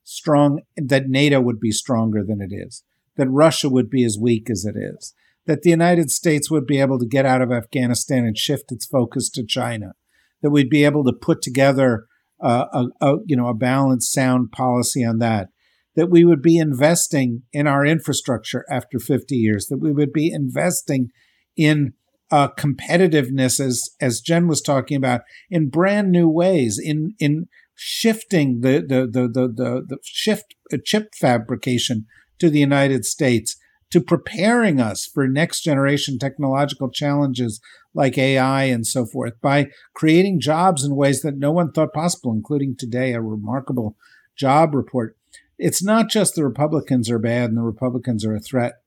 strong 0.04 0.60
that 0.76 1.08
NATO 1.08 1.40
would 1.40 1.58
be 1.58 1.72
stronger 1.72 2.22
than 2.24 2.40
it 2.40 2.54
is, 2.54 2.84
that 3.16 3.28
Russia 3.28 3.68
would 3.68 3.90
be 3.90 4.04
as 4.04 4.16
weak 4.16 4.48
as 4.48 4.64
it 4.64 4.76
is, 4.78 5.12
that 5.44 5.62
the 5.62 5.70
United 5.70 6.12
States 6.12 6.52
would 6.52 6.68
be 6.68 6.78
able 6.78 7.00
to 7.00 7.06
get 7.06 7.26
out 7.26 7.42
of 7.42 7.50
Afghanistan 7.50 8.24
and 8.24 8.38
shift 8.38 8.70
its 8.70 8.86
focus 8.86 9.28
to 9.30 9.44
China, 9.44 9.94
that 10.40 10.50
we'd 10.50 10.70
be 10.70 10.84
able 10.84 11.02
to 11.02 11.12
put 11.12 11.42
together 11.42 12.06
uh, 12.40 12.66
a, 12.72 12.86
a 13.04 13.16
you 13.26 13.34
know 13.36 13.48
a 13.48 13.54
balanced, 13.54 14.12
sound 14.12 14.52
policy 14.52 15.04
on 15.04 15.18
that, 15.18 15.48
that 15.96 16.10
we 16.10 16.24
would 16.24 16.40
be 16.40 16.58
investing 16.58 17.42
in 17.52 17.66
our 17.66 17.84
infrastructure 17.84 18.64
after 18.70 19.00
50 19.00 19.34
years, 19.34 19.66
that 19.66 19.78
we 19.78 19.90
would 19.90 20.12
be 20.12 20.30
investing 20.30 21.10
in 21.56 21.92
uh, 22.30 22.48
competitiveness, 22.56 23.60
as 23.60 23.90
as 24.00 24.20
Jen 24.20 24.46
was 24.46 24.60
talking 24.60 24.96
about, 24.96 25.22
in 25.50 25.68
brand 25.68 26.10
new 26.10 26.28
ways, 26.28 26.78
in 26.82 27.14
in 27.18 27.48
shifting 27.74 28.60
the 28.60 28.80
the 28.80 29.06
the 29.06 29.28
the 29.28 29.48
the, 29.48 29.86
the 29.88 29.98
shift 30.02 30.54
uh, 30.72 30.78
chip 30.84 31.14
fabrication 31.14 32.06
to 32.38 32.48
the 32.48 32.60
United 32.60 33.04
States, 33.04 33.56
to 33.90 34.00
preparing 34.00 34.80
us 34.80 35.06
for 35.06 35.26
next 35.26 35.62
generation 35.62 36.18
technological 36.18 36.90
challenges 36.90 37.60
like 37.92 38.16
AI 38.16 38.64
and 38.64 38.86
so 38.86 39.04
forth, 39.04 39.40
by 39.40 39.68
creating 39.94 40.40
jobs 40.40 40.84
in 40.84 40.94
ways 40.94 41.22
that 41.22 41.36
no 41.36 41.50
one 41.50 41.72
thought 41.72 41.92
possible, 41.92 42.32
including 42.32 42.76
today 42.76 43.12
a 43.12 43.20
remarkable 43.20 43.96
job 44.36 44.74
report. 44.74 45.16
It's 45.58 45.82
not 45.82 46.08
just 46.08 46.34
the 46.34 46.44
Republicans 46.44 47.10
are 47.10 47.18
bad 47.18 47.50
and 47.50 47.58
the 47.58 47.62
Republicans 47.62 48.24
are 48.24 48.34
a 48.34 48.40
threat. 48.40 48.79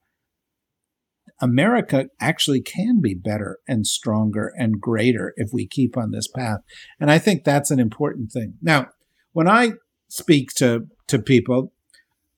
America 1.44 2.06
actually 2.18 2.62
can 2.62 3.02
be 3.02 3.14
better 3.14 3.58
and 3.68 3.86
stronger 3.86 4.50
and 4.56 4.80
greater 4.80 5.34
if 5.36 5.50
we 5.52 5.66
keep 5.66 5.94
on 5.94 6.10
this 6.10 6.26
path. 6.26 6.60
And 6.98 7.10
I 7.10 7.18
think 7.18 7.44
that's 7.44 7.70
an 7.70 7.78
important 7.78 8.32
thing. 8.32 8.54
Now, 8.62 8.88
when 9.32 9.46
I 9.46 9.72
speak 10.08 10.54
to, 10.54 10.86
to 11.08 11.18
people, 11.18 11.74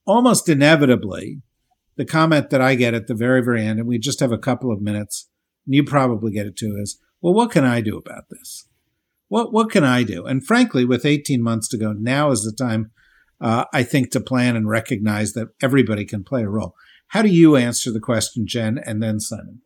almost 0.06 0.48
inevitably, 0.48 1.40
the 1.94 2.04
comment 2.04 2.50
that 2.50 2.60
I 2.60 2.74
get 2.74 2.94
at 2.94 3.06
the 3.06 3.14
very, 3.14 3.44
very 3.44 3.64
end, 3.64 3.78
and 3.78 3.86
we 3.86 3.96
just 3.96 4.18
have 4.18 4.32
a 4.32 4.38
couple 4.38 4.72
of 4.72 4.82
minutes, 4.82 5.28
and 5.66 5.76
you 5.76 5.84
probably 5.84 6.32
get 6.32 6.46
it 6.46 6.56
too, 6.56 6.76
is, 6.76 7.00
well, 7.20 7.32
what 7.32 7.52
can 7.52 7.64
I 7.64 7.80
do 7.80 7.96
about 7.96 8.24
this? 8.28 8.66
What 9.28 9.52
what 9.52 9.70
can 9.70 9.84
I 9.84 10.02
do? 10.02 10.24
And 10.24 10.44
frankly, 10.44 10.84
with 10.84 11.06
18 11.06 11.42
months 11.42 11.68
to 11.68 11.78
go, 11.78 11.92
now 11.92 12.30
is 12.30 12.42
the 12.42 12.52
time 12.52 12.90
uh, 13.40 13.64
I 13.72 13.82
think 13.82 14.10
to 14.12 14.20
plan 14.20 14.56
and 14.56 14.68
recognize 14.68 15.32
that 15.32 15.48
everybody 15.62 16.04
can 16.04 16.24
play 16.24 16.42
a 16.42 16.48
role. 16.48 16.74
How 17.08 17.22
do 17.22 17.28
you 17.28 17.56
answer 17.56 17.92
the 17.92 18.00
question, 18.00 18.46
Jen, 18.46 18.78
and 18.78 19.02
then 19.02 19.20
Simon? 19.20 19.60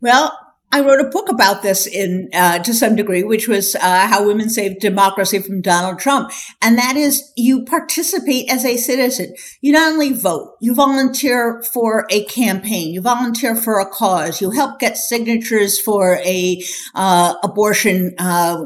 Well, 0.00 0.38
I 0.74 0.80
wrote 0.80 1.00
a 1.00 1.08
book 1.08 1.28
about 1.28 1.62
this 1.62 1.86
in 1.86 2.28
uh, 2.34 2.58
to 2.58 2.74
some 2.74 2.96
degree, 2.96 3.22
which 3.22 3.46
was 3.46 3.76
uh, 3.76 4.08
how 4.08 4.26
women 4.26 4.50
saved 4.50 4.80
democracy 4.80 5.38
from 5.38 5.60
Donald 5.60 6.00
Trump, 6.00 6.32
and 6.60 6.76
that 6.76 6.96
is 6.96 7.32
you 7.36 7.64
participate 7.64 8.50
as 8.50 8.64
a 8.64 8.76
citizen. 8.76 9.36
You 9.60 9.72
not 9.72 9.92
only 9.92 10.12
vote, 10.12 10.56
you 10.60 10.74
volunteer 10.74 11.62
for 11.72 12.06
a 12.10 12.24
campaign, 12.24 12.92
you 12.92 13.00
volunteer 13.02 13.54
for 13.54 13.78
a 13.78 13.88
cause, 13.88 14.40
you 14.40 14.50
help 14.50 14.80
get 14.80 14.96
signatures 14.96 15.78
for 15.78 16.16
a 16.24 16.60
uh, 16.96 17.34
abortion 17.44 18.12
uh, 18.18 18.64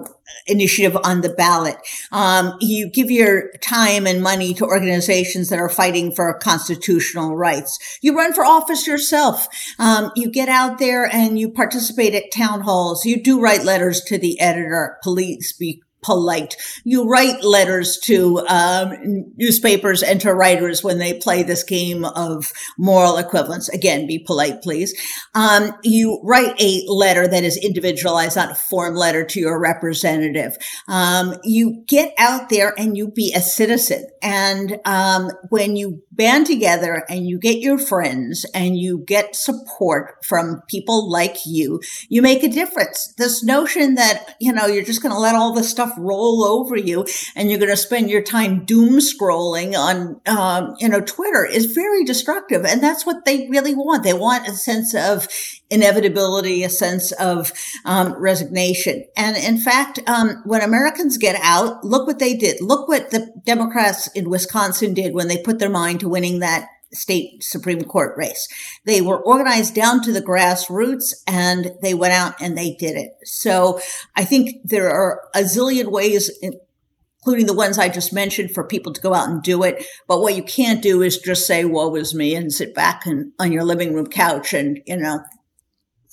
initiative 0.48 0.96
on 1.04 1.20
the 1.20 1.28
ballot. 1.30 1.76
Um, 2.12 2.54
you 2.60 2.90
give 2.90 3.10
your 3.10 3.50
time 3.60 4.06
and 4.06 4.22
money 4.22 4.54
to 4.54 4.64
organizations 4.64 5.48
that 5.48 5.58
are 5.58 5.68
fighting 5.68 6.12
for 6.12 6.32
constitutional 6.38 7.36
rights. 7.36 7.98
You 8.00 8.16
run 8.16 8.32
for 8.32 8.44
office 8.44 8.86
yourself. 8.86 9.46
Um, 9.78 10.10
you 10.16 10.30
get 10.30 10.48
out 10.48 10.78
there 10.78 11.04
and 11.04 11.38
you 11.38 11.50
participate 11.50 12.14
at 12.14 12.32
town 12.32 12.62
halls. 12.62 13.04
You 13.04 13.22
do 13.22 13.40
write 13.40 13.64
letters 13.64 14.00
to 14.02 14.18
the 14.18 14.40
editor, 14.40 14.98
police, 15.02 15.52
be 15.52 15.82
polite. 16.02 16.56
You 16.84 17.08
write 17.08 17.42
letters 17.42 17.98
to 18.04 18.40
um, 18.48 19.32
newspapers 19.36 20.02
and 20.02 20.20
to 20.20 20.32
writers 20.32 20.82
when 20.82 20.98
they 20.98 21.14
play 21.14 21.42
this 21.42 21.62
game 21.62 22.04
of 22.04 22.52
moral 22.78 23.16
equivalence. 23.16 23.68
Again, 23.68 24.06
be 24.06 24.18
polite, 24.18 24.62
please. 24.62 24.94
Um, 25.34 25.72
you 25.82 26.20
write 26.22 26.60
a 26.60 26.84
letter 26.86 27.26
that 27.26 27.44
is 27.44 27.56
individualized, 27.56 28.36
not 28.36 28.52
a 28.52 28.54
form 28.54 28.94
letter 28.94 29.24
to 29.24 29.40
your 29.40 29.58
representative. 29.60 30.56
Um, 30.86 31.34
you 31.44 31.84
get 31.86 32.14
out 32.18 32.48
there 32.48 32.74
and 32.78 32.96
you 32.96 33.08
be 33.08 33.32
a 33.34 33.40
citizen. 33.40 34.06
And 34.22 34.78
um, 34.84 35.30
when 35.50 35.76
you 35.76 36.02
band 36.18 36.46
together 36.46 37.04
and 37.08 37.26
you 37.26 37.38
get 37.38 37.60
your 37.60 37.78
friends 37.78 38.44
and 38.52 38.76
you 38.76 38.98
get 39.06 39.36
support 39.36 40.16
from 40.24 40.60
people 40.68 41.08
like 41.08 41.36
you, 41.46 41.80
you 42.08 42.20
make 42.20 42.42
a 42.42 42.48
difference. 42.48 43.14
This 43.16 43.44
notion 43.44 43.94
that, 43.94 44.34
you 44.40 44.52
know, 44.52 44.66
you're 44.66 44.84
just 44.84 45.00
going 45.00 45.14
to 45.14 45.18
let 45.18 45.36
all 45.36 45.54
this 45.54 45.70
stuff 45.70 45.92
roll 45.96 46.44
over 46.44 46.76
you 46.76 47.06
and 47.36 47.48
you're 47.48 47.60
going 47.60 47.70
to 47.70 47.76
spend 47.76 48.10
your 48.10 48.22
time 48.22 48.64
doom 48.64 48.98
scrolling 48.98 49.76
on, 49.76 50.20
um, 50.26 50.74
you 50.80 50.88
know, 50.88 51.00
Twitter 51.00 51.46
is 51.46 51.66
very 51.66 52.04
destructive. 52.04 52.64
And 52.64 52.82
that's 52.82 53.06
what 53.06 53.24
they 53.24 53.46
really 53.48 53.74
want. 53.74 54.02
They 54.02 54.12
want 54.12 54.48
a 54.48 54.52
sense 54.52 54.94
of 54.96 55.28
inevitability, 55.70 56.64
a 56.64 56.70
sense 56.70 57.12
of 57.12 57.52
um, 57.84 58.14
resignation. 58.20 59.04
And 59.16 59.36
in 59.36 59.58
fact, 59.58 60.00
um, 60.08 60.42
when 60.44 60.62
Americans 60.62 61.18
get 61.18 61.38
out, 61.42 61.84
look 61.84 62.06
what 62.06 62.18
they 62.18 62.34
did. 62.34 62.60
Look 62.60 62.88
what 62.88 63.10
the 63.10 63.30
Democrats 63.44 64.08
in 64.08 64.30
Wisconsin 64.30 64.94
did 64.94 65.14
when 65.14 65.28
they 65.28 65.38
put 65.38 65.58
their 65.58 65.70
mind 65.70 66.00
to 66.00 66.07
winning 66.08 66.40
that 66.40 66.68
state 66.92 67.42
Supreme 67.42 67.82
Court 67.82 68.16
race. 68.16 68.48
They 68.86 69.00
were 69.00 69.20
organized 69.22 69.74
down 69.74 70.02
to 70.02 70.12
the 70.12 70.22
grassroots 70.22 71.14
and 71.26 71.72
they 71.82 71.94
went 71.94 72.14
out 72.14 72.34
and 72.40 72.56
they 72.56 72.74
did 72.74 72.96
it. 72.96 73.12
So 73.24 73.80
I 74.16 74.24
think 74.24 74.56
there 74.64 74.90
are 74.90 75.20
a 75.34 75.40
zillion 75.40 75.90
ways, 75.90 76.30
including 76.40 77.46
the 77.46 77.54
ones 77.54 77.78
I 77.78 77.88
just 77.88 78.12
mentioned, 78.12 78.52
for 78.52 78.64
people 78.64 78.92
to 78.92 79.00
go 79.00 79.12
out 79.12 79.28
and 79.28 79.42
do 79.42 79.62
it. 79.64 79.84
But 80.06 80.20
what 80.20 80.34
you 80.34 80.42
can't 80.42 80.82
do 80.82 81.02
is 81.02 81.18
just 81.18 81.46
say, 81.46 81.64
woe 81.64 81.94
is 81.94 82.14
me 82.14 82.34
and 82.34 82.52
sit 82.52 82.74
back 82.74 83.04
and, 83.06 83.32
on 83.38 83.52
your 83.52 83.64
living 83.64 83.92
room 83.92 84.06
couch 84.06 84.54
and, 84.54 84.80
you 84.86 84.96
know, 84.96 85.20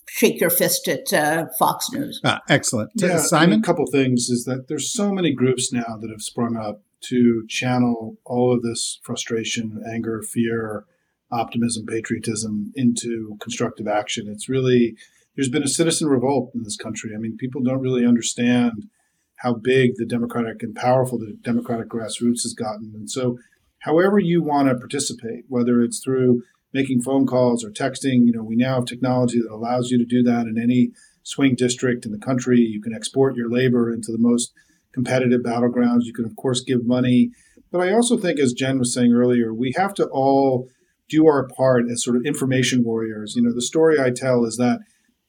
shake 0.07 0.39
your 0.39 0.49
fist 0.49 0.87
at 0.87 1.11
uh, 1.13 1.45
Fox 1.57 1.91
News. 1.91 2.21
Ah, 2.23 2.41
excellent. 2.49 2.91
Yeah, 2.95 3.17
Simon? 3.17 3.43
I 3.43 3.51
mean, 3.51 3.59
a 3.59 3.63
couple 3.63 3.85
things 3.87 4.29
is 4.29 4.43
that 4.45 4.67
there's 4.67 4.91
so 4.91 5.11
many 5.11 5.33
groups 5.33 5.71
now 5.71 5.97
that 5.99 6.09
have 6.09 6.21
sprung 6.21 6.55
up 6.57 6.81
to 7.09 7.45
channel 7.47 8.17
all 8.25 8.53
of 8.53 8.61
this 8.61 8.99
frustration, 9.03 9.81
anger, 9.91 10.21
fear, 10.21 10.85
optimism, 11.31 11.85
patriotism 11.85 12.71
into 12.75 13.37
constructive 13.41 13.87
action. 13.87 14.27
It's 14.27 14.49
really, 14.49 14.95
there's 15.35 15.49
been 15.49 15.63
a 15.63 15.67
citizen 15.67 16.07
revolt 16.07 16.51
in 16.55 16.63
this 16.63 16.77
country. 16.77 17.11
I 17.13 17.17
mean, 17.17 17.37
people 17.37 17.61
don't 17.61 17.81
really 17.81 18.05
understand 18.05 18.87
how 19.37 19.53
big 19.53 19.95
the 19.95 20.05
democratic 20.05 20.63
and 20.63 20.75
powerful 20.75 21.17
the 21.17 21.37
democratic 21.41 21.89
grassroots 21.89 22.43
has 22.43 22.53
gotten. 22.53 22.93
And 22.95 23.09
so, 23.09 23.37
however 23.79 24.17
you 24.17 24.41
want 24.41 24.69
to 24.69 24.75
participate, 24.75 25.45
whether 25.47 25.81
it's 25.81 25.99
through 25.99 26.43
making 26.73 27.01
phone 27.01 27.25
calls 27.25 27.63
or 27.63 27.69
texting, 27.69 28.25
you 28.25 28.31
know, 28.33 28.43
we 28.43 28.55
now 28.55 28.75
have 28.75 28.85
technology 28.85 29.39
that 29.39 29.53
allows 29.53 29.91
you 29.91 29.97
to 29.97 30.05
do 30.05 30.23
that 30.23 30.47
in 30.47 30.59
any 30.61 30.91
swing 31.23 31.55
district 31.55 32.05
in 32.05 32.11
the 32.11 32.17
country. 32.17 32.59
You 32.59 32.81
can 32.81 32.93
export 32.93 33.35
your 33.35 33.49
labor 33.49 33.91
into 33.91 34.11
the 34.11 34.17
most 34.17 34.53
competitive 34.95 35.41
battlegrounds. 35.41 36.05
You 36.05 36.13
can, 36.13 36.25
of 36.25 36.35
course, 36.35 36.63
give 36.63 36.85
money. 36.85 37.29
But 37.71 37.81
I 37.81 37.93
also 37.93 38.17
think, 38.17 38.39
as 38.39 38.53
Jen 38.53 38.79
was 38.79 38.93
saying 38.93 39.13
earlier, 39.13 39.53
we 39.53 39.73
have 39.77 39.93
to 39.95 40.07
all 40.07 40.69
do 41.09 41.27
our 41.27 41.47
part 41.55 41.85
as 41.91 42.03
sort 42.03 42.15
of 42.15 42.23
information 42.25 42.83
warriors. 42.83 43.33
You 43.35 43.43
know, 43.43 43.53
the 43.53 43.61
story 43.61 43.99
I 43.99 44.09
tell 44.09 44.45
is 44.45 44.55
that 44.55 44.79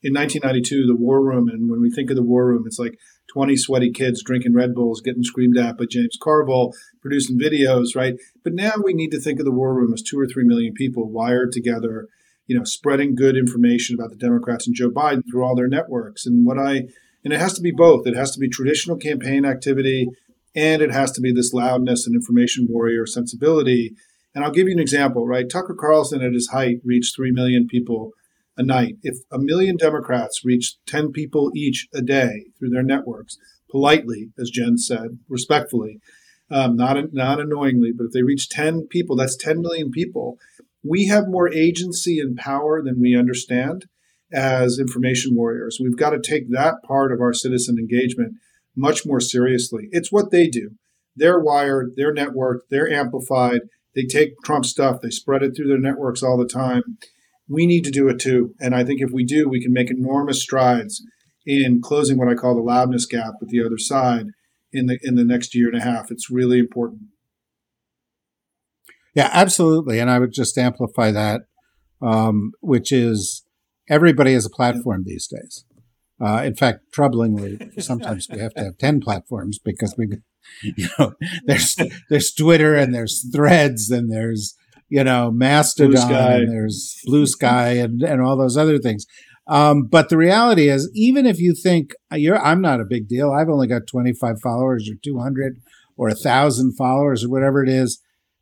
in 0.02 0.14
1992, 0.14 0.86
the 0.86 0.96
war 0.96 1.22
room, 1.24 1.48
and 1.48 1.68
when 1.68 1.80
we 1.80 1.90
think 1.90 2.10
of 2.10 2.16
the 2.16 2.22
war 2.22 2.46
room, 2.46 2.62
it's 2.66 2.78
like 2.78 2.96
20 3.32 3.56
sweaty 3.56 3.90
kids 3.90 4.22
drinking 4.22 4.54
Red 4.54 4.74
Bulls, 4.74 5.00
getting 5.00 5.24
screamed 5.24 5.58
at 5.58 5.76
by 5.76 5.84
James 5.90 6.16
Carville, 6.22 6.70
producing 7.02 7.38
videos, 7.38 7.96
right? 7.96 8.14
But 8.44 8.54
now 8.54 8.72
we 8.82 8.94
need 8.94 9.10
to 9.10 9.20
think 9.20 9.40
of 9.40 9.44
the 9.44 9.52
war 9.52 9.74
room 9.74 9.92
as 9.92 10.02
two 10.02 10.18
or 10.18 10.26
three 10.26 10.44
million 10.44 10.72
people 10.74 11.10
wired 11.10 11.50
together, 11.50 12.06
you 12.46 12.56
know, 12.56 12.64
spreading 12.64 13.16
good 13.16 13.36
information 13.36 13.96
about 13.98 14.10
the 14.10 14.16
Democrats 14.16 14.66
and 14.66 14.76
Joe 14.76 14.90
Biden 14.90 15.22
through 15.28 15.44
all 15.44 15.56
their 15.56 15.68
networks. 15.68 16.24
And 16.24 16.46
what 16.46 16.58
I 16.58 16.82
and 17.26 17.32
it 17.32 17.40
has 17.40 17.54
to 17.54 17.60
be 17.60 17.72
both. 17.72 18.06
It 18.06 18.14
has 18.14 18.30
to 18.30 18.38
be 18.38 18.48
traditional 18.48 18.96
campaign 18.96 19.44
activity 19.44 20.06
and 20.54 20.80
it 20.80 20.92
has 20.92 21.10
to 21.10 21.20
be 21.20 21.32
this 21.32 21.52
loudness 21.52 22.06
and 22.06 22.14
information 22.14 22.68
warrior 22.70 23.04
sensibility. 23.04 23.96
And 24.32 24.44
I'll 24.44 24.52
give 24.52 24.68
you 24.68 24.74
an 24.74 24.78
example, 24.78 25.26
right? 25.26 25.50
Tucker 25.50 25.74
Carlson 25.74 26.22
at 26.22 26.34
his 26.34 26.50
height 26.50 26.76
reached 26.84 27.16
3 27.16 27.32
million 27.32 27.66
people 27.66 28.12
a 28.56 28.62
night. 28.62 28.98
If 29.02 29.16
a 29.32 29.40
million 29.40 29.76
Democrats 29.76 30.44
reached 30.44 30.78
10 30.86 31.10
people 31.10 31.50
each 31.56 31.88
a 31.92 32.00
day 32.00 32.44
through 32.56 32.70
their 32.70 32.84
networks, 32.84 33.38
politely, 33.72 34.30
as 34.38 34.48
Jen 34.48 34.78
said, 34.78 35.18
respectfully, 35.28 35.98
um, 36.48 36.76
not, 36.76 37.12
not 37.12 37.40
annoyingly, 37.40 37.90
but 37.90 38.04
if 38.04 38.12
they 38.12 38.22
reach 38.22 38.48
10 38.48 38.86
people, 38.86 39.16
that's 39.16 39.36
10 39.36 39.60
million 39.60 39.90
people. 39.90 40.38
We 40.84 41.08
have 41.08 41.26
more 41.26 41.52
agency 41.52 42.20
and 42.20 42.36
power 42.36 42.80
than 42.80 43.00
we 43.00 43.18
understand 43.18 43.86
as 44.36 44.78
information 44.78 45.34
warriors. 45.34 45.78
We've 45.82 45.96
got 45.96 46.10
to 46.10 46.20
take 46.20 46.50
that 46.50 46.74
part 46.86 47.10
of 47.10 47.20
our 47.20 47.32
citizen 47.32 47.78
engagement 47.78 48.34
much 48.76 49.06
more 49.06 49.20
seriously. 49.20 49.88
It's 49.90 50.12
what 50.12 50.30
they 50.30 50.46
do. 50.46 50.72
They're 51.16 51.40
wired, 51.40 51.94
they're 51.96 52.14
networked, 52.14 52.60
they're 52.70 52.90
amplified. 52.92 53.62
They 53.94 54.04
take 54.04 54.34
Trump 54.44 54.66
stuff, 54.66 55.00
they 55.00 55.08
spread 55.08 55.42
it 55.42 55.56
through 55.56 55.68
their 55.68 55.78
networks 55.78 56.22
all 56.22 56.36
the 56.36 56.46
time. 56.46 56.82
We 57.48 57.66
need 57.66 57.84
to 57.84 57.90
do 57.90 58.08
it 58.08 58.18
too. 58.18 58.54
And 58.60 58.74
I 58.74 58.84
think 58.84 59.00
if 59.00 59.10
we 59.10 59.24
do, 59.24 59.48
we 59.48 59.62
can 59.62 59.72
make 59.72 59.90
enormous 59.90 60.42
strides 60.42 61.02
in 61.46 61.80
closing 61.80 62.18
what 62.18 62.28
I 62.28 62.34
call 62.34 62.54
the 62.54 62.60
loudness 62.60 63.06
gap 63.06 63.34
with 63.40 63.48
the 63.48 63.64
other 63.64 63.78
side 63.78 64.26
in 64.70 64.86
the 64.86 64.98
in 65.02 65.14
the 65.14 65.24
next 65.24 65.54
year 65.54 65.68
and 65.68 65.80
a 65.80 65.84
half. 65.84 66.10
It's 66.10 66.30
really 66.30 66.58
important. 66.58 67.02
Yeah, 69.14 69.30
absolutely. 69.32 69.98
And 69.98 70.10
I 70.10 70.18
would 70.18 70.32
just 70.32 70.58
amplify 70.58 71.10
that, 71.12 71.42
um, 72.02 72.52
which 72.60 72.92
is 72.92 73.45
everybody 73.88 74.32
has 74.32 74.46
a 74.46 74.50
platform 74.50 75.04
these 75.04 75.26
days. 75.26 75.64
Uh, 76.20 76.42
in 76.44 76.54
fact, 76.54 76.80
troublingly, 76.96 77.82
sometimes 77.82 78.28
we 78.30 78.38
have 78.38 78.54
to 78.54 78.64
have 78.64 78.78
10 78.78 79.00
platforms 79.00 79.58
because 79.58 79.94
we, 79.98 80.08
you 80.62 80.88
know, 80.98 81.12
there's, 81.44 81.76
there's 82.08 82.32
Twitter 82.32 82.74
and 82.74 82.94
there's 82.94 83.28
threads 83.34 83.90
and 83.90 84.10
there's, 84.10 84.56
you 84.88 85.04
know, 85.04 85.30
Mastodon 85.30 86.10
and 86.10 86.52
there's 86.52 87.00
Blue 87.04 87.26
Sky 87.26 87.72
and, 87.72 88.02
and 88.02 88.22
all 88.22 88.36
those 88.36 88.56
other 88.56 88.78
things. 88.78 89.04
Um, 89.48 89.86
but 89.86 90.08
the 90.08 90.16
reality 90.16 90.68
is, 90.68 90.90
even 90.94 91.26
if 91.26 91.38
you 91.38 91.54
think 91.54 91.92
you're, 92.12 92.38
I'm 92.38 92.60
not 92.60 92.80
a 92.80 92.86
big 92.88 93.08
deal. 93.08 93.30
I've 93.30 93.48
only 93.48 93.68
got 93.68 93.86
25 93.86 94.40
followers 94.42 94.90
or 94.90 94.94
200 95.02 95.58
or 95.96 96.08
a 96.08 96.14
thousand 96.14 96.76
followers 96.76 97.24
or 97.24 97.30
whatever 97.30 97.62
it 97.62 97.68
is. 97.68 98.00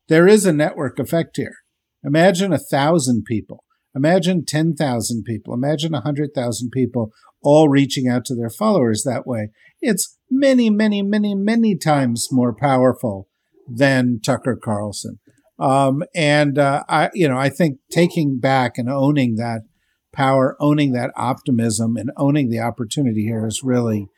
There 0.08 0.26
is 0.26 0.46
a 0.46 0.52
network 0.52 0.98
effect 0.98 1.36
here. 1.36 1.56
Imagine 2.02 2.52
a 2.52 2.58
thousand 2.58 3.24
people 3.24 3.63
Imagine 3.94 4.44
10,000 4.44 5.24
people, 5.24 5.54
imagine 5.54 5.92
100,000 5.92 6.70
people 6.70 7.12
all 7.42 7.68
reaching 7.68 8.08
out 8.08 8.24
to 8.24 8.34
their 8.34 8.50
followers 8.50 9.04
that 9.04 9.26
way. 9.26 9.50
It's 9.80 10.18
many, 10.30 10.70
many, 10.70 11.02
many, 11.02 11.34
many 11.34 11.76
times 11.76 12.28
more 12.32 12.54
powerful 12.54 13.28
than 13.68 14.20
Tucker 14.24 14.58
Carlson. 14.62 15.18
Um, 15.58 16.02
and 16.14 16.58
uh, 16.58 16.84
I, 16.88 17.10
you 17.14 17.28
know, 17.28 17.38
I 17.38 17.48
think 17.48 17.78
taking 17.90 18.38
back 18.40 18.76
and 18.76 18.90
owning 18.90 19.36
that 19.36 19.62
power, 20.12 20.56
owning 20.60 20.92
that 20.92 21.12
optimism, 21.16 21.96
and 21.96 22.10
owning 22.16 22.48
the 22.48 22.60
opportunity 22.60 23.22
here 23.24 23.46
is 23.46 23.62
really 23.62 24.08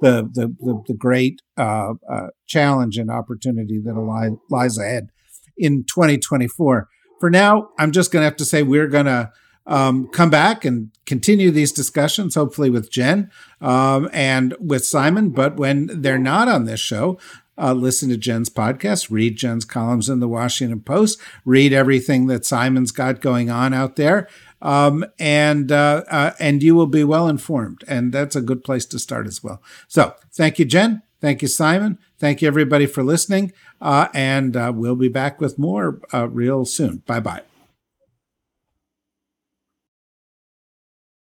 the 0.00 0.28
the 0.32 0.54
the, 0.60 0.82
the 0.86 0.94
great 0.94 1.42
uh, 1.58 1.94
uh, 2.10 2.28
challenge 2.46 2.96
and 2.96 3.10
opportunity 3.10 3.80
that 3.84 4.36
lies 4.50 4.78
ahead 4.78 5.08
in 5.56 5.84
2024. 5.84 6.88
For 7.20 7.30
now, 7.30 7.70
I'm 7.78 7.92
just 7.92 8.12
going 8.12 8.22
to 8.22 8.26
have 8.26 8.36
to 8.36 8.44
say 8.44 8.62
we're 8.62 8.88
going 8.88 9.06
to 9.06 9.32
um, 9.66 10.08
come 10.08 10.30
back 10.30 10.64
and 10.64 10.90
continue 11.06 11.50
these 11.50 11.72
discussions, 11.72 12.34
hopefully 12.34 12.70
with 12.70 12.90
Jen 12.90 13.30
um, 13.60 14.08
and 14.12 14.54
with 14.60 14.84
Simon. 14.84 15.30
But 15.30 15.56
when 15.56 16.02
they're 16.02 16.18
not 16.18 16.48
on 16.48 16.64
this 16.64 16.80
show, 16.80 17.18
uh, 17.58 17.72
listen 17.72 18.08
to 18.10 18.16
Jen's 18.16 18.50
podcast, 18.50 19.10
read 19.10 19.36
Jen's 19.36 19.64
columns 19.64 20.08
in 20.08 20.20
the 20.20 20.28
Washington 20.28 20.80
Post, 20.80 21.18
read 21.44 21.72
everything 21.72 22.26
that 22.26 22.44
Simon's 22.44 22.92
got 22.92 23.20
going 23.20 23.50
on 23.50 23.72
out 23.72 23.96
there, 23.96 24.28
um, 24.60 25.04
and 25.18 25.72
uh, 25.72 26.04
uh, 26.10 26.32
and 26.38 26.62
you 26.62 26.74
will 26.74 26.86
be 26.86 27.02
well 27.02 27.28
informed. 27.28 27.82
And 27.88 28.12
that's 28.12 28.36
a 28.36 28.42
good 28.42 28.62
place 28.62 28.84
to 28.86 28.98
start 28.98 29.26
as 29.26 29.42
well. 29.42 29.62
So 29.88 30.14
thank 30.34 30.58
you, 30.58 30.64
Jen. 30.64 31.02
Thank 31.20 31.40
you, 31.40 31.48
Simon. 31.48 31.98
Thank 32.18 32.42
you, 32.42 32.48
everybody, 32.48 32.86
for 32.86 33.02
listening. 33.02 33.52
Uh, 33.80 34.08
and 34.14 34.56
uh, 34.56 34.72
we'll 34.74 34.96
be 34.96 35.08
back 35.08 35.40
with 35.40 35.58
more 35.58 36.00
uh, 36.12 36.28
real 36.28 36.64
soon. 36.64 37.02
Bye 37.06 37.20
bye. 37.20 37.42